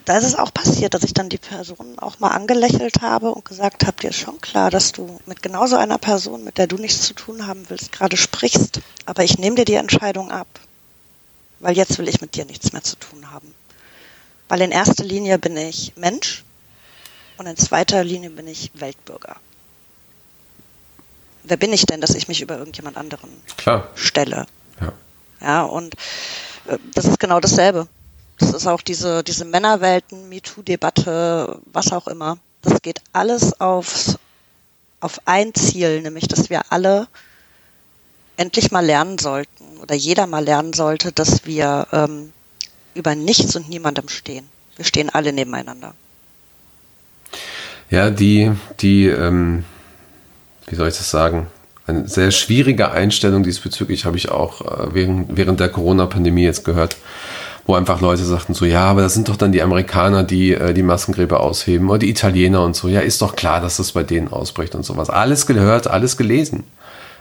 da 0.04 0.18
ist 0.18 0.24
es 0.24 0.34
auch 0.34 0.52
passiert, 0.52 0.94
dass 0.94 1.04
ich 1.04 1.14
dann 1.14 1.28
die 1.28 1.38
Person 1.38 1.98
auch 1.98 2.18
mal 2.20 2.28
angelächelt 2.28 3.02
habe 3.02 3.32
und 3.32 3.44
gesagt 3.44 3.86
habe, 3.86 4.00
dir 4.00 4.10
ist 4.10 4.18
schon 4.18 4.40
klar, 4.40 4.70
dass 4.70 4.92
du 4.92 5.20
mit 5.26 5.42
genauso 5.42 5.76
einer 5.76 5.98
Person, 5.98 6.44
mit 6.44 6.58
der 6.58 6.66
du 6.66 6.76
nichts 6.76 7.02
zu 7.02 7.14
tun 7.14 7.46
haben 7.46 7.64
willst, 7.68 7.92
gerade 7.92 8.16
sprichst. 8.16 8.80
Aber 9.06 9.24
ich 9.24 9.38
nehme 9.38 9.56
dir 9.56 9.64
die 9.64 9.74
Entscheidung 9.74 10.30
ab 10.30 10.46
weil 11.62 11.76
jetzt 11.76 11.96
will 11.98 12.08
ich 12.08 12.20
mit 12.20 12.34
dir 12.34 12.44
nichts 12.44 12.72
mehr 12.72 12.82
zu 12.82 12.96
tun 12.96 13.30
haben. 13.30 13.54
Weil 14.48 14.60
in 14.60 14.72
erster 14.72 15.04
Linie 15.04 15.38
bin 15.38 15.56
ich 15.56 15.92
Mensch 15.96 16.44
und 17.38 17.46
in 17.46 17.56
zweiter 17.56 18.04
Linie 18.04 18.30
bin 18.30 18.46
ich 18.48 18.72
Weltbürger. 18.74 19.36
Wer 21.44 21.56
bin 21.56 21.72
ich 21.72 21.86
denn, 21.86 22.00
dass 22.00 22.14
ich 22.14 22.28
mich 22.28 22.42
über 22.42 22.58
irgendjemand 22.58 22.96
anderen 22.96 23.30
Klar. 23.56 23.88
stelle? 23.94 24.46
Ja. 24.80 24.92
Ja, 25.40 25.62
und 25.62 25.94
äh, 26.66 26.78
das 26.94 27.06
ist 27.06 27.18
genau 27.18 27.40
dasselbe. 27.40 27.88
Das 28.42 28.52
ist 28.52 28.66
auch 28.66 28.82
diese, 28.82 29.22
diese 29.22 29.44
Männerwelten, 29.44 30.28
MeToo-Debatte, 30.28 31.60
was 31.72 31.92
auch 31.92 32.08
immer. 32.08 32.38
Das 32.62 32.82
geht 32.82 33.00
alles 33.12 33.60
aufs, 33.60 34.18
auf 35.00 35.20
ein 35.26 35.54
Ziel, 35.54 36.02
nämlich, 36.02 36.26
dass 36.26 36.50
wir 36.50 36.62
alle 36.70 37.06
endlich 38.36 38.72
mal 38.72 38.84
lernen 38.84 39.18
sollten 39.18 39.78
oder 39.80 39.94
jeder 39.94 40.26
mal 40.26 40.42
lernen 40.42 40.72
sollte, 40.72 41.12
dass 41.12 41.46
wir 41.46 41.86
ähm, 41.92 42.32
über 42.94 43.14
nichts 43.14 43.54
und 43.54 43.68
niemandem 43.68 44.08
stehen. 44.08 44.48
Wir 44.74 44.84
stehen 44.84 45.08
alle 45.08 45.32
nebeneinander. 45.32 45.94
Ja, 47.90 48.10
die, 48.10 48.50
die, 48.80 49.06
ähm, 49.06 49.64
wie 50.66 50.74
soll 50.74 50.88
ich 50.88 50.96
das 50.96 51.10
sagen? 51.10 51.46
Eine 51.86 52.08
sehr 52.08 52.32
schwierige 52.32 52.90
Einstellung 52.90 53.44
diesbezüglich 53.44 54.04
habe 54.04 54.16
ich 54.16 54.30
auch 54.30 54.62
äh, 54.62 54.94
während, 54.94 55.36
während 55.36 55.60
der 55.60 55.68
Corona-Pandemie 55.68 56.42
jetzt 56.42 56.64
gehört, 56.64 56.96
wo 57.66 57.74
einfach 57.74 58.00
Leute 58.00 58.24
sagten 58.24 58.54
so, 58.54 58.64
ja, 58.64 58.84
aber 58.84 59.02
das 59.02 59.14
sind 59.14 59.28
doch 59.28 59.36
dann 59.36 59.52
die 59.52 59.62
Amerikaner, 59.62 60.24
die 60.24 60.52
äh, 60.52 60.74
die 60.74 60.82
Massengräber 60.82 61.40
ausheben 61.40 61.88
oder 61.88 61.98
die 61.98 62.10
Italiener 62.10 62.62
und 62.64 62.74
so. 62.76 62.88
Ja, 62.88 63.00
ist 63.00 63.22
doch 63.22 63.36
klar, 63.36 63.60
dass 63.60 63.76
das 63.76 63.92
bei 63.92 64.02
denen 64.02 64.28
ausbricht 64.28 64.74
und 64.74 64.84
sowas. 64.84 65.10
Alles 65.10 65.46
gehört, 65.46 65.86
alles 65.88 66.16
gelesen. 66.16 66.64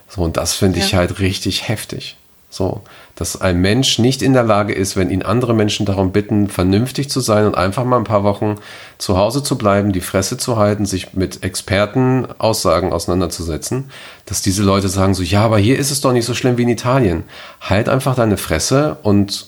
So, 0.07 0.21
und 0.23 0.37
das 0.37 0.53
finde 0.53 0.79
ich 0.79 0.91
Ja. 0.91 0.99
halt 0.99 1.19
richtig 1.19 1.67
heftig. 1.67 2.17
So, 2.53 2.81
dass 3.15 3.39
ein 3.39 3.61
Mensch 3.61 3.97
nicht 3.97 4.21
in 4.21 4.33
der 4.33 4.43
Lage 4.43 4.73
ist, 4.73 4.97
wenn 4.97 5.09
ihn 5.09 5.21
andere 5.21 5.53
Menschen 5.53 5.85
darum 5.85 6.11
bitten, 6.11 6.49
vernünftig 6.49 7.09
zu 7.09 7.21
sein 7.21 7.45
und 7.45 7.55
einfach 7.55 7.85
mal 7.85 7.95
ein 7.95 8.03
paar 8.03 8.25
Wochen 8.25 8.57
zu 8.97 9.15
Hause 9.15 9.41
zu 9.41 9.57
bleiben, 9.57 9.93
die 9.93 10.01
Fresse 10.01 10.35
zu 10.37 10.57
halten, 10.57 10.85
sich 10.85 11.13
mit 11.13 11.43
Experten 11.45 12.27
Aussagen 12.39 12.91
auseinanderzusetzen, 12.91 13.89
dass 14.25 14.41
diese 14.41 14.63
Leute 14.63 14.89
sagen 14.89 15.13
so, 15.13 15.23
ja, 15.23 15.45
aber 15.45 15.59
hier 15.59 15.79
ist 15.79 15.91
es 15.91 16.01
doch 16.01 16.11
nicht 16.11 16.25
so 16.25 16.33
schlimm 16.33 16.57
wie 16.57 16.63
in 16.63 16.69
Italien. 16.69 17.23
Halt 17.61 17.87
einfach 17.87 18.15
deine 18.15 18.35
Fresse 18.35 18.97
und 19.01 19.47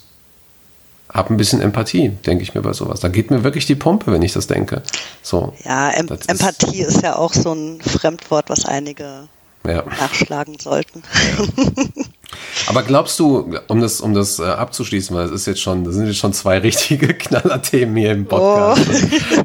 hab 1.13 1.29
ein 1.29 1.37
bisschen 1.37 1.61
Empathie, 1.61 2.09
denke 2.09 2.43
ich 2.43 2.53
mir 2.55 2.61
bei 2.61 2.73
sowas. 2.73 2.99
Da 2.99 3.07
geht 3.07 3.29
mir 3.31 3.43
wirklich 3.43 3.65
die 3.65 3.75
Pumpe, 3.75 4.11
wenn 4.11 4.21
ich 4.23 4.33
das 4.33 4.47
denke. 4.47 4.81
So. 5.21 5.53
Ja, 5.63 5.91
em 5.91 6.07
Das 6.07 6.21
ist- 6.21 6.29
Empathie 6.31 6.81
ist 6.81 7.01
ja 7.03 7.15
auch 7.15 7.33
so 7.33 7.53
ein 7.53 7.79
Fremdwort, 7.81 8.49
was 8.49 8.65
einige 8.65 9.27
Ja. 9.65 9.83
nachschlagen 9.99 10.57
sollten. 10.59 11.03
Aber 12.67 12.81
glaubst 12.83 13.19
du, 13.19 13.55
um 13.67 13.79
das, 13.81 14.01
um 14.01 14.13
das 14.13 14.39
äh, 14.39 14.43
abzuschließen, 14.43 15.15
weil 15.15 15.25
es 15.25 15.31
ist 15.31 15.45
jetzt 15.45 15.61
schon, 15.61 15.83
das 15.83 15.93
sind 15.95 16.07
jetzt 16.07 16.17
schon 16.17 16.33
zwei 16.33 16.57
richtige 16.69 17.13
Knallerthemen 17.13 17.95
hier 17.95 18.11
im 18.11 18.25
Podcast. 18.25 18.81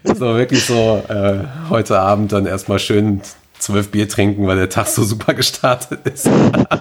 So 0.05 0.35
wirklich 0.35 0.65
so 0.65 1.03
äh, 1.09 1.45
heute 1.69 1.99
Abend 2.01 2.33
dann 2.33 2.47
erstmal 2.47 2.79
schön 2.81 3.21
zwölf 3.59 3.91
Bier 3.91 4.09
trinken, 4.09 4.47
weil 4.47 4.57
der 4.57 4.69
Tag 4.69 4.87
so 4.87 5.05
super 5.05 5.35
gestartet 5.35 6.07
ist. 6.07 6.29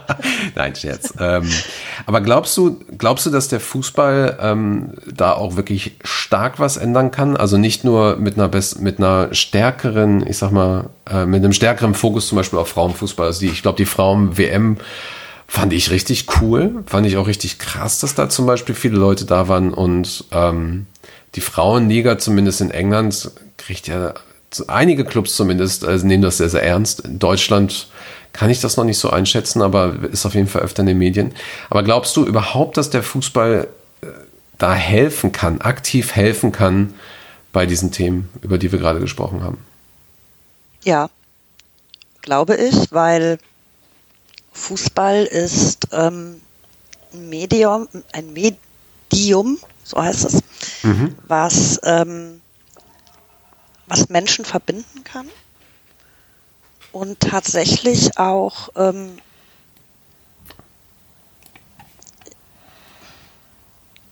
Nein, 0.56 0.76
Scherz. 0.76 1.14
Ähm, 1.20 1.50
aber 2.06 2.22
glaubst 2.22 2.56
du, 2.58 2.80
glaubst 2.98 3.26
du, 3.26 3.30
dass 3.30 3.48
der 3.48 3.60
Fußball 3.60 4.38
ähm, 4.42 4.94
da 5.06 5.34
auch 5.34 5.56
wirklich 5.56 5.98
stark 6.04 6.60
was 6.60 6.78
ändern 6.78 7.12
kann? 7.12 7.38
Also 7.38 7.58
nicht 7.58 7.84
nur 7.84 8.18
mit 8.18 8.36
einer 8.36 8.50
bess 8.50 8.80
mit 8.80 9.00
einer 9.00 9.34
stärkeren, 9.34 10.26
ich 10.28 10.38
sag 10.38 10.52
mal, 10.52 10.90
äh, 11.10 11.26
mit 11.26 11.44
einem 11.44 11.54
stärkeren 11.54 11.94
Fokus 11.94 12.28
zum 12.28 12.38
Beispiel 12.38 12.60
auf 12.60 12.70
Frauenfußball. 12.70 13.28
Also 13.28 13.42
die, 13.42 13.48
ich 13.48 13.62
glaube, 13.62 13.78
die 13.78 13.86
Frauen-WM 13.86 14.78
fand 15.48 15.74
ich 15.74 15.92
richtig 15.92 16.26
cool, 16.42 16.84
fand 16.86 17.08
ich 17.08 17.18
auch 17.18 17.28
richtig 17.28 17.58
krass, 17.58 18.00
dass 18.00 18.16
da 18.16 18.30
zum 18.30 18.46
Beispiel 18.46 18.76
viele 18.76 18.98
Leute 18.98 19.26
da 19.26 19.48
waren 19.48 19.74
und 19.74 20.26
ähm, 20.32 20.88
die 21.36 21.42
Frauenliga 21.42 22.18
zumindest 22.18 22.62
in 22.62 22.72
England 22.72 23.32
kriegt 23.58 23.88
ja 23.88 24.14
einige 24.68 25.06
Clubs 25.06 25.36
zumindest 25.36 25.86
also 25.86 26.06
nehmen 26.06 26.24
das 26.24 26.38
sehr 26.38 26.50
sehr 26.50 26.64
ernst. 26.64 27.02
In 27.02 27.20
Deutschland 27.20 27.88
kann 28.34 28.50
ich 28.50 28.62
das 28.62 28.78
noch 28.78 28.84
nicht 28.84 29.00
so 29.00 29.10
einschätzen, 29.10 29.62
aber 29.62 29.96
ist 30.12 30.26
auf 30.26 30.36
jeden 30.36 30.48
Fall 30.48 30.62
öfter 30.62 30.82
in 30.82 30.88
den 30.88 30.98
Medien. 30.98 31.34
Aber 31.70 31.84
glaubst 31.84 32.16
du 32.16 32.26
überhaupt, 32.26 32.78
dass 32.78 32.90
der 32.90 33.04
Fußball 33.04 33.68
äh, 34.02 34.08
da 34.58 34.74
helfen 34.74 35.32
kann, 35.32 35.62
aktiv 35.62 36.16
helfen 36.16 36.52
kann 36.52 36.94
bei 37.52 37.66
diesen 37.66 37.92
Themen, 37.92 38.30
über 38.42 38.58
die 38.58 38.72
wir 38.72 38.80
gerade 38.80 39.00
gesprochen 39.00 39.44
haben? 39.44 39.58
Ja, 40.84 41.10
glaube 42.22 42.56
ich, 42.56 42.92
weil 42.92 43.40
Fußball 44.54 45.24
ist 45.26 45.88
ähm, 45.92 46.42
ein 47.14 47.30
Medium, 47.30 47.88
ein 48.12 48.34
Medium, 48.34 49.58
so 49.84 50.02
heißt 50.02 50.26
es, 50.26 50.44
was, 51.28 51.80
ähm, 51.84 52.42
was 53.88 54.10
Menschen 54.10 54.46
verbinden 54.46 55.04
kann 55.04 55.30
und 56.92 57.20
tatsächlich 57.20 58.18
auch 58.18 58.70
ähm, 58.76 59.18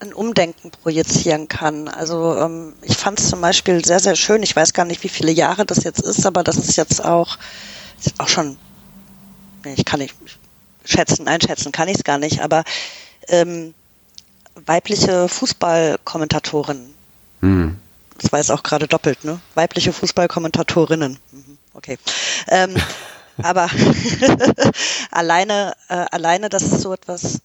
ein 0.00 0.12
Umdenken 0.12 0.70
projizieren 0.70 1.48
kann. 1.48 1.88
Also 1.88 2.36
ähm, 2.36 2.74
ich 2.82 2.96
fand 2.96 3.20
es 3.20 3.30
zum 3.30 3.40
Beispiel 3.40 3.84
sehr, 3.84 4.00
sehr 4.00 4.16
schön. 4.16 4.42
Ich 4.42 4.54
weiß 4.54 4.72
gar 4.72 4.84
nicht, 4.84 5.02
wie 5.02 5.08
viele 5.08 5.32
Jahre 5.32 5.64
das 5.64 5.84
jetzt 5.84 6.00
ist, 6.00 6.26
aber 6.26 6.44
das 6.44 6.56
ist 6.56 6.76
jetzt 6.76 7.04
auch, 7.04 7.38
ist 7.98 8.18
auch 8.18 8.28
schon, 8.28 8.56
nee, 9.64 9.74
ich 9.76 9.84
kann 9.84 10.00
nicht 10.00 10.14
schätzen, 10.84 11.28
einschätzen 11.28 11.72
kann 11.72 11.88
ich 11.88 11.96
es 11.98 12.04
gar 12.04 12.18
nicht, 12.18 12.40
aber 12.40 12.64
ähm, 13.28 13.74
weibliche 14.54 15.28
Fußballkommentatorinnen. 15.28 16.94
Hm. 17.40 17.78
Das 18.18 18.32
war 18.32 18.38
jetzt 18.38 18.50
auch 18.50 18.62
gerade 18.62 18.88
doppelt, 18.88 19.24
ne? 19.24 19.40
Weibliche 19.54 19.92
Fußballkommentatorinnen. 19.92 21.18
Mhm, 21.32 21.58
Okay. 21.74 21.98
Ähm, 22.48 22.74
aber 23.42 23.68
alleine, 25.10 25.74
äh, 25.88 26.06
alleine, 26.10 26.48
dass 26.48 26.62
es 26.62 26.80
so 26.80 26.94
etwas 26.94 27.40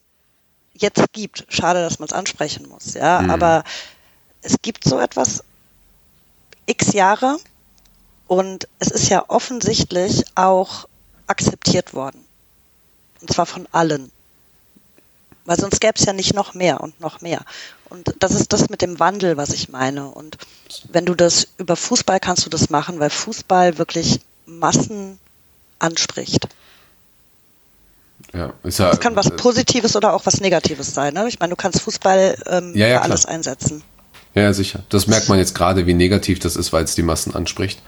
jetzt 0.74 1.12
gibt. 1.12 1.46
Schade, 1.50 1.82
dass 1.82 2.00
man 2.00 2.08
es 2.08 2.14
ansprechen 2.14 2.68
muss, 2.70 2.94
ja. 2.94 3.20
Aber 3.30 3.64
es 4.42 4.56
gibt 4.62 4.86
so 4.86 5.00
etwas 5.00 5.44
x 6.66 6.94
Jahre 6.94 7.38
und 8.28 8.68
es 8.80 8.88
ist 8.88 9.10
ja 9.10 9.26
offensichtlich 9.28 10.24
auch 10.36 10.88
akzeptiert 11.28 11.94
worden. 11.94 12.26
Und 13.20 13.32
zwar 13.32 13.46
von 13.46 13.68
allen. 13.72 14.12
Weil 15.46 15.60
sonst 15.60 15.82
gäbe 15.82 15.94
es 15.98 16.06
ja 16.06 16.14
nicht 16.14 16.34
noch 16.34 16.54
mehr 16.54 16.82
und 16.82 17.00
noch 17.02 17.22
mehr. 17.22 17.42
Und 17.92 18.16
das 18.20 18.32
ist 18.32 18.54
das 18.54 18.70
mit 18.70 18.82
dem 18.82 19.02
Wandel, 19.02 19.36
was 19.36 19.50
ich 19.50 19.68
meine. 19.68 20.08
Und 20.08 20.38
wenn 20.92 21.06
du 21.06 21.14
das 21.14 21.50
über 21.58 21.76
Fußball 21.76 22.22
kannst 22.22 22.46
du 22.46 22.50
das 22.50 22.70
machen, 22.70 23.02
weil 23.02 23.10
Fußball 23.10 23.78
wirklich 23.78 24.22
Massen 24.46 25.20
anspricht. 25.78 26.48
Ja, 28.34 28.54
ist 28.64 28.80
ja, 28.80 28.92
das 28.92 29.02
kann 29.02 29.18
was 29.18 29.30
Positives 29.32 29.98
oder 29.98 30.14
auch 30.14 30.26
was 30.26 30.40
Negatives 30.40 30.94
sein. 30.94 31.14
Ne? 31.14 31.28
Ich 31.28 31.42
meine, 31.42 31.50
du 31.50 31.58
kannst 31.58 31.82
Fußball 31.82 32.38
ähm, 32.46 32.72
ja, 32.76 32.88
ja, 32.88 32.98
für 32.98 33.04
alles 33.04 33.26
einsetzen. 33.26 33.84
Ja, 34.36 34.54
sicher. 34.54 34.84
Das 34.88 35.08
merkt 35.08 35.28
man 35.28 35.38
jetzt 35.38 35.54
gerade, 35.54 35.86
wie 35.86 35.94
negativ 35.94 36.40
das 36.40 36.56
ist, 36.56 36.72
weil 36.72 36.86
es 36.86 36.96
die 36.96 37.04
Massen 37.04 37.36
anspricht. 37.36 37.82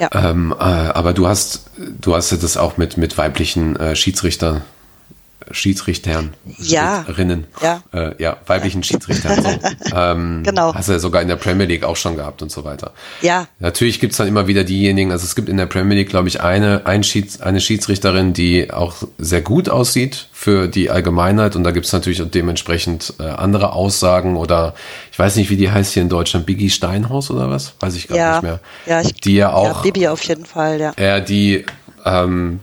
Ja. 0.00 0.08
Ähm, 0.12 0.52
äh, 0.58 0.62
aber 0.62 1.12
du 1.12 1.28
hast, 1.28 1.64
du 1.76 2.16
hast 2.16 2.30
ja 2.30 2.38
das 2.38 2.56
auch 2.56 2.78
mit, 2.78 2.96
mit 2.96 3.18
weiblichen 3.18 3.76
äh, 3.76 3.94
Schiedsrichtern 3.94 4.62
Schiedsrichtern, 5.50 6.34
ja. 6.58 7.02
Rinnen, 7.02 7.46
ja. 7.62 7.82
Äh, 7.92 8.22
ja, 8.22 8.36
weiblichen 8.46 8.82
ja. 8.82 8.84
Schiedsrichtern. 8.84 9.42
So. 9.42 9.50
ähm, 9.96 10.42
genau. 10.44 10.74
Hast 10.74 10.88
du 10.88 10.92
ja 10.92 10.98
sogar 10.98 11.22
in 11.22 11.28
der 11.28 11.36
Premier 11.36 11.66
League 11.66 11.84
auch 11.84 11.96
schon 11.96 12.16
gehabt 12.16 12.42
und 12.42 12.50
so 12.50 12.64
weiter. 12.64 12.92
Ja. 13.22 13.46
Natürlich 13.58 14.00
gibt's 14.00 14.16
dann 14.16 14.28
immer 14.28 14.46
wieder 14.46 14.64
diejenigen, 14.64 15.12
also 15.12 15.24
es 15.24 15.34
gibt 15.34 15.48
in 15.48 15.56
der 15.56 15.66
Premier 15.66 15.96
League, 15.98 16.08
glaube 16.08 16.28
ich, 16.28 16.40
eine, 16.40 16.86
ein 16.86 17.04
Schieds, 17.04 17.40
eine 17.40 17.60
Schiedsrichterin, 17.60 18.32
die 18.32 18.72
auch 18.72 18.94
sehr 19.18 19.42
gut 19.42 19.68
aussieht 19.68 20.28
für 20.32 20.68
die 20.68 20.90
Allgemeinheit 20.90 21.56
und 21.56 21.64
da 21.64 21.70
gibt's 21.70 21.92
natürlich 21.92 22.22
auch 22.22 22.30
dementsprechend 22.30 23.14
äh, 23.18 23.24
andere 23.24 23.72
Aussagen 23.72 24.36
oder 24.36 24.74
ich 25.12 25.18
weiß 25.18 25.36
nicht, 25.36 25.50
wie 25.50 25.56
die 25.56 25.70
heißt 25.70 25.92
hier 25.92 26.02
in 26.02 26.08
Deutschland, 26.08 26.46
Biggie 26.46 26.70
Steinhaus 26.70 27.30
oder 27.30 27.50
was? 27.50 27.74
Weiß 27.80 27.94
ich 27.94 28.08
gar 28.08 28.16
ja. 28.18 28.32
nicht 28.32 28.42
mehr. 28.42 28.60
Ja, 28.86 29.00
ich, 29.00 29.14
die 29.14 29.36
ja 29.36 29.52
auch. 29.52 29.76
Ja, 29.76 29.82
Bibi 29.82 30.08
auf 30.08 30.22
jeden 30.24 30.44
Fall, 30.44 30.80
ja. 30.80 30.92
Ja, 30.98 31.20
die 31.20 31.64
ähm, 32.04 32.60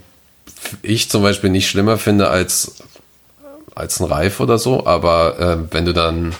ich 0.81 1.09
zum 1.09 1.23
Beispiel 1.23 1.49
nicht 1.49 1.69
schlimmer 1.69 1.97
finde 1.97 2.29
als, 2.29 2.83
als 3.75 3.99
ein 3.99 4.05
Reif 4.05 4.39
oder 4.39 4.57
so, 4.57 4.85
aber 4.85 5.39
äh, 5.39 5.73
wenn 5.73 5.85
du 5.85 5.93
dann, 5.93 6.33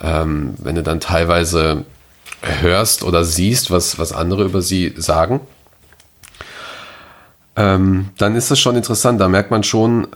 ähm, 0.00 0.54
wenn 0.58 0.74
du 0.74 0.82
dann 0.82 1.00
teilweise 1.00 1.84
hörst 2.42 3.02
oder 3.02 3.24
siehst, 3.24 3.70
was, 3.70 3.98
was 3.98 4.12
andere 4.12 4.44
über 4.44 4.62
sie 4.62 4.94
sagen, 4.96 5.40
ähm, 7.56 8.10
dann 8.18 8.36
ist 8.36 8.50
das 8.50 8.58
schon 8.60 8.76
interessant. 8.76 9.20
Da 9.20 9.28
merkt 9.28 9.50
man 9.50 9.62
schon, 9.62 10.08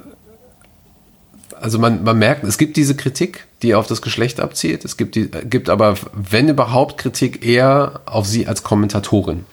also 1.60 1.78
man, 1.78 2.04
man 2.04 2.18
merkt, 2.18 2.44
es 2.44 2.58
gibt 2.58 2.76
diese 2.76 2.94
Kritik, 2.94 3.46
die 3.62 3.74
auf 3.74 3.86
das 3.86 4.02
Geschlecht 4.02 4.40
abzielt. 4.40 4.84
Es 4.84 4.96
gibt, 4.96 5.14
die, 5.14 5.28
gibt 5.28 5.68
aber, 5.68 5.94
wenn 6.12 6.48
überhaupt, 6.48 6.98
Kritik 6.98 7.44
eher 7.44 8.00
auf 8.06 8.26
sie 8.26 8.46
als 8.46 8.62
Kommentatorin. 8.62 9.44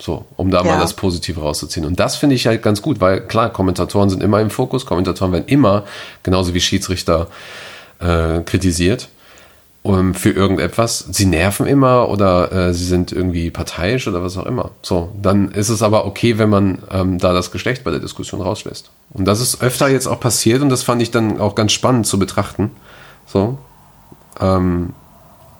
So, 0.00 0.24
um 0.36 0.50
da 0.50 0.58
ja. 0.58 0.64
mal 0.64 0.78
das 0.78 0.94
Positive 0.94 1.40
rauszuziehen. 1.40 1.84
Und 1.84 1.98
das 1.98 2.16
finde 2.16 2.36
ich 2.36 2.46
halt 2.46 2.62
ganz 2.62 2.82
gut, 2.82 3.00
weil 3.00 3.20
klar, 3.20 3.50
Kommentatoren 3.50 4.10
sind 4.10 4.22
immer 4.22 4.40
im 4.40 4.50
Fokus, 4.50 4.86
Kommentatoren 4.86 5.32
werden 5.32 5.48
immer, 5.48 5.84
genauso 6.22 6.54
wie 6.54 6.60
Schiedsrichter, 6.60 7.26
äh, 7.98 8.40
kritisiert 8.42 9.08
um, 9.82 10.14
für 10.14 10.30
irgendetwas. 10.30 11.06
Sie 11.10 11.26
nerven 11.26 11.66
immer 11.66 12.08
oder 12.08 12.52
äh, 12.52 12.74
sie 12.74 12.84
sind 12.84 13.12
irgendwie 13.12 13.50
parteiisch 13.50 14.06
oder 14.06 14.22
was 14.22 14.36
auch 14.36 14.46
immer. 14.46 14.70
So, 14.82 15.10
dann 15.20 15.50
ist 15.52 15.68
es 15.68 15.82
aber 15.82 16.06
okay, 16.06 16.38
wenn 16.38 16.50
man 16.50 16.78
ähm, 16.90 17.18
da 17.18 17.32
das 17.32 17.50
Geschlecht 17.50 17.84
bei 17.84 17.90
der 17.90 18.00
Diskussion 18.00 18.40
rauslässt. 18.40 18.90
Und 19.12 19.24
das 19.24 19.40
ist 19.40 19.62
öfter 19.62 19.88
jetzt 19.88 20.06
auch 20.06 20.20
passiert 20.20 20.62
und 20.62 20.68
das 20.68 20.82
fand 20.82 21.00
ich 21.00 21.10
dann 21.10 21.40
auch 21.40 21.54
ganz 21.54 21.72
spannend 21.72 22.06
zu 22.06 22.18
betrachten. 22.18 22.70
So, 23.26 23.58
ähm, 24.40 24.94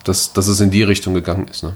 dass, 0.05 0.32
dass 0.32 0.49
es 0.49 0.61
in 0.61 0.70
die 0.70 0.82
Richtung 0.82 1.14
gegangen 1.14 1.49
ist. 1.49 1.62
Ne? 1.62 1.74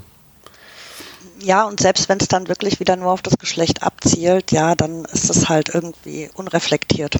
Ja, 1.42 1.64
und 1.64 1.80
selbst 1.80 2.08
wenn 2.08 2.18
es 2.18 2.28
dann 2.28 2.48
wirklich 2.48 2.78
wieder 2.78 2.96
nur 2.96 3.10
auf 3.10 3.22
das 3.22 3.36
Geschlecht 3.36 3.82
abzielt, 3.82 4.52
ja, 4.52 4.74
dann 4.74 5.04
ist 5.06 5.28
es 5.28 5.48
halt 5.48 5.74
irgendwie 5.74 6.30
unreflektiert. 6.34 7.16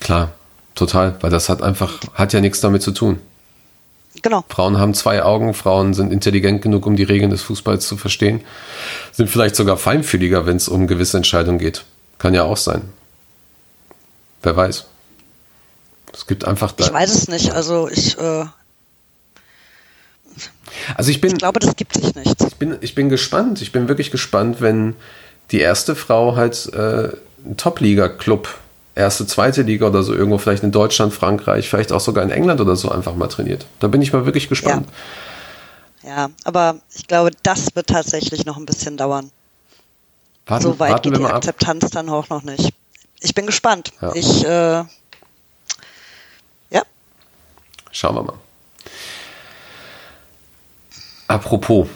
Klar, 0.00 0.32
total, 0.74 1.16
weil 1.20 1.30
das 1.30 1.48
hat 1.48 1.62
einfach, 1.62 2.00
hat 2.14 2.32
ja 2.32 2.40
nichts 2.40 2.60
damit 2.60 2.82
zu 2.82 2.92
tun. 2.92 3.20
Genau. 4.22 4.44
Frauen 4.48 4.78
haben 4.78 4.94
zwei 4.94 5.22
Augen, 5.22 5.52
Frauen 5.52 5.92
sind 5.92 6.10
intelligent 6.10 6.62
genug, 6.62 6.86
um 6.86 6.96
die 6.96 7.02
Regeln 7.02 7.30
des 7.30 7.42
Fußballs 7.42 7.86
zu 7.86 7.98
verstehen, 7.98 8.40
sind 9.12 9.28
vielleicht 9.28 9.56
sogar 9.56 9.76
feinfühliger, 9.76 10.46
wenn 10.46 10.56
es 10.56 10.68
um 10.68 10.86
gewisse 10.86 11.18
Entscheidungen 11.18 11.58
geht. 11.58 11.84
Kann 12.18 12.32
ja 12.32 12.44
auch 12.44 12.56
sein. 12.56 12.82
Wer 14.42 14.56
weiß. 14.56 14.86
Es 16.14 16.26
gibt 16.26 16.46
einfach 16.46 16.72
da. 16.72 16.84
Ich 16.84 16.92
weiß 16.92 17.14
es 17.14 17.28
nicht. 17.28 17.52
Also 17.52 17.90
ich 17.90 18.18
äh, 18.18 18.46
also 20.96 21.10
ich 21.10 21.20
bin. 21.20 21.32
Ich 21.32 21.38
glaube, 21.38 21.60
das 21.60 21.76
gibt 21.76 21.94
sich 21.94 22.14
nicht. 22.14 22.42
Ich 22.42 22.56
bin, 22.56 22.76
ich 22.80 22.94
bin 22.94 23.08
gespannt. 23.08 23.62
Ich 23.62 23.72
bin 23.72 23.88
wirklich 23.88 24.10
gespannt, 24.10 24.60
wenn 24.60 24.94
die 25.50 25.60
erste 25.60 25.94
Frau 25.94 26.36
halt 26.36 26.72
äh, 26.72 27.10
einen 27.44 27.56
Top-Liga-Club, 27.56 28.48
erste, 28.94 29.26
zweite 29.26 29.62
Liga 29.62 29.86
oder 29.86 30.02
so 30.02 30.14
irgendwo, 30.14 30.38
vielleicht 30.38 30.62
in 30.62 30.72
Deutschland, 30.72 31.12
Frankreich, 31.12 31.68
vielleicht 31.68 31.92
auch 31.92 32.00
sogar 32.00 32.24
in 32.24 32.30
England 32.30 32.60
oder 32.60 32.76
so 32.76 32.90
einfach 32.90 33.14
mal 33.14 33.28
trainiert. 33.28 33.66
Da 33.80 33.88
bin 33.88 34.02
ich 34.02 34.12
mal 34.12 34.26
wirklich 34.26 34.48
gespannt. 34.48 34.88
Ja, 36.02 36.08
ja 36.08 36.30
aber 36.44 36.76
ich 36.94 37.06
glaube, 37.06 37.30
das 37.42 37.74
wird 37.74 37.88
tatsächlich 37.88 38.44
noch 38.44 38.56
ein 38.56 38.66
bisschen 38.66 38.96
dauern. 38.96 39.30
Warten, 40.46 40.62
so 40.62 40.78
weit 40.78 41.02
geht 41.02 41.16
die 41.16 41.24
Akzeptanz 41.24 41.90
dann 41.90 42.08
auch 42.08 42.28
noch 42.28 42.42
nicht. 42.42 42.72
Ich 43.20 43.34
bin 43.34 43.46
gespannt. 43.46 43.92
Ja. 44.00 44.14
Ich, 44.14 44.44
äh, 44.44 44.84
ja. 46.70 46.82
Schauen 47.90 48.14
wir 48.14 48.22
mal. 48.22 48.38
Apropos. 51.28 51.86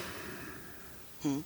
Hm. 1.22 1.44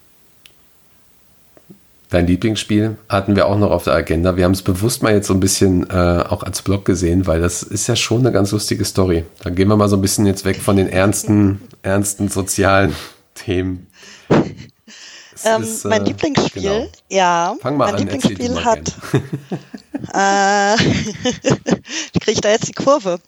Dein 2.11 2.27
Lieblingsspiel 2.27 2.97
hatten 3.09 3.37
wir 3.37 3.47
auch 3.47 3.59
noch 3.59 3.71
auf 3.71 3.85
der 3.85 3.95
Agenda. 3.95 4.37
Wir 4.37 4.45
haben 4.45 4.53
es 4.53 4.63
bewusst 4.63 5.03
mal 5.03 5.13
jetzt 5.13 5.27
so 5.27 5.35
ein 5.35 5.41
bisschen 5.41 5.89
äh, 5.91 6.25
auch 6.29 6.43
als 6.43 6.63
Blog 6.63 6.85
gesehen, 6.85 7.27
weil 7.27 7.41
das 7.41 7.63
ist 7.63 7.87
ja 7.87 7.97
schon 7.97 8.21
eine 8.21 8.33
ganz 8.33 8.53
lustige 8.53 8.85
Story. 8.85 9.25
Dann 9.43 9.55
gehen 9.55 9.69
wir 9.69 9.77
mal 9.77 9.89
so 9.89 9.97
ein 9.97 10.03
bisschen 10.03 10.27
jetzt 10.27 10.45
weg 10.45 10.61
von 10.61 10.77
den 10.77 10.89
ernsten, 10.89 11.61
ernsten 11.83 12.29
sozialen 12.29 12.95
Themen. 13.35 13.89
Ähm, 15.45 15.63
ist, 15.63 15.85
mein 15.85 16.03
äh, 16.03 16.05
Lieblingsspiel, 16.07 16.63
genau. 16.63 16.89
ja. 17.11 17.57
Fang 17.61 17.77
mal 17.77 17.87
mein 17.87 17.95
an, 17.95 18.01
Lieblingsspiel 18.01 18.65
hat. 18.65 18.93
äh, 20.15 20.77
kriege 22.21 22.31
ich 22.33 22.41
da 22.41 22.51
jetzt 22.51 22.69
die 22.69 22.73
Kurve? 22.73 23.19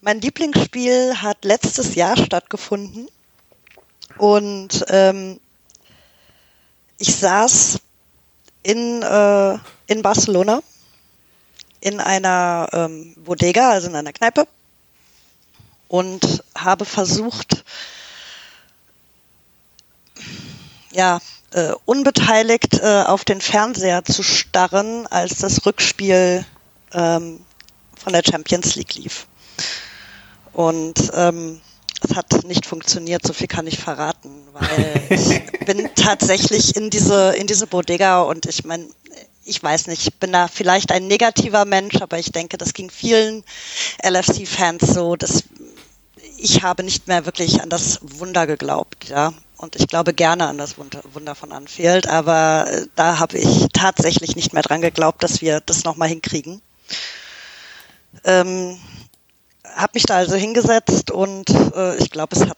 Mein 0.00 0.20
Lieblingsspiel 0.20 1.14
hat 1.16 1.44
letztes 1.44 1.94
Jahr 1.94 2.16
stattgefunden 2.16 3.08
und 4.18 4.84
ähm, 4.88 5.40
ich 6.98 7.14
saß 7.16 7.78
in, 8.62 9.02
äh, 9.02 9.58
in 9.86 10.02
Barcelona 10.02 10.62
in 11.80 12.00
einer 12.00 12.68
ähm, 12.72 13.14
Bodega, 13.16 13.70
also 13.70 13.88
in 13.88 13.96
einer 13.96 14.12
Kneipe, 14.12 14.48
und 15.88 16.42
habe 16.56 16.84
versucht, 16.84 17.64
ja, 20.90 21.20
äh, 21.52 21.72
unbeteiligt 21.84 22.80
äh, 22.80 23.04
auf 23.06 23.24
den 23.24 23.40
Fernseher 23.40 24.04
zu 24.04 24.22
starren, 24.22 25.06
als 25.06 25.38
das 25.38 25.64
Rückspiel 25.64 26.44
ähm, 26.92 27.40
von 27.96 28.12
der 28.12 28.22
Champions 28.28 28.74
League 28.74 28.94
lief. 28.94 29.26
Und 30.52 31.12
ähm, 31.14 31.60
es 32.04 32.16
hat 32.16 32.44
nicht 32.44 32.66
funktioniert, 32.66 33.26
so 33.26 33.32
viel 33.32 33.46
kann 33.46 33.66
ich 33.66 33.78
verraten, 33.78 34.30
weil 34.52 35.02
ich 35.10 35.42
bin 35.66 35.88
tatsächlich 35.94 36.76
in 36.76 36.90
diese, 36.90 37.34
in 37.36 37.46
diese 37.46 37.66
Bodega 37.66 38.22
und 38.22 38.46
ich 38.46 38.64
meine, 38.64 38.86
ich 39.44 39.62
weiß 39.62 39.86
nicht, 39.86 40.06
ich 40.06 40.14
bin 40.14 40.32
da 40.32 40.48
vielleicht 40.48 40.90
ein 40.92 41.06
negativer 41.06 41.64
Mensch, 41.64 42.00
aber 42.02 42.18
ich 42.18 42.32
denke, 42.32 42.58
das 42.58 42.74
ging 42.74 42.90
vielen 42.90 43.44
LFC-Fans 44.02 44.92
so, 44.92 45.16
dass 45.16 45.44
ich 46.38 46.62
habe 46.62 46.82
nicht 46.82 47.06
mehr 47.06 47.24
wirklich 47.24 47.62
an 47.62 47.70
das 47.70 48.00
Wunder 48.02 48.46
geglaubt, 48.46 49.08
ja. 49.08 49.32
Und 49.56 49.74
ich 49.76 49.88
glaube 49.88 50.12
gerne 50.12 50.48
an 50.48 50.58
das 50.58 50.76
Wunder 50.76 51.34
von 51.34 51.50
Anfield, 51.50 52.06
aber 52.08 52.66
äh, 52.68 52.86
da 52.94 53.18
habe 53.18 53.38
ich 53.38 53.68
tatsächlich 53.72 54.36
nicht 54.36 54.52
mehr 54.52 54.62
dran 54.62 54.82
geglaubt, 54.82 55.22
dass 55.22 55.40
wir 55.40 55.60
das 55.60 55.84
nochmal 55.84 56.08
hinkriegen. 56.08 56.60
Ähm, 58.24 58.78
habe 59.76 59.92
mich 59.94 60.04
da 60.04 60.16
also 60.16 60.34
hingesetzt 60.34 61.10
und 61.10 61.50
äh, 61.50 61.96
ich 61.96 62.10
glaube, 62.10 62.34
es 62.34 62.48
hat, 62.48 62.56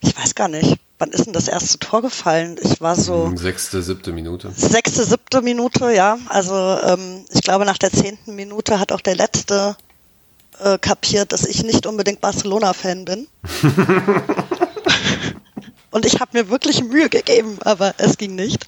ich 0.00 0.18
weiß 0.18 0.34
gar 0.34 0.48
nicht, 0.48 0.78
wann 0.98 1.10
ist 1.10 1.26
denn 1.26 1.32
das 1.32 1.48
erste 1.48 1.78
Tor 1.78 2.02
gefallen? 2.02 2.56
Ich 2.62 2.80
war 2.80 2.96
so. 2.96 3.26
Hm, 3.26 3.36
sechste, 3.36 3.82
siebte 3.82 4.12
Minute. 4.12 4.50
Sechste, 4.56 5.04
siebte 5.04 5.42
Minute, 5.42 5.92
ja. 5.92 6.18
Also 6.28 6.54
ähm, 6.54 7.24
ich 7.30 7.42
glaube, 7.42 7.64
nach 7.64 7.78
der 7.78 7.92
zehnten 7.92 8.34
Minute 8.34 8.80
hat 8.80 8.92
auch 8.92 9.00
der 9.00 9.16
letzte 9.16 9.76
äh, 10.60 10.78
kapiert, 10.78 11.32
dass 11.32 11.44
ich 11.44 11.62
nicht 11.64 11.86
unbedingt 11.86 12.20
Barcelona-Fan 12.20 13.04
bin. 13.04 13.28
und 15.90 16.06
ich 16.06 16.20
habe 16.20 16.38
mir 16.38 16.48
wirklich 16.48 16.82
Mühe 16.82 17.08
gegeben, 17.08 17.58
aber 17.62 17.94
es 17.98 18.16
ging 18.16 18.34
nicht. 18.34 18.66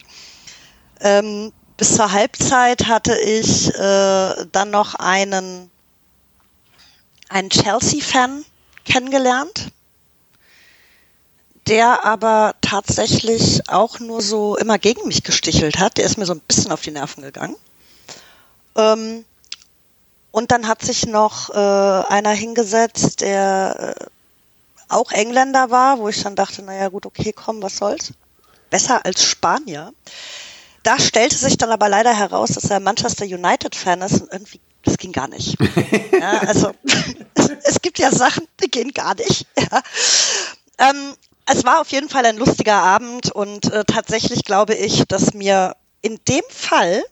Ähm, 1.00 1.52
bis 1.76 1.96
zur 1.96 2.12
Halbzeit 2.12 2.86
hatte 2.86 3.16
ich 3.18 3.72
äh, 3.74 4.46
dann 4.52 4.70
noch 4.70 4.94
einen 4.96 5.70
einen 7.28 7.50
Chelsea-Fan 7.50 8.44
kennengelernt, 8.84 9.68
der 11.66 12.04
aber 12.04 12.54
tatsächlich 12.60 13.68
auch 13.68 13.98
nur 13.98 14.20
so 14.20 14.56
immer 14.56 14.78
gegen 14.78 15.08
mich 15.08 15.22
gestichelt 15.22 15.78
hat. 15.78 15.96
Der 15.96 16.04
ist 16.04 16.18
mir 16.18 16.26
so 16.26 16.34
ein 16.34 16.40
bisschen 16.40 16.72
auf 16.72 16.82
die 16.82 16.90
Nerven 16.90 17.22
gegangen. 17.22 17.56
Ähm, 18.76 19.24
und 20.30 20.50
dann 20.50 20.66
hat 20.66 20.82
sich 20.82 21.06
noch 21.06 21.50
äh, 21.50 21.54
einer 21.54 22.32
hingesetzt, 22.32 23.20
der 23.20 23.96
äh, 24.00 24.04
auch 24.88 25.12
Engländer 25.12 25.70
war, 25.70 25.98
wo 25.98 26.08
ich 26.08 26.22
dann 26.22 26.36
dachte, 26.36 26.62
naja 26.62 26.88
gut, 26.88 27.06
okay, 27.06 27.32
komm, 27.32 27.62
was 27.62 27.76
soll's. 27.76 28.12
Besser 28.68 29.04
als 29.04 29.22
Spanier. 29.22 29.92
Da 30.82 30.98
stellte 30.98 31.36
sich 31.36 31.56
dann 31.56 31.70
aber 31.70 31.88
leider 31.88 32.12
heraus, 32.12 32.50
dass 32.50 32.64
er 32.64 32.80
Manchester 32.80 33.24
United-Fan 33.24 34.02
ist 34.02 34.22
und 34.22 34.32
irgendwie, 34.32 34.60
das 34.84 34.98
ging 34.98 35.12
gar 35.12 35.28
nicht. 35.28 35.56
ja, 36.12 36.40
also 36.40 36.72
es, 37.64 37.80
gibt 37.82 37.98
ja 37.98 38.10
Sachen, 38.10 38.46
die 38.62 38.70
gehen 38.70 38.92
gar 38.92 39.14
nicht. 39.14 39.46
Ja. 39.58 39.82
Ähm, 40.90 41.14
es 41.46 41.64
war 41.64 41.80
auf 41.80 41.88
jeden 41.88 42.08
Fall 42.08 42.26
ein 42.26 42.36
lustiger 42.36 42.82
Abend 42.82 43.30
und 43.30 43.72
äh, 43.72 43.84
tatsächlich 43.84 44.44
glaube 44.44 44.74
ich, 44.74 45.04
dass 45.06 45.34
mir 45.34 45.76
in 46.02 46.18
dem 46.28 46.42
Fall 46.50 47.04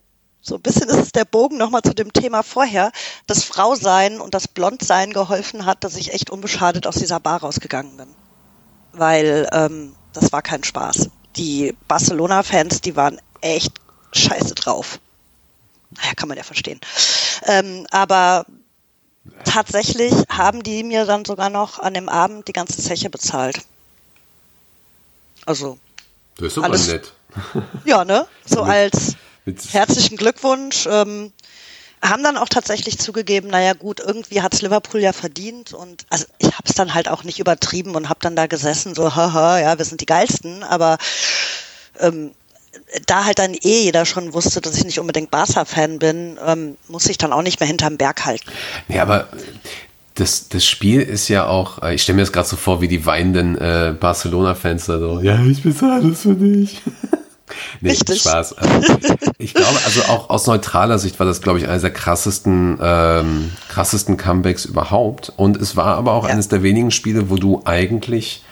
so 0.43 0.57
ein 0.57 0.61
bisschen 0.61 0.89
ist 0.89 0.97
es 0.97 1.13
der 1.13 1.25
Bogen 1.25 1.57
nochmal 1.57 1.83
zu 1.83 1.95
dem 1.95 2.13
Thema 2.13 2.43
vorher, 2.43 2.91
das 3.29 3.45
Frausein 3.45 4.21
und 4.21 4.35
das 4.35 4.49
Blondsein 4.49 5.13
geholfen 5.13 5.65
hat, 5.65 5.85
dass 5.85 5.97
ich 5.97 6.13
echt 6.13 6.31
unbeschadet 6.31 6.87
aus 6.87 6.97
dieser 6.97 7.21
Bar 7.21 7.41
rausgegangen 7.41 7.97
bin. 7.97 8.09
Weil 8.93 9.49
ähm, 9.53 9.95
das 10.13 10.33
war 10.33 10.43
kein 10.43 10.65
Spaß. 10.65 11.11
Die 11.37 11.75
Barcelona-Fans, 11.87 12.81
die 12.81 12.97
waren 12.97 13.21
echt 13.41 13.73
scheiße 14.13 14.55
drauf. 14.57 14.99
Naja, 15.91 16.15
kann 16.17 16.29
man 16.29 16.37
ja 16.37 16.45
verstehen. 16.45 16.81
Ähm, 17.47 17.87
aber 17.91 18.47
tatsächlich 19.45 20.13
haben 20.29 20.63
die 20.63 20.83
mir 20.85 21.05
dann 21.05 21.25
sogar 21.25 21.51
noch 21.51 21.79
an 21.79 21.95
dem 21.95 22.09
Abend 22.09 22.49
die 22.49 22.53
ganze 22.53 22.81
Zeche 22.83 23.11
bezahlt. 23.11 23.61
Also. 25.47 25.79
Das 26.37 26.49
ist 26.49 26.57
doch 26.57 26.63
alles, 26.65 26.89
nett. 26.89 27.13
Ja, 27.85 28.05
ne? 28.05 28.27
So 28.45 28.63
als 28.63 29.17
Herzlichen 29.45 30.17
Glückwunsch. 30.17 30.87
Ähm, 30.89 31.33
haben 32.03 32.25
dann 32.25 32.37
auch 32.37 32.49
tatsächlich 32.49 32.99
zugegeben, 32.99 33.49
naja 33.49 33.75
gut, 33.75 34.01
irgendwie 34.01 34.43
hat's 34.43 34.61
Liverpool 34.61 35.01
ja 35.01 35.13
verdient 35.13 35.73
und 35.73 36.05
also 36.11 36.27
ich 36.39 36.49
habe 36.49 36.65
es 36.65 36.75
dann 36.75 36.95
halt 36.95 37.09
auch 37.09 37.23
nicht 37.23 37.39
übertrieben 37.39 37.95
und 37.95 38.09
habe 38.09 38.19
dann 38.21 38.35
da 38.35 38.49
gesessen, 38.49 38.95
so 38.97 39.15
haha, 39.15 39.61
ja, 39.61 39.79
wir 39.79 39.85
sind 39.85 40.01
die 40.01 40.07
geilsten, 40.07 40.65
aber 40.65 40.99
ähm, 42.01 42.33
da 43.07 43.25
halt 43.25 43.39
dann 43.39 43.55
eh 43.55 43.83
jeder 43.83 44.05
schon 44.05 44.33
wusste, 44.33 44.61
dass 44.61 44.77
ich 44.77 44.85
nicht 44.85 45.01
unbedingt 45.01 45.31
Barca-Fan 45.31 45.99
bin, 45.99 46.39
ähm, 46.47 46.77
muss 46.89 47.07
ich 47.07 47.19
dann 47.19 47.33
auch 47.33 47.43
nicht 47.43 47.61
mehr 47.61 47.67
hinterm 47.67 47.97
Berg 47.97 48.25
halten. 48.25 48.51
Ja, 48.89 49.03
aber 49.03 49.29
das, 50.15 50.49
das 50.49 50.65
Spiel 50.65 51.01
ist 51.01 51.29
ja 51.29 51.47
auch, 51.47 51.83
äh, 51.83 51.95
ich 51.95 52.03
stelle 52.03 52.17
mir 52.17 52.23
das 52.23 52.33
gerade 52.33 52.49
so 52.49 52.57
vor, 52.57 52.81
wie 52.81 52.89
die 52.89 53.07
weinenden 53.07 53.57
äh, 53.57 53.95
Barcelona-Fans 53.99 54.87
da 54.87 54.99
so, 54.99 55.21
ja, 55.21 55.43
ich 55.45 55.63
bezahle 55.63 56.11
das 56.11 56.23
für 56.23 56.35
dich. 56.35 56.81
Nee, 57.81 57.91
Richtig. 57.91 58.23
Spaß. 58.23 58.57
Ähm, 58.63 58.83
ich 59.39 59.53
glaube, 59.53 59.79
also 59.85 60.03
auch 60.05 60.31
aus 60.31 60.47
neutraler 60.47 60.99
Sicht 60.99 61.19
war 61.19 61.27
das, 61.27 61.43
glaube 61.43 61.59
ich, 61.59 61.69
eines 61.69 61.83
der 61.83 61.93
krassesten, 61.93 62.79
ähm, 62.81 63.51
krassesten 63.69 64.17
Comebacks 64.17 64.65
überhaupt. 64.65 65.33
Und 65.37 65.57
es 65.57 65.77
war 65.77 65.97
aber 65.97 66.13
auch 66.13 66.25
ja. 66.25 66.31
eines 66.31 66.49
der 66.49 66.63
wenigen 66.63 66.91
Spiele, 66.91 67.29
wo 67.31 67.37
du 67.37 67.63
eigentlich, 67.65 68.43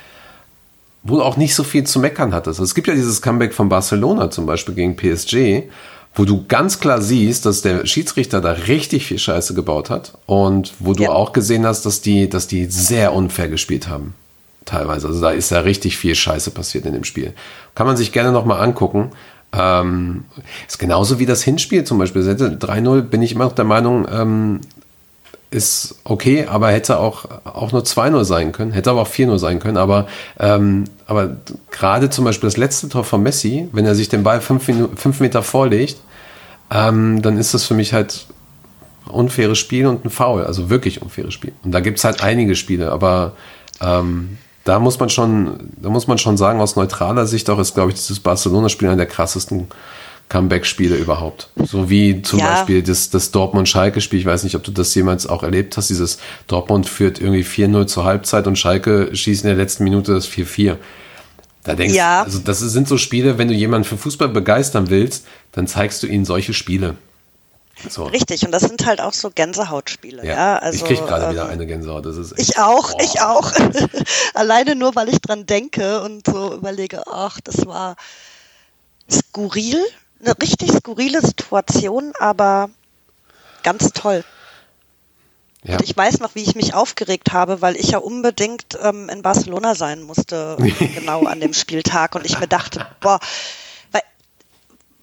wo 1.02 1.16
du 1.16 1.22
auch 1.22 1.36
nicht 1.36 1.54
so 1.54 1.64
viel 1.64 1.84
zu 1.84 1.98
meckern 1.98 2.34
hattest. 2.34 2.60
Also 2.60 2.64
es 2.64 2.74
gibt 2.74 2.86
ja 2.86 2.94
dieses 2.94 3.22
Comeback 3.22 3.54
von 3.54 3.68
Barcelona 3.68 4.30
zum 4.30 4.46
Beispiel 4.46 4.74
gegen 4.74 4.96
PSG, 4.96 5.70
wo 6.14 6.24
du 6.24 6.44
ganz 6.46 6.80
klar 6.80 7.00
siehst, 7.00 7.46
dass 7.46 7.62
der 7.62 7.86
Schiedsrichter 7.86 8.40
da 8.40 8.52
richtig 8.52 9.06
viel 9.06 9.18
Scheiße 9.18 9.54
gebaut 9.54 9.90
hat 9.90 10.18
und 10.26 10.74
wo 10.78 10.92
du 10.92 11.04
ja. 11.04 11.10
auch 11.10 11.32
gesehen 11.32 11.64
hast, 11.66 11.86
dass 11.86 12.00
die, 12.00 12.28
dass 12.28 12.46
die 12.46 12.66
sehr 12.66 13.12
unfair 13.12 13.48
gespielt 13.48 13.88
haben 13.88 14.14
teilweise. 14.64 15.08
Also 15.08 15.20
da 15.20 15.30
ist 15.30 15.50
ja 15.50 15.60
richtig 15.60 15.96
viel 15.96 16.14
Scheiße 16.14 16.50
passiert 16.50 16.86
in 16.86 16.92
dem 16.92 17.04
Spiel. 17.04 17.32
Kann 17.74 17.86
man 17.86 17.96
sich 17.96 18.12
gerne 18.12 18.32
nochmal 18.32 18.60
angucken. 18.60 19.10
Ähm, 19.52 20.24
ist 20.68 20.78
genauso 20.78 21.18
wie 21.18 21.26
das 21.26 21.42
Hinspiel 21.42 21.84
zum 21.84 21.98
Beispiel. 21.98 22.22
3-0 22.22 23.02
bin 23.02 23.22
ich 23.22 23.32
immer 23.32 23.44
noch 23.44 23.54
der 23.54 23.64
Meinung, 23.64 24.06
ähm, 24.10 24.60
ist 25.50 25.96
okay, 26.04 26.46
aber 26.46 26.70
hätte 26.70 26.98
auch, 26.98 27.24
auch 27.44 27.72
nur 27.72 27.82
2-0 27.82 28.24
sein 28.24 28.52
können, 28.52 28.72
hätte 28.72 28.90
aber 28.90 29.02
auch 29.02 29.08
4-0 29.08 29.38
sein 29.38 29.58
können. 29.58 29.76
Aber, 29.76 30.06
ähm, 30.38 30.84
aber 31.06 31.36
gerade 31.70 32.08
zum 32.08 32.24
Beispiel 32.24 32.46
das 32.46 32.56
letzte 32.56 32.88
Tor 32.88 33.04
von 33.04 33.22
Messi, 33.22 33.68
wenn 33.72 33.84
er 33.84 33.96
sich 33.96 34.08
den 34.08 34.22
Ball 34.22 34.40
fünf, 34.40 35.20
Meter 35.20 35.42
vorlegt, 35.42 35.96
ähm, 36.70 37.20
dann 37.22 37.36
ist 37.36 37.52
das 37.52 37.64
für 37.64 37.74
mich 37.74 37.92
halt 37.92 38.26
unfaires 39.06 39.58
Spiel 39.58 39.86
und 39.86 40.04
ein 40.04 40.10
Foul. 40.10 40.44
Also 40.44 40.70
wirklich 40.70 41.02
unfaires 41.02 41.34
Spiel. 41.34 41.52
Und 41.64 41.72
da 41.72 41.80
gibt 41.80 41.98
es 41.98 42.04
halt 42.04 42.22
einige 42.22 42.54
Spiele, 42.54 42.92
aber 42.92 43.32
ähm, 43.80 44.38
da 44.62 44.78
muss 44.78 45.00
man 45.00 45.08
schon, 45.08 45.70
da 45.76 45.88
muss 45.88 46.06
man 46.06 46.18
schon 46.18 46.36
sagen, 46.36 46.60
aus 46.60 46.76
neutraler 46.76 47.26
Sicht 47.26 47.50
auch 47.50 47.58
ist, 47.58 47.74
glaube 47.74 47.90
ich, 47.90 47.96
dieses 47.96 48.20
Barcelona-Spiel 48.20 48.86
einer 48.86 48.98
der 48.98 49.06
krassesten 49.06 49.66
Comeback-Spiele 50.30 50.96
überhaupt. 50.96 51.50
So 51.56 51.90
wie 51.90 52.22
zum 52.22 52.38
ja. 52.38 52.54
Beispiel 52.54 52.82
das, 52.82 53.10
das 53.10 53.32
Dortmund-Schalke-Spiel. 53.32 54.20
Ich 54.20 54.26
weiß 54.26 54.44
nicht, 54.44 54.54
ob 54.54 54.62
du 54.62 54.70
das 54.70 54.94
jemals 54.94 55.26
auch 55.26 55.42
erlebt 55.42 55.76
hast. 55.76 55.90
Dieses 55.90 56.18
Dortmund 56.46 56.88
führt 56.88 57.20
irgendwie 57.20 57.42
4-0 57.42 57.86
zur 57.86 58.04
Halbzeit 58.04 58.46
und 58.46 58.56
Schalke 58.56 59.14
schießt 59.14 59.44
in 59.44 59.48
der 59.48 59.56
letzten 59.56 59.84
Minute 59.84 60.14
das 60.14 60.28
4-4. 60.28 60.76
Da 61.64 61.74
denkst 61.74 61.94
ja. 61.94 62.22
also 62.22 62.38
das 62.38 62.60
sind 62.60 62.88
so 62.88 62.96
Spiele, 62.96 63.36
wenn 63.36 63.48
du 63.48 63.54
jemanden 63.54 63.84
für 63.84 63.98
Fußball 63.98 64.28
begeistern 64.28 64.88
willst, 64.88 65.26
dann 65.52 65.66
zeigst 65.66 66.02
du 66.02 66.06
ihnen 66.06 66.24
solche 66.24 66.54
Spiele. 66.54 66.94
So. 67.88 68.04
Richtig, 68.04 68.44
und 68.44 68.52
das 68.52 68.62
sind 68.62 68.86
halt 68.86 69.00
auch 69.00 69.12
so 69.12 69.30
Gänsehautspiele. 69.30 70.24
Ja, 70.24 70.34
ja 70.34 70.58
also, 70.58 70.76
ich 70.76 70.84
kriege 70.84 71.06
gerade 71.06 71.26
ähm, 71.26 71.32
wieder 71.32 71.48
eine 71.48 71.66
Gänsehaut. 71.66 72.06
Das 72.06 72.16
ist 72.16 72.38
ich 72.38 72.58
auch, 72.58 72.92
boah. 72.92 73.02
ich 73.02 73.20
auch. 73.20 73.52
Alleine 74.34 74.76
nur, 74.76 74.94
weil 74.94 75.08
ich 75.08 75.20
dran 75.20 75.46
denke 75.46 76.02
und 76.02 76.26
so 76.26 76.54
überlege, 76.54 77.02
ach, 77.10 77.40
das 77.40 77.66
war 77.66 77.96
skurril, 79.10 79.78
eine 80.22 80.34
richtig 80.40 80.70
skurrile 80.72 81.20
Situation, 81.20 82.12
aber 82.18 82.70
ganz 83.62 83.92
toll. 83.92 84.24
Ja. 85.62 85.74
Und 85.74 85.84
ich 85.84 85.96
weiß 85.96 86.20
noch, 86.20 86.34
wie 86.34 86.42
ich 86.42 86.54
mich 86.54 86.72
aufgeregt 86.72 87.32
habe, 87.32 87.60
weil 87.60 87.76
ich 87.76 87.90
ja 87.90 87.98
unbedingt 87.98 88.78
ähm, 88.82 89.08
in 89.10 89.22
Barcelona 89.22 89.74
sein 89.74 90.02
musste, 90.02 90.56
genau 90.94 91.24
an 91.24 91.40
dem 91.40 91.52
Spieltag. 91.52 92.14
Und 92.14 92.24
ich 92.24 92.40
mir 92.40 92.48
dachte, 92.48 92.86
boah, 93.00 93.20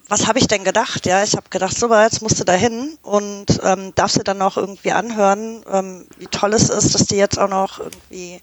was 0.08 0.26
habe 0.26 0.38
ich 0.38 0.46
denn 0.46 0.64
gedacht? 0.64 1.04
Ja, 1.06 1.22
ich 1.22 1.36
habe 1.36 1.50
gedacht, 1.50 1.76
so, 1.76 1.94
jetzt 1.94 2.22
musst 2.22 2.40
du 2.40 2.44
da 2.44 2.54
hin 2.54 2.98
und 3.02 3.46
ähm, 3.62 3.94
darfst 3.94 4.16
du 4.16 4.22
dann 4.22 4.38
noch 4.38 4.56
irgendwie 4.56 4.92
anhören, 4.92 5.62
ähm, 5.70 6.06
wie 6.16 6.26
toll 6.26 6.54
es 6.54 6.70
ist, 6.70 6.94
dass 6.94 7.06
die 7.06 7.16
jetzt 7.16 7.38
auch 7.38 7.48
noch 7.48 7.78
irgendwie 7.78 8.40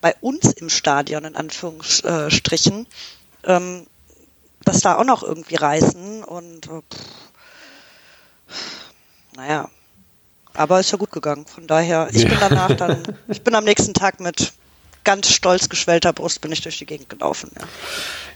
bei 0.00 0.14
uns 0.20 0.52
im 0.52 0.70
Stadion 0.70 1.24
in 1.24 1.36
Anführungsstrichen, 1.36 2.86
ähm, 3.44 3.86
dass 4.64 4.80
da 4.80 4.96
auch 4.96 5.04
noch 5.04 5.22
irgendwie 5.22 5.56
reisen 5.56 6.24
und 6.24 6.66
äh, 6.66 6.82
naja, 9.36 9.68
aber 10.54 10.80
ist 10.80 10.90
ja 10.90 10.98
gut 10.98 11.12
gegangen. 11.12 11.46
Von 11.46 11.66
daher, 11.66 12.08
ich 12.12 12.28
bin 12.28 12.36
danach 12.38 12.74
dann, 12.74 13.02
ich 13.28 13.42
bin 13.42 13.54
am 13.54 13.64
nächsten 13.64 13.94
Tag 13.94 14.20
mit 14.20 14.52
ganz 15.04 15.30
stolz 15.30 15.68
geschwellter 15.68 16.12
Brust 16.12 16.40
bin 16.40 16.52
ich 16.52 16.60
durch 16.60 16.78
die 16.78 16.86
Gegend 16.86 17.08
gelaufen. 17.08 17.50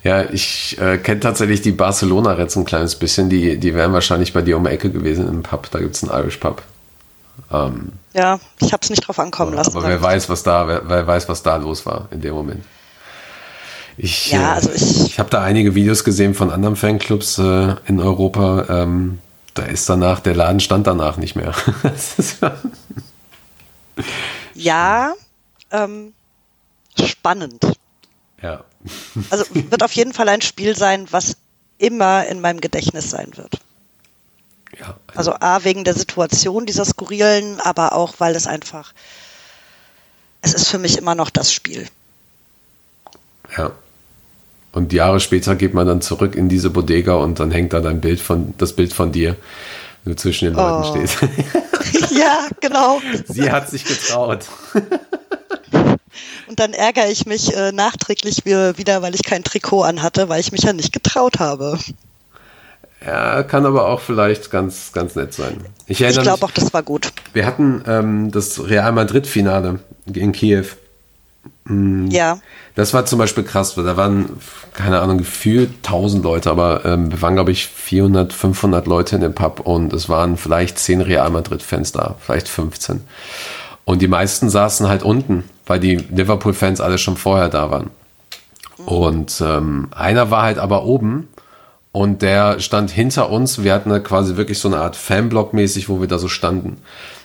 Ja, 0.03 0.23
ja 0.23 0.31
ich 0.31 0.79
äh, 0.81 0.99
kenne 0.99 1.21
tatsächlich 1.21 1.61
die 1.63 1.73
Barcelona-Reds 1.73 2.57
ein 2.57 2.65
kleines 2.65 2.97
bisschen. 2.97 3.29
Die, 3.29 3.59
die 3.59 3.75
wären 3.75 3.93
wahrscheinlich 3.93 4.33
bei 4.33 4.43
dir 4.43 4.57
um 4.57 4.65
die 4.65 4.71
Ecke 4.71 4.91
gewesen 4.91 5.29
im 5.29 5.43
Pub. 5.43 5.71
Da 5.71 5.81
gibt 5.81 5.95
es 5.95 6.03
einen 6.03 6.19
Irish 6.19 6.39
Pub. 6.39 6.63
Ähm, 7.53 7.93
ja, 8.13 8.39
ich 8.61 8.73
habe 8.73 8.81
es 8.83 8.91
nicht 8.91 9.07
drauf 9.07 9.19
ankommen 9.19 9.53
lassen. 9.53 9.77
Aber 9.77 9.89
wer 9.89 10.01
weiß, 10.01 10.29
was 10.29 10.43
da, 10.43 10.67
wer, 10.67 10.89
wer, 10.89 11.07
weiß, 11.07 11.29
was 11.29 11.43
da 11.43 11.57
los 11.57 11.85
war 11.85 12.09
in 12.11 12.21
dem 12.21 12.35
Moment. 12.35 12.65
Ich, 13.97 14.33
ja, 14.33 14.53
äh, 14.53 14.55
also 14.55 14.71
ich, 14.73 15.07
ich 15.07 15.19
habe 15.19 15.31
da 15.31 15.43
einige 15.43 15.75
Videos 15.75 16.05
gesehen 16.05 16.35
von 16.35 16.51
anderen 16.51 16.77
Fanclubs 16.77 17.39
äh, 17.39 17.77
in 17.87 18.01
Europa. 18.01 18.67
Ähm, 18.69 19.19
da 19.55 19.65
ist 19.65 19.89
danach, 19.89 20.21
der 20.21 20.35
Laden 20.35 20.61
stand 20.61 20.87
danach 20.87 21.17
nicht 21.17 21.37
mehr. 21.37 21.55
ja, 24.55 25.15
ähm, 25.71 26.13
spannend. 27.01 27.65
Ja. 28.43 28.65
also 29.31 29.45
wird 29.55 29.83
auf 29.83 29.93
jeden 29.93 30.13
Fall 30.13 30.29
ein 30.29 30.43
Spiel 30.43 30.77
sein, 30.77 31.07
was 31.11 31.37
immer 31.79 32.27
in 32.27 32.41
meinem 32.41 32.61
Gedächtnis 32.61 33.11
sein 33.11 33.31
wird. 33.37 33.61
Ja. 34.79 34.97
Also, 35.15 35.33
also 35.33 35.35
A, 35.41 35.65
wegen 35.65 35.85
der 35.85 35.95
Situation 35.95 36.67
dieser 36.67 36.85
skurrilen, 36.85 37.61
aber 37.61 37.93
auch, 37.93 38.15
weil 38.19 38.35
es 38.35 38.47
einfach, 38.47 38.93
es 40.43 40.53
ist 40.53 40.69
für 40.69 40.79
mich 40.79 40.99
immer 40.99 41.15
noch 41.15 41.31
das 41.31 41.53
Spiel. 41.53 41.89
Ja. 43.57 43.73
Und 44.75 44.93
Jahre 44.93 45.21
später 45.21 45.55
geht 45.55 45.73
man 45.73 45.87
dann 45.87 46.01
zurück 46.01 46.35
in 46.35 46.49
diese 46.49 46.69
Bodega 46.69 47.15
und 47.15 47.39
dann 47.39 47.53
hängt 47.53 47.73
da 47.73 47.81
dein 47.81 48.01
Bild 48.01 48.21
von, 48.21 48.55
das 48.59 48.73
Bild 48.73 48.93
von 48.93 49.13
dir, 49.13 49.37
wenn 50.03 50.15
du 50.15 50.17
zwischen 50.17 50.47
den 50.47 50.55
Leuten 50.55 50.89
oh. 50.89 50.97
stehst. 50.97 51.19
ja, 52.11 52.49
genau. 52.61 53.01
Sie 53.29 53.51
hat 53.51 53.71
sich 53.71 53.85
getraut. 53.85 54.47
Und 56.49 56.61
dann 56.61 56.73
ärgere 56.73 57.09
ich 57.09 57.25
mich 57.25 57.57
äh, 57.57 57.73
nachträglich 57.73 58.45
wieder, 58.45 59.03
weil 59.03 59.15
ich 59.15 59.23
kein 59.23 59.45
Trikot 59.45 59.83
anhatte, 59.83 60.29
weil 60.29 60.41
ich 60.41 60.51
mich 60.51 60.63
ja 60.63 60.73
nicht 60.73 60.93
getraut 60.93 61.39
habe. 61.39 61.79
Ja, 63.05 63.43
kann 63.43 63.67
aber 63.67 63.89
auch 63.89 64.01
vielleicht 64.01 64.51
ganz, 64.51 64.93
ganz 64.93 65.15
nett 65.15 65.35
sein. 65.35 65.59
Ich, 65.87 66.01
ich 66.01 66.21
glaube 66.21 66.45
auch, 66.45 66.51
das 66.51 66.73
war 66.73 66.83
gut. 66.83 67.13
Wir 67.33 67.47
hatten 67.47 67.83
ähm, 67.87 68.31
das 68.31 68.67
Real 68.67 68.93
Madrid-Finale 68.93 69.81
in 70.13 70.33
Kiew. 70.33 70.65
Ja. 71.67 72.39
Das 72.75 72.93
war 72.93 73.07
zum 73.07 73.19
Beispiel 73.19 73.45
krass, 73.45 73.77
weil 73.77 73.85
da 73.85 73.97
waren, 73.97 74.39
keine 74.75 75.01
Ahnung, 75.01 75.19
gefühlt 75.19 75.71
1000 75.83 76.23
Leute, 76.23 76.51
aber 76.51 76.85
ähm, 76.85 77.11
wir 77.11 77.23
waren, 77.23 77.35
glaube 77.35 77.53
ich, 77.53 77.67
400, 77.67 78.33
500 78.33 78.87
Leute 78.87 79.17
in 79.17 79.23
dem 79.23 79.35
Pub 79.35 79.61
und 79.61 79.93
es 79.93 80.09
waren 80.09 80.37
vielleicht 80.37 80.79
10 80.79 81.01
Real 81.01 81.31
Madrid-Fans 81.31 81.93
da, 81.93 82.17
vielleicht 82.21 82.49
15. 82.49 83.01
Und 83.85 84.03
die 84.03 84.09
meisten 84.09 84.51
saßen 84.51 84.89
halt 84.89 85.03
unten, 85.03 85.45
weil 85.67 85.81
die 85.81 85.97
Liverpool-Fans 85.97 86.81
alle 86.81 86.99
schon 86.99 87.17
vorher 87.17 87.49
da 87.49 87.71
waren. 87.71 87.91
Und 88.85 89.43
ähm, 89.45 89.89
einer 89.95 90.31
war 90.31 90.43
halt 90.43 90.59
aber 90.59 90.85
oben 90.85 91.29
und 91.93 92.23
der 92.23 92.61
stand 92.61 92.91
hinter 92.91 93.31
uns. 93.31 93.63
Wir 93.63 93.73
hatten 93.73 93.91
da 93.91 94.01
quasi 94.01 94.37
wirklich 94.37 94.59
so 94.59 94.69
eine 94.69 94.79
Art 94.79 94.97
Fanblock 94.97 95.55
mäßig, 95.55 95.89
wo 95.89 96.01
wir 96.01 96.09
da 96.09 96.19
so 96.19 96.29
standen. 96.29 96.79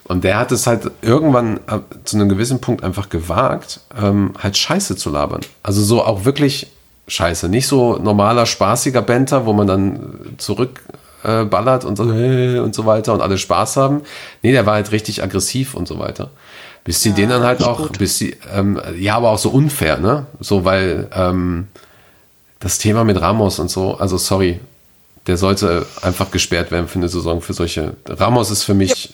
Und 0.09 0.23
der 0.23 0.39
hat 0.39 0.51
es 0.51 0.65
halt 0.65 0.89
irgendwann 1.03 1.57
äh, 1.67 1.79
zu 2.03 2.17
einem 2.17 2.29
gewissen 2.29 2.59
Punkt 2.59 2.83
einfach 2.83 3.09
gewagt, 3.09 3.81
ähm, 3.95 4.33
halt 4.39 4.57
Scheiße 4.57 4.95
zu 4.95 5.11
labern. 5.11 5.41
Also 5.61 5.83
so 5.83 6.03
auch 6.03 6.25
wirklich 6.25 6.71
Scheiße. 7.07 7.47
Nicht 7.47 7.67
so 7.67 7.95
normaler, 7.97 8.47
spaßiger 8.47 9.03
Banter, 9.03 9.45
wo 9.45 9.53
man 9.53 9.67
dann 9.67 10.35
zurückballert 10.39 11.83
äh, 11.83 11.87
und 11.87 11.95
so 11.95 12.03
und 12.63 12.73
so 12.73 12.87
weiter 12.87 13.13
und 13.13 13.21
alle 13.21 13.37
Spaß 13.37 13.77
haben. 13.77 14.01
Nee, 14.41 14.51
der 14.51 14.65
war 14.65 14.73
halt 14.73 14.91
richtig 14.91 15.21
aggressiv 15.21 15.75
und 15.75 15.87
so 15.87 15.99
weiter. 15.99 16.31
Bis 16.83 17.03
sie 17.03 17.09
ja, 17.09 17.15
den 17.15 17.29
dann 17.29 17.43
halt 17.43 17.61
auch, 17.61 17.77
gut. 17.77 17.99
bis 17.99 18.17
sie, 18.17 18.35
ähm, 18.51 18.81
ja, 18.97 19.15
aber 19.15 19.29
auch 19.29 19.37
so 19.37 19.49
unfair, 19.49 19.99
ne? 19.99 20.25
So, 20.39 20.65
weil 20.65 21.07
ähm, 21.13 21.67
das 22.59 22.79
Thema 22.79 23.03
mit 23.03 23.21
Ramos 23.21 23.59
und 23.59 23.69
so, 23.69 23.93
also 23.93 24.17
sorry, 24.17 24.59
der 25.27 25.37
sollte 25.37 25.85
einfach 26.01 26.31
gesperrt 26.31 26.71
werden 26.71 26.87
für 26.87 26.97
eine 26.97 27.09
Saison 27.09 27.41
für 27.41 27.53
solche. 27.53 27.93
Ramos 28.07 28.49
ist 28.49 28.63
für 28.63 28.73
mich 28.73 29.13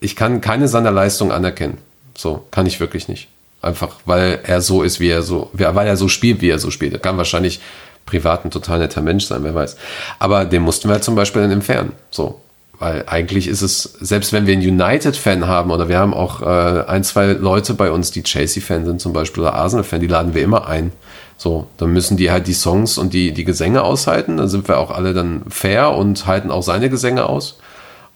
ich 0.00 0.16
kann 0.16 0.40
keine 0.40 0.68
seiner 0.68 0.90
Leistung 0.90 1.32
anerkennen. 1.32 1.78
So, 2.16 2.44
kann 2.50 2.66
ich 2.66 2.80
wirklich 2.80 3.08
nicht. 3.08 3.28
Einfach, 3.62 3.96
weil 4.06 4.40
er 4.42 4.60
so 4.60 4.82
ist, 4.82 5.00
wie 5.00 5.08
er 5.08 5.22
so, 5.22 5.50
weil 5.52 5.86
er 5.86 5.96
so 5.96 6.08
spielt, 6.08 6.40
wie 6.40 6.50
er 6.50 6.58
so 6.58 6.70
spielt. 6.70 6.92
Er 6.92 6.98
kann 6.98 7.18
wahrscheinlich 7.18 7.60
privat 8.06 8.44
ein 8.44 8.50
total 8.50 8.78
netter 8.78 9.02
Mensch 9.02 9.26
sein, 9.26 9.44
wer 9.44 9.54
weiß. 9.54 9.76
Aber 10.18 10.44
den 10.44 10.62
mussten 10.62 10.88
wir 10.88 11.00
zum 11.00 11.14
Beispiel 11.14 11.42
dann 11.42 11.50
entfernen. 11.50 11.92
So. 12.10 12.40
Weil 12.78 13.04
eigentlich 13.06 13.46
ist 13.46 13.60
es, 13.60 13.82
selbst 14.00 14.32
wenn 14.32 14.46
wir 14.46 14.54
einen 14.54 14.66
United-Fan 14.66 15.46
haben 15.46 15.70
oder 15.70 15.90
wir 15.90 15.98
haben 15.98 16.14
auch 16.14 16.40
äh, 16.40 16.84
ein, 16.86 17.04
zwei 17.04 17.26
Leute 17.26 17.74
bei 17.74 17.90
uns, 17.90 18.10
die 18.10 18.22
Chelsea-Fan 18.22 18.86
sind 18.86 19.02
zum 19.02 19.12
Beispiel 19.12 19.42
oder 19.42 19.52
Arsenal-Fan, 19.52 20.00
die 20.00 20.06
laden 20.06 20.34
wir 20.34 20.42
immer 20.42 20.66
ein. 20.66 20.92
So, 21.36 21.66
dann 21.76 21.92
müssen 21.92 22.16
die 22.16 22.30
halt 22.30 22.46
die 22.46 22.54
Songs 22.54 22.96
und 22.96 23.12
die, 23.12 23.32
die 23.32 23.44
Gesänge 23.44 23.82
aushalten. 23.82 24.38
Dann 24.38 24.48
sind 24.48 24.66
wir 24.66 24.78
auch 24.78 24.90
alle 24.90 25.12
dann 25.12 25.42
fair 25.50 25.92
und 25.92 26.26
halten 26.26 26.50
auch 26.50 26.62
seine 26.62 26.88
Gesänge 26.88 27.26
aus 27.26 27.58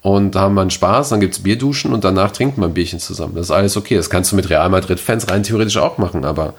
und 0.04 0.34
da 0.34 0.42
haben 0.42 0.54
wir 0.54 0.60
einen 0.60 0.68
Spaß, 0.68 1.08
dann 1.08 1.20
gibt 1.20 1.32
es 1.32 1.42
Bierduschen 1.42 1.94
und 1.94 2.04
danach 2.04 2.30
trinkt 2.30 2.58
man 2.58 2.70
ein 2.70 2.74
Bierchen 2.74 3.00
zusammen. 3.00 3.36
Das 3.36 3.46
ist 3.46 3.50
alles 3.50 3.74
okay. 3.74 3.96
Das 3.96 4.10
kannst 4.10 4.30
du 4.30 4.36
mit 4.36 4.50
Real 4.50 4.68
Madrid-Fans 4.68 5.30
rein 5.30 5.44
theoretisch 5.44 5.78
auch 5.78 5.96
machen, 5.96 6.26
aber 6.26 6.52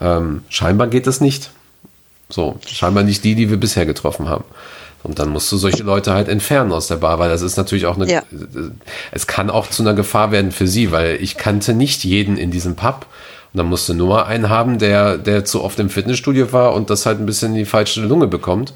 ähm, 0.00 0.42
scheinbar 0.48 0.88
geht 0.88 1.06
das 1.06 1.20
nicht. 1.20 1.50
So, 2.28 2.58
scheinbar 2.66 3.04
nicht 3.04 3.22
die, 3.22 3.36
die 3.36 3.50
wir 3.50 3.56
bisher 3.56 3.86
getroffen 3.86 4.28
haben. 4.28 4.42
Und 5.04 5.20
dann 5.20 5.28
musst 5.28 5.52
du 5.52 5.56
solche 5.58 5.84
Leute 5.84 6.12
halt 6.12 6.28
entfernen 6.28 6.72
aus 6.72 6.88
der 6.88 6.96
Bar, 6.96 7.20
weil 7.20 7.28
das 7.28 7.42
ist 7.42 7.56
natürlich 7.56 7.86
auch 7.86 7.94
eine, 7.94 8.10
ja. 8.10 8.22
es 9.12 9.28
kann 9.28 9.48
auch 9.48 9.70
zu 9.70 9.84
einer 9.84 9.94
Gefahr 9.94 10.32
werden 10.32 10.50
für 10.50 10.66
sie, 10.66 10.90
weil 10.90 11.18
ich 11.22 11.36
kannte 11.36 11.74
nicht 11.74 12.02
jeden 12.02 12.36
in 12.36 12.50
diesem 12.50 12.74
Pub. 12.74 13.06
Und 13.52 13.58
dann 13.58 13.66
musst 13.66 13.88
du 13.88 13.94
nur 13.94 14.26
einen 14.26 14.48
haben, 14.48 14.80
der, 14.80 15.18
der 15.18 15.44
zu 15.44 15.62
oft 15.62 15.78
im 15.78 15.88
Fitnessstudio 15.88 16.52
war 16.52 16.74
und 16.74 16.90
das 16.90 17.06
halt 17.06 17.20
ein 17.20 17.26
bisschen 17.26 17.52
in 17.52 17.58
die 17.58 17.64
falsche 17.64 18.00
Lunge 18.00 18.26
bekommt 18.26 18.74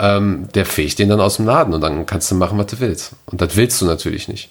ähm, 0.00 0.48
der 0.54 0.64
fegt 0.64 0.98
den 0.98 1.10
dann 1.10 1.20
aus 1.20 1.36
dem 1.36 1.46
Laden 1.46 1.74
und 1.74 1.80
dann 1.82 2.06
kannst 2.06 2.30
du 2.30 2.34
machen, 2.34 2.58
was 2.58 2.66
du 2.66 2.80
willst. 2.80 3.12
Und 3.26 3.40
das 3.40 3.54
willst 3.56 3.80
du 3.80 3.84
natürlich 3.84 4.28
nicht. 4.28 4.50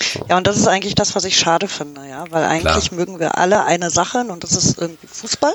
So. 0.00 0.24
Ja, 0.28 0.36
und 0.36 0.46
das 0.46 0.56
ist 0.56 0.68
eigentlich 0.68 0.94
das, 0.94 1.16
was 1.16 1.24
ich 1.24 1.36
schade 1.36 1.66
finde, 1.66 2.06
ja, 2.08 2.24
weil 2.30 2.44
eigentlich 2.44 2.88
Klar. 2.88 2.98
mögen 2.98 3.18
wir 3.18 3.36
alle 3.36 3.64
eine 3.64 3.90
Sache 3.90 4.18
und 4.28 4.44
das 4.44 4.52
ist 4.52 4.78
irgendwie 4.78 5.08
Fußball. 5.08 5.54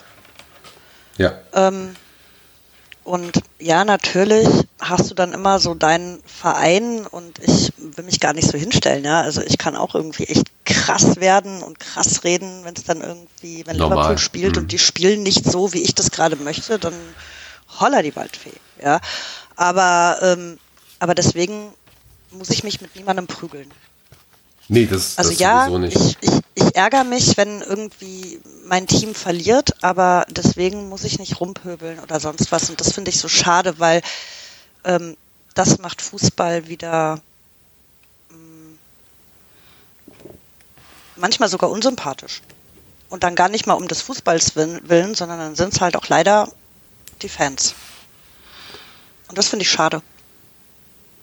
Ja. 1.18 1.34
Ähm, 1.54 1.96
und 3.06 3.42
ja, 3.60 3.86
natürlich 3.86 4.48
hast 4.80 5.10
du 5.10 5.16
dann 5.16 5.34
immer 5.34 5.60
so 5.60 5.76
deinen 5.76 6.22
Verein 6.26 7.06
und 7.06 7.40
ich 7.40 7.72
will 7.78 8.04
mich 8.04 8.20
gar 8.20 8.34
nicht 8.34 8.50
so 8.50 8.58
hinstellen, 8.58 9.06
ja. 9.06 9.22
Also 9.22 9.42
ich 9.42 9.58
kann 9.58 9.78
auch 9.78 9.96
irgendwie 9.96 10.26
echt 10.26 10.48
krass 10.66 11.18
werden 11.18 11.64
und 11.64 11.80
krass 11.80 12.26
reden, 12.26 12.62
wenn 12.64 12.76
es 12.76 12.84
dann 12.84 13.02
irgendwie, 13.02 13.66
wenn 13.66 13.78
Normal. 13.78 13.98
Liverpool 13.98 14.18
spielt 14.18 14.56
mhm. 14.56 14.64
und 14.64 14.72
die 14.72 14.80
spielen 14.80 15.24
nicht 15.24 15.46
so, 15.46 15.74
wie 15.74 15.84
ich 15.84 15.96
das 15.96 16.12
gerade 16.12 16.36
möchte, 16.36 16.80
dann 16.80 16.94
holla 17.80 18.02
die 18.02 18.16
Waldfee. 18.16 18.54
Ja, 18.82 19.00
aber 19.56 20.20
ähm, 20.22 20.60
aber 21.00 21.16
deswegen 21.16 21.74
muss 22.32 22.50
ich 22.50 22.64
mich 22.64 22.82
mit 22.82 22.96
niemandem 22.96 23.28
prügeln. 23.28 23.70
Nee, 24.70 24.86
das, 24.86 25.18
also 25.18 25.32
das 25.32 25.40
ja, 25.40 25.68
nicht. 25.70 25.96
Ich, 25.96 26.18
ich, 26.22 26.40
ich 26.56 26.76
ärgere 26.76 27.04
mich, 27.04 27.36
wenn 27.38 27.62
irgendwie 27.62 28.40
mein 28.66 28.88
Team 28.88 29.14
verliert, 29.14 29.84
aber 29.84 30.26
deswegen 30.30 30.90
muss 30.90 31.04
ich 31.04 31.20
nicht 31.20 31.40
rumpöbeln 31.40 32.00
oder 32.00 32.20
sonst 32.20 32.52
was. 32.52 32.70
Und 32.70 32.80
das 32.80 32.94
finde 32.94 33.10
ich 33.10 33.20
so 33.20 33.28
schade, 33.28 33.80
weil 33.80 34.02
ähm, 34.86 35.18
das 35.54 35.80
macht 35.80 36.02
Fußball 36.02 36.68
wieder 36.68 37.20
ähm, 38.32 38.80
manchmal 41.16 41.50
sogar 41.50 41.70
unsympathisch. 41.70 42.42
Und 43.10 43.24
dann 43.24 43.36
gar 43.36 43.50
nicht 43.50 43.68
mal 43.68 43.74
um 43.74 43.88
des 43.88 44.02
Fußballs 44.02 44.56
willen, 44.56 45.14
sondern 45.14 45.38
dann 45.38 45.56
sind 45.56 45.74
es 45.74 45.82
halt 45.82 45.96
auch 45.96 46.08
leider 46.08 46.50
die 47.22 47.30
Fans. 47.30 47.76
Und 49.28 49.38
das 49.38 49.48
finde 49.48 49.64
ich 49.64 49.72
schade. 49.72 50.02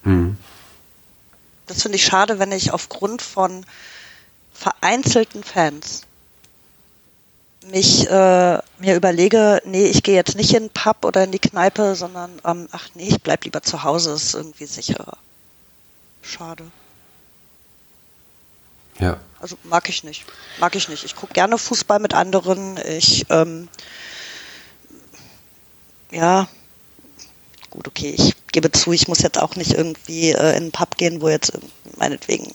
Mhm. 0.03 0.37
Das 1.67 1.83
finde 1.83 1.97
ich 1.97 2.05
schade, 2.05 2.39
wenn 2.39 2.53
ich 2.53 2.73
aufgrund 2.73 3.23
von 3.23 3.65
vereinzelten 4.53 5.45
Fans 5.45 6.03
mich 7.71 8.09
äh, 8.09 8.59
mir 8.79 8.97
überlege, 8.97 9.63
nee, 9.65 9.87
ich 9.87 10.03
gehe 10.03 10.15
jetzt 10.15 10.37
nicht 10.37 10.55
in 10.55 10.65
den 10.65 10.71
Pub 10.71 11.05
oder 11.05 11.25
in 11.25 11.31
die 11.31 11.39
Kneipe, 11.39 11.95
sondern 11.95 12.41
ähm, 12.45 12.69
ach 12.73 12.89
nee, 12.95 13.09
ich 13.09 13.23
bleib 13.23 13.45
lieber 13.45 13.63
zu 13.63 13.85
Hause, 13.85 14.13
ist 14.13 14.35
irgendwie 14.35 14.67
sicherer. 14.67 15.19
Schade. 16.23 16.65
Ja. 18.99 19.21
Also 19.41 19.57
mag 19.65 19.89
ich 19.89 20.05
nicht. 20.05 20.25
Mag 20.59 20.75
ich 20.75 20.89
nicht. 20.89 21.05
Ich 21.05 21.17
gucke 21.17 21.33
gerne 21.33 21.57
Fußball 21.57 21.99
mit 21.99 22.15
anderen. 22.15 22.77
Ich 22.77 23.27
ähm, 23.31 23.69
ja, 26.11 26.49
gut, 27.71 27.89
okay, 27.89 28.15
ich 28.17 28.35
gebe 28.53 28.71
zu, 28.73 28.93
ich 28.93 29.09
muss 29.09 29.23
jetzt 29.23 29.41
auch 29.41 29.57
nicht 29.57 29.73
irgendwie 29.73 30.31
äh, 30.31 30.51
in 30.51 30.57
einen 30.57 30.73
Pub 30.73 30.97
gehen, 30.97 31.21
wo 31.21 31.29
jetzt 31.29 31.53
meinetwegen 31.97 32.53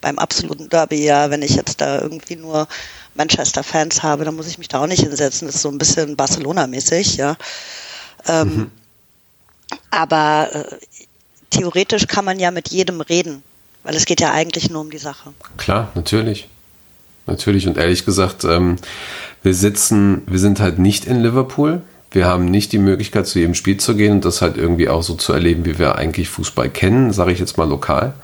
beim 0.00 0.18
absoluten 0.18 0.68
Derby, 0.68 1.04
ja, 1.04 1.30
wenn 1.30 1.42
ich 1.42 1.56
jetzt 1.56 1.80
da 1.80 2.00
irgendwie 2.00 2.36
nur 2.36 2.68
Manchester-Fans 3.14 4.02
habe, 4.02 4.24
dann 4.24 4.36
muss 4.36 4.48
ich 4.48 4.58
mich 4.58 4.68
da 4.68 4.80
auch 4.80 4.86
nicht 4.86 5.02
hinsetzen. 5.02 5.46
Das 5.46 5.56
ist 5.56 5.62
so 5.62 5.70
ein 5.70 5.78
bisschen 5.78 6.16
Barcelona-mäßig, 6.16 7.16
ja. 7.16 7.36
Ähm, 8.26 8.56
mhm. 8.56 8.70
Aber 9.90 10.48
äh, 10.52 10.64
theoretisch 11.50 12.06
kann 12.06 12.24
man 12.24 12.38
ja 12.38 12.50
mit 12.50 12.68
jedem 12.68 13.00
reden, 13.00 13.42
weil 13.82 13.96
es 13.96 14.04
geht 14.04 14.20
ja 14.20 14.32
eigentlich 14.32 14.70
nur 14.70 14.82
um 14.82 14.90
die 14.90 14.98
Sache. 14.98 15.32
Klar, 15.56 15.90
natürlich. 15.94 16.48
Natürlich. 17.26 17.66
Und 17.66 17.76
ehrlich 17.76 18.04
gesagt, 18.04 18.44
ähm, 18.44 18.76
wir 19.42 19.54
sitzen, 19.54 20.22
wir 20.26 20.38
sind 20.38 20.60
halt 20.60 20.78
nicht 20.78 21.06
in 21.06 21.22
Liverpool. 21.22 21.82
Wir 22.10 22.26
haben 22.26 22.46
nicht 22.46 22.72
die 22.72 22.78
Möglichkeit, 22.78 23.26
zu 23.26 23.38
jedem 23.38 23.54
Spiel 23.54 23.76
zu 23.78 23.96
gehen 23.96 24.12
und 24.12 24.24
das 24.24 24.42
halt 24.42 24.56
irgendwie 24.56 24.88
auch 24.88 25.02
so 25.02 25.14
zu 25.14 25.32
erleben, 25.32 25.64
wie 25.64 25.78
wir 25.78 25.96
eigentlich 25.96 26.28
Fußball 26.28 26.70
kennen, 26.70 27.12
sage 27.12 27.32
ich 27.32 27.38
jetzt 27.38 27.58
mal 27.58 27.68
lokal. 27.68 28.14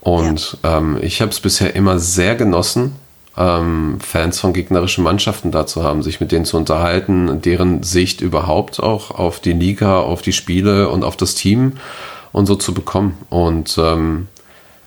Und 0.00 0.58
ja. 0.62 0.78
ähm, 0.78 0.98
ich 1.00 1.22
habe 1.22 1.30
es 1.30 1.40
bisher 1.40 1.76
immer 1.76 1.98
sehr 1.98 2.34
genossen, 2.34 2.96
ähm, 3.36 3.98
Fans 4.00 4.40
von 4.40 4.52
gegnerischen 4.52 5.04
Mannschaften 5.04 5.50
da 5.50 5.66
zu 5.66 5.82
haben, 5.82 6.02
sich 6.02 6.20
mit 6.20 6.32
denen 6.32 6.44
zu 6.44 6.56
unterhalten, 6.56 7.40
deren 7.40 7.82
Sicht 7.82 8.20
überhaupt 8.20 8.82
auch 8.82 9.10
auf 9.10 9.40
die 9.40 9.52
Liga, 9.52 10.00
auf 10.00 10.22
die 10.22 10.32
Spiele 10.32 10.88
und 10.88 11.04
auf 11.04 11.16
das 11.16 11.34
Team 11.34 11.74
und 12.32 12.46
so 12.46 12.56
zu 12.56 12.74
bekommen. 12.74 13.16
Und 13.30 13.78
ähm, 13.78 14.28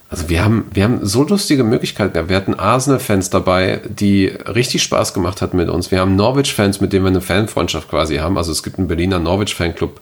also 0.10 0.30
wir 0.30 0.44
haben, 0.44 0.66
wir 0.72 0.84
haben 0.84 1.06
so 1.06 1.24
lustige 1.24 1.64
Möglichkeiten. 1.64 2.30
Wir 2.30 2.36
hatten 2.36 2.54
Arsenal-Fans 2.54 3.32
dabei, 3.32 3.82
die 3.88 4.28
richtig 4.28 4.84
Spaß 4.84 5.14
gemacht 5.14 5.42
hatten 5.42 5.58
mit 5.58 5.68
uns. 5.68 5.90
Wir 5.90 6.00
haben 6.00 6.16
Norwich-Fans, 6.16 6.80
mit 6.80 6.94
denen 6.94 7.06
wir 7.06 7.10
eine 7.10 7.22
Fanfreundschaft 7.22 7.90
quasi 7.90 8.18
haben. 8.18 8.38
Also 8.38 8.52
es 8.52 8.62
gibt 8.62 8.78
einen 8.78 8.88
Berliner 8.88 9.20
Norwich-Fanclub, 9.20 10.00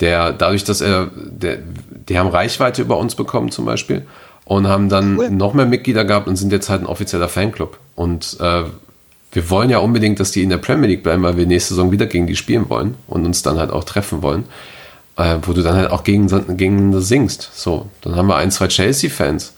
der 0.00 0.32
dadurch, 0.32 0.64
dass 0.64 0.80
er, 0.80 1.10
der, 1.14 1.58
die 2.08 2.18
haben 2.18 2.28
Reichweite 2.28 2.80
über 2.80 2.96
uns 2.96 3.14
bekommen 3.14 3.50
zum 3.50 3.66
Beispiel 3.66 4.06
und 4.46 4.66
haben 4.66 4.88
dann 4.88 5.18
cool. 5.18 5.30
noch 5.30 5.52
mehr 5.52 5.66
Mitglieder 5.66 6.04
gehabt 6.04 6.28
und 6.28 6.36
sind 6.36 6.50
jetzt 6.50 6.70
halt 6.70 6.82
ein 6.82 6.86
offizieller 6.86 7.28
Fanclub. 7.28 7.78
Und 7.94 8.38
äh, 8.40 8.64
wir 9.32 9.50
wollen 9.50 9.68
ja 9.68 9.78
unbedingt, 9.78 10.18
dass 10.18 10.30
die 10.30 10.42
in 10.42 10.50
der 10.50 10.58
Premier 10.58 10.88
League 10.88 11.02
bleiben, 11.02 11.22
weil 11.22 11.36
wir 11.36 11.46
nächste 11.46 11.74
Saison 11.74 11.92
wieder 11.92 12.06
gegen 12.06 12.26
die 12.26 12.36
spielen 12.36 12.70
wollen 12.70 12.94
und 13.06 13.26
uns 13.26 13.42
dann 13.42 13.58
halt 13.58 13.70
auch 13.70 13.84
treffen 13.84 14.22
wollen 14.22 14.44
äh, 15.16 15.36
wo 15.42 15.52
du 15.52 15.62
dann 15.62 15.76
halt 15.76 15.90
auch 15.90 16.04
gegen, 16.04 16.56
gegen 16.56 17.00
singst. 17.00 17.50
So, 17.54 17.88
dann 18.02 18.16
haben 18.16 18.28
wir 18.28 18.36
ein, 18.36 18.50
zwei 18.50 18.68
Chelsea-Fans, 18.68 19.54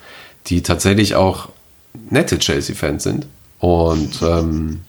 die 0.47 0.63
tatsächlich 0.63 1.15
auch 1.15 1.49
nette 2.11 2.39
Chelsea-Fans 2.39 3.03
sind. 3.03 3.27
Und, 3.61 4.21
ähm, 4.23 4.83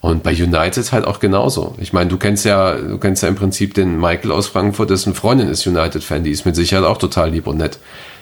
und 0.00 0.22
bei 0.22 0.32
United 0.32 0.92
halt 0.92 1.06
auch 1.06 1.18
genauso. 1.18 1.74
Ich 1.78 1.92
meine, 1.92 2.10
du 2.10 2.16
kennst 2.16 2.44
ja, 2.44 2.74
du 2.74 2.98
kennst 2.98 3.22
ja 3.22 3.28
im 3.28 3.36
Prinzip 3.36 3.74
den 3.74 3.98
Michael 3.98 4.32
aus 4.32 4.48
Frankfurt, 4.48 4.90
dessen 4.90 5.14
Freundin 5.14 5.48
ist 5.48 5.66
United-Fan, 5.66 6.24
die 6.24 6.30
ist 6.30 6.44
mit 6.44 6.56
Sicherheit 6.56 6.84
auch 6.84 6.98
total 6.98 7.30
lieb 7.30 7.46
und 7.46 7.56
nett. 7.56 7.78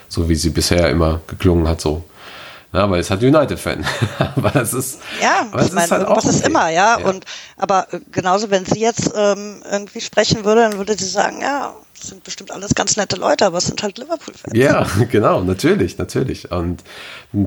So 0.07 0.29
wie 0.29 0.35
sie 0.35 0.51
bisher 0.51 0.89
immer 0.89 1.21
geklungen 1.27 1.67
hat, 1.67 1.81
so. 1.81 2.03
Ja, 2.75 2.83
aber 2.83 2.99
ist 2.99 3.09
halt 3.09 3.23
United-Fan. 3.23 3.85
aber 4.35 4.49
das 4.49 4.73
ist. 4.73 4.99
Ja, 5.21 5.47
aber 5.49 5.63
ich 5.63 5.71
meine, 5.71 5.85
ist 5.85 5.91
halt 5.91 6.01
irgendwas 6.01 6.25
ist 6.25 6.41
okay. 6.41 6.49
immer, 6.49 6.69
ja. 6.69 6.99
Ja. 6.99 7.07
Und 7.07 7.23
aber 7.55 7.87
äh, 7.93 8.01
genauso, 8.11 8.49
wenn 8.49 8.65
sie 8.65 8.81
jetzt 8.81 9.13
ähm, 9.15 9.61
irgendwie 9.71 10.01
sprechen 10.01 10.43
würde, 10.43 10.61
dann 10.61 10.77
würde 10.77 10.97
sie 10.97 11.07
sagen, 11.07 11.39
ja, 11.41 11.73
das 11.97 12.09
sind 12.09 12.25
bestimmt 12.25 12.51
alles 12.51 12.75
ganz 12.75 12.97
nette 12.97 13.15
Leute, 13.15 13.45
aber 13.45 13.59
es 13.59 13.67
sind 13.67 13.81
halt 13.81 13.97
Liverpool-Fans. 13.97 14.57
Ja, 14.57 14.85
genau, 15.09 15.41
natürlich, 15.41 15.97
natürlich. 15.97 16.51
Und 16.51 16.83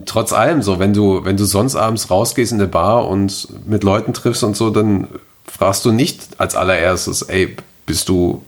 trotz 0.06 0.32
allem 0.32 0.62
so, 0.62 0.78
wenn 0.78 0.94
du, 0.94 1.24
wenn 1.26 1.36
du 1.36 1.44
sonst 1.44 1.76
abends 1.76 2.10
rausgehst 2.10 2.52
in 2.52 2.58
eine 2.58 2.68
Bar 2.68 3.06
und 3.06 3.48
mit 3.66 3.84
Leuten 3.84 4.14
triffst 4.14 4.42
und 4.44 4.56
so, 4.56 4.70
dann 4.70 5.08
fragst 5.46 5.84
du 5.84 5.92
nicht 5.92 6.22
als 6.38 6.56
allererstes, 6.56 7.20
ey, 7.22 7.54
bist 7.84 8.08
du 8.08 8.42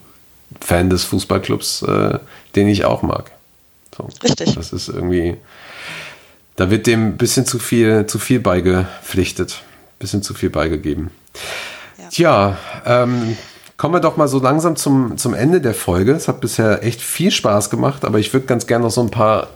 Fan 0.61 0.89
des 0.89 1.05
Fußballclubs, 1.05 1.83
äh, 1.83 2.19
den 2.57 2.69
ich 2.69 2.87
auch 2.87 3.03
mag? 3.03 3.33
So. 3.95 4.09
Richtig. 4.23 4.55
Das 4.55 4.73
ist 4.73 4.89
irgendwie, 4.89 5.37
da 6.61 6.69
wird 6.69 6.87
dem 6.87 7.07
ein 7.07 7.17
bisschen 7.17 7.47
zu 7.47 7.59
viel, 7.59 8.05
zu 8.05 8.19
viel 8.19 8.39
beigepflichtet, 8.39 9.63
bisschen 9.99 10.23
zu 10.23 10.35
viel 10.35 10.51
beigegeben. 10.51 11.11
Ja. 11.97 12.09
Tja, 12.11 12.59
ähm, 12.85 13.39
kommen 13.79 13.95
wir 13.95 14.01
doch 14.01 14.19
mal 14.19 14.29
so 14.29 14.41
langsam 14.41 14.77
zum, 14.77 15.17
zum 15.17 15.33
Ende 15.33 15.63
der 15.63 15.73
Folge. 15.73 16.13
Es 16.13 16.29
hat 16.29 16.43
bisher 16.43 16.85
echt 16.85 17.01
viel 17.01 17.31
Spaß 17.31 17.71
gemacht, 17.71 18.05
aber 18.05 18.19
ich 18.19 18.35
würde 18.35 18.45
ganz 18.45 18.67
gerne 18.67 18.85
noch 18.85 18.91
so 18.91 19.01
ein 19.01 19.11
paar 19.11 19.49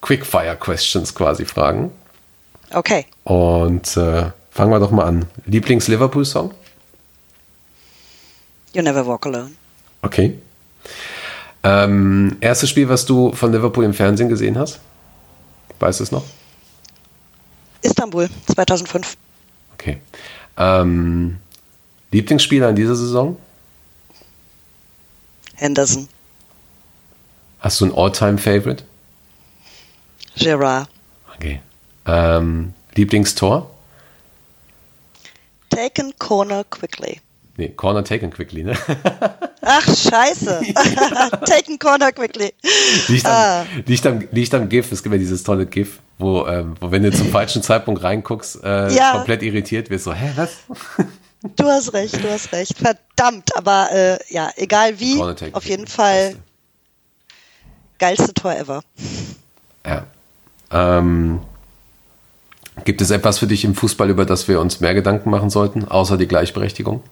Quickfire-Questions 0.00 1.14
quasi 1.14 1.44
fragen. 1.44 1.90
Okay. 2.72 3.04
Und 3.24 3.98
äh, 3.98 4.30
fangen 4.50 4.70
wir 4.70 4.80
doch 4.80 4.92
mal 4.92 5.04
an. 5.04 5.26
Lieblings-Liverpool-Song? 5.44 6.54
You 8.72 8.80
never 8.80 9.06
walk 9.06 9.26
alone. 9.26 9.50
Okay. 10.00 10.38
Ähm, 11.62 12.38
erstes 12.40 12.70
Spiel, 12.70 12.88
was 12.88 13.04
du 13.04 13.32
von 13.32 13.52
Liverpool 13.52 13.84
im 13.84 13.92
Fernsehen 13.92 14.30
gesehen 14.30 14.58
hast? 14.58 14.80
Weißt 15.78 16.00
du 16.00 16.04
es 16.04 16.12
noch? 16.12 16.24
Istanbul 17.82 18.28
2005. 18.52 19.16
Okay. 19.74 20.00
Ähm, 20.56 21.38
Lieblingsspieler 22.10 22.70
in 22.70 22.76
dieser 22.76 22.96
Saison? 22.96 23.36
Henderson. 25.54 26.08
Hast 27.60 27.80
du 27.80 27.86
ein 27.86 27.94
All-Time-Favorite? 27.94 28.84
Gerard. 30.36 30.88
Okay. 31.34 31.60
Ähm, 32.06 32.74
Lieblingstor? 32.94 33.70
Taken 35.70 36.12
corner 36.18 36.64
quickly. 36.64 37.20
Nee, 37.58 37.70
Corner 37.70 38.04
taken 38.04 38.30
quickly, 38.30 38.62
ne? 38.64 38.74
Ach, 39.62 39.84
scheiße. 39.86 40.60
Taken 41.46 41.78
corner 41.78 42.12
quickly. 42.12 42.52
liegt, 43.08 43.26
Ah. 43.26 43.62
am, 43.62 43.66
liegt, 43.86 44.06
am, 44.06 44.28
liegt 44.30 44.54
am 44.54 44.68
GIF. 44.68 44.92
Es 44.92 45.02
gibt 45.02 45.12
ja 45.14 45.18
dieses 45.18 45.42
tolle 45.42 45.66
GIF, 45.66 45.98
wo, 46.18 46.46
ähm, 46.46 46.74
wo 46.80 46.90
wenn 46.90 47.02
du 47.02 47.10
zum 47.10 47.30
falschen 47.30 47.62
Zeitpunkt 47.62 48.02
reinguckst, 48.02 48.62
äh, 48.62 48.92
Ja. 48.94 49.12
komplett 49.12 49.42
irritiert 49.42 49.90
wirst. 49.90 50.04
So, 50.04 50.12
hä, 50.12 50.32
was? 50.36 50.58
Du 51.56 51.64
hast 51.64 51.92
recht, 51.94 52.22
du 52.22 52.30
hast 52.30 52.52
recht. 52.52 52.76
Verdammt, 52.78 53.56
aber 53.56 53.88
äh, 53.90 54.18
ja, 54.28 54.50
egal 54.56 55.00
wie, 55.00 55.20
auf 55.52 55.64
jeden. 55.64 55.86
Fall 55.86 56.26
Beste. 56.28 56.38
geilste 57.98 58.34
Tor 58.34 58.54
ever. 58.56 58.82
Ja. 59.86 60.06
Ähm, 60.70 61.40
gibt 62.84 63.00
es 63.00 63.10
etwas 63.10 63.38
für 63.38 63.46
dich 63.46 63.64
im 63.64 63.74
Fußball, 63.74 64.10
über 64.10 64.26
das 64.26 64.46
wir 64.48 64.60
uns 64.60 64.80
mehr 64.80 64.94
Gedanken 64.94 65.30
machen 65.30 65.50
sollten, 65.50 65.84
außer 65.86 66.16
die 66.18 66.28
Gleichberechtigung? 66.28 67.02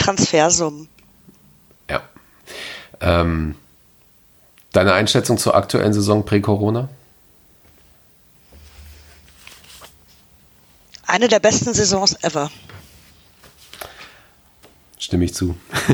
Transfersummen. 0.00 0.88
Ja. 1.88 2.02
Ähm, 3.00 3.54
deine 4.72 4.92
Einschätzung 4.94 5.38
zur 5.38 5.54
aktuellen 5.54 5.92
Saison 5.92 6.24
prä-Corona? 6.24 6.88
Eine 11.06 11.28
der 11.28 11.40
besten 11.40 11.74
Saisons 11.74 12.16
ever. 12.22 12.50
Stimme 14.98 15.24
ich 15.24 15.34
zu. 15.34 15.56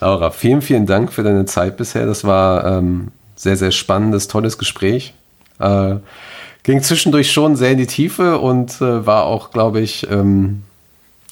Laura, 0.00 0.30
vielen, 0.30 0.62
vielen 0.62 0.86
Dank 0.86 1.12
für 1.12 1.24
deine 1.24 1.46
Zeit 1.46 1.76
bisher. 1.76 2.06
Das 2.06 2.22
war 2.24 2.64
ähm, 2.64 3.10
sehr, 3.34 3.56
sehr 3.56 3.72
spannendes, 3.72 4.28
tolles 4.28 4.56
Gespräch. 4.58 5.14
Äh, 5.58 5.96
ging 6.68 6.82
zwischendurch 6.82 7.32
schon 7.32 7.56
sehr 7.56 7.70
in 7.70 7.78
die 7.78 7.86
Tiefe 7.86 8.38
und 8.40 8.82
äh, 8.82 9.06
war 9.06 9.24
auch, 9.24 9.52
glaube 9.52 9.80
ich, 9.80 10.06
ähm, 10.10 10.64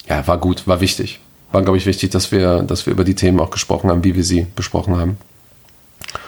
ja, 0.09 0.25
war 0.25 0.39
gut, 0.39 0.65
war 0.65 0.81
wichtig. 0.81 1.19
War, 1.51 1.61
glaube 1.61 1.77
ich, 1.77 1.85
wichtig, 1.85 2.09
dass 2.09 2.31
wir, 2.31 2.63
dass 2.63 2.87
wir 2.87 2.93
über 2.93 3.03
die 3.03 3.13
Themen 3.13 3.39
auch 3.39 3.51
gesprochen 3.51 3.91
haben, 3.91 4.03
wie 4.03 4.15
wir 4.15 4.23
sie 4.23 4.47
besprochen 4.55 4.97
haben. 4.97 5.17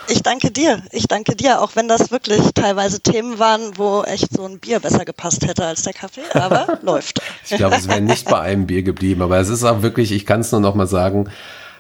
Ich 0.10 0.22
danke 0.22 0.52
dir. 0.52 0.84
Ich 0.92 1.08
danke 1.08 1.36
dir, 1.36 1.60
auch 1.64 1.76
wenn 1.76 1.88
das 1.88 2.12
wirklich 2.12 2.52
teilweise 2.54 3.00
Themen 3.00 3.40
waren, 3.40 3.80
wo 3.80 4.04
echt 4.04 4.32
so 4.32 4.46
ein 4.46 4.60
Bier 4.60 4.80
besser 4.80 5.06
gepasst 5.06 5.44
hätte 5.44 5.66
als 5.66 5.82
der 5.82 5.94
Kaffee, 5.94 6.22
aber 6.36 6.78
läuft. 6.84 7.20
Ich 7.50 7.58
glaube, 7.58 7.78
es 7.78 7.88
wäre 7.88 8.02
nicht 8.02 8.30
bei 8.30 8.40
einem 8.40 8.68
Bier 8.68 8.84
geblieben, 8.84 9.24
aber 9.24 9.40
es 9.40 9.50
ist 9.50 9.64
auch 9.64 9.82
wirklich, 9.82 10.12
ich 10.12 10.28
kann 10.28 10.42
es 10.42 10.52
nur 10.52 10.62
noch 10.62 10.76
mal 10.76 10.86
sagen, 10.86 11.32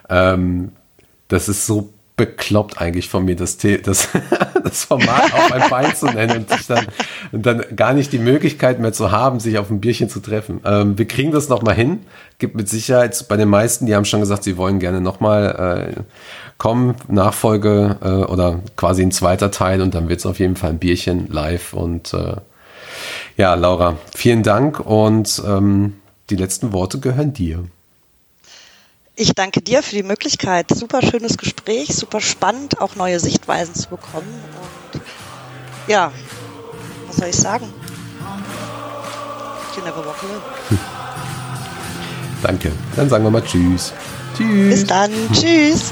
ähm, 0.09 0.71
das 1.27 1.47
ist 1.47 1.67
so 1.67 1.93
bekloppt 2.19 2.79
eigentlich 2.79 3.09
von 3.09 3.25
mir, 3.25 3.35
das, 3.35 3.57
The- 3.59 3.81
das, 3.81 4.09
das 4.63 4.83
Format 4.83 5.33
auf 5.33 5.51
ein 5.51 5.69
Bein 5.69 5.95
zu 5.95 6.05
nennen 6.05 6.37
und, 6.37 6.49
sich 6.49 6.67
dann, 6.67 6.85
und 7.31 7.45
dann 7.45 7.63
gar 7.75 7.93
nicht 7.93 8.11
die 8.11 8.19
Möglichkeit 8.19 8.79
mehr 8.79 8.93
zu 8.93 9.11
haben, 9.11 9.39
sich 9.39 9.57
auf 9.57 9.69
ein 9.71 9.79
Bierchen 9.79 10.09
zu 10.09 10.19
treffen. 10.19 10.59
Ähm, 10.65 10.97
wir 10.97 11.07
kriegen 11.07 11.31
das 11.31 11.49
noch 11.49 11.61
mal 11.61 11.73
hin. 11.73 12.01
Gibt 12.37 12.55
mit 12.55 12.69
Sicherheit 12.69 13.25
bei 13.27 13.37
den 13.37 13.49
meisten, 13.49 13.85
die 13.85 13.95
haben 13.95 14.05
schon 14.05 14.19
gesagt, 14.19 14.43
sie 14.43 14.57
wollen 14.57 14.79
gerne 14.79 15.01
noch 15.01 15.19
mal 15.21 15.93
äh, 15.97 16.01
kommen, 16.57 16.95
Nachfolge 17.07 17.97
äh, 18.01 18.07
oder 18.31 18.59
quasi 18.75 19.01
ein 19.01 19.11
zweiter 19.11 19.49
Teil 19.49 19.81
und 19.81 19.95
dann 19.95 20.09
wird 20.09 20.19
es 20.19 20.25
auf 20.25 20.39
jeden 20.39 20.57
Fall 20.57 20.71
ein 20.71 20.79
Bierchen 20.79 21.27
live 21.31 21.73
und 21.73 22.13
äh, 22.13 22.35
ja, 23.37 23.53
Laura, 23.55 23.97
vielen 24.13 24.43
Dank 24.43 24.79
und 24.81 25.41
ähm, 25.47 25.93
die 26.29 26.35
letzten 26.35 26.73
Worte 26.73 26.99
gehören 26.99 27.31
dir. 27.33 27.63
Ich 29.21 29.33
danke 29.35 29.61
dir 29.61 29.83
für 29.83 29.95
die 29.95 30.03
Möglichkeit. 30.03 30.71
Super 30.73 31.01
schönes 31.01 31.37
Gespräch, 31.37 31.93
super 31.93 32.21
spannend, 32.21 32.79
auch 32.79 32.95
neue 32.95 33.19
Sichtweisen 33.19 33.75
zu 33.75 33.89
bekommen. 33.89 34.33
Und 34.93 35.01
ja, 35.87 36.13
was 37.05 37.17
soll 37.17 37.27
ich 37.27 37.35
sagen? 37.35 37.65
You 39.75 39.83
never 39.83 40.05
walk 40.05 40.23
alone. 40.23 40.41
Danke. 42.41 42.71
Dann 42.95 43.09
sagen 43.09 43.25
wir 43.25 43.31
mal 43.31 43.43
Tschüss. 43.43 43.91
Tschüss. 44.37 44.69
Bis 44.69 44.85
dann. 44.85 45.11
Tschüss. 45.33 45.91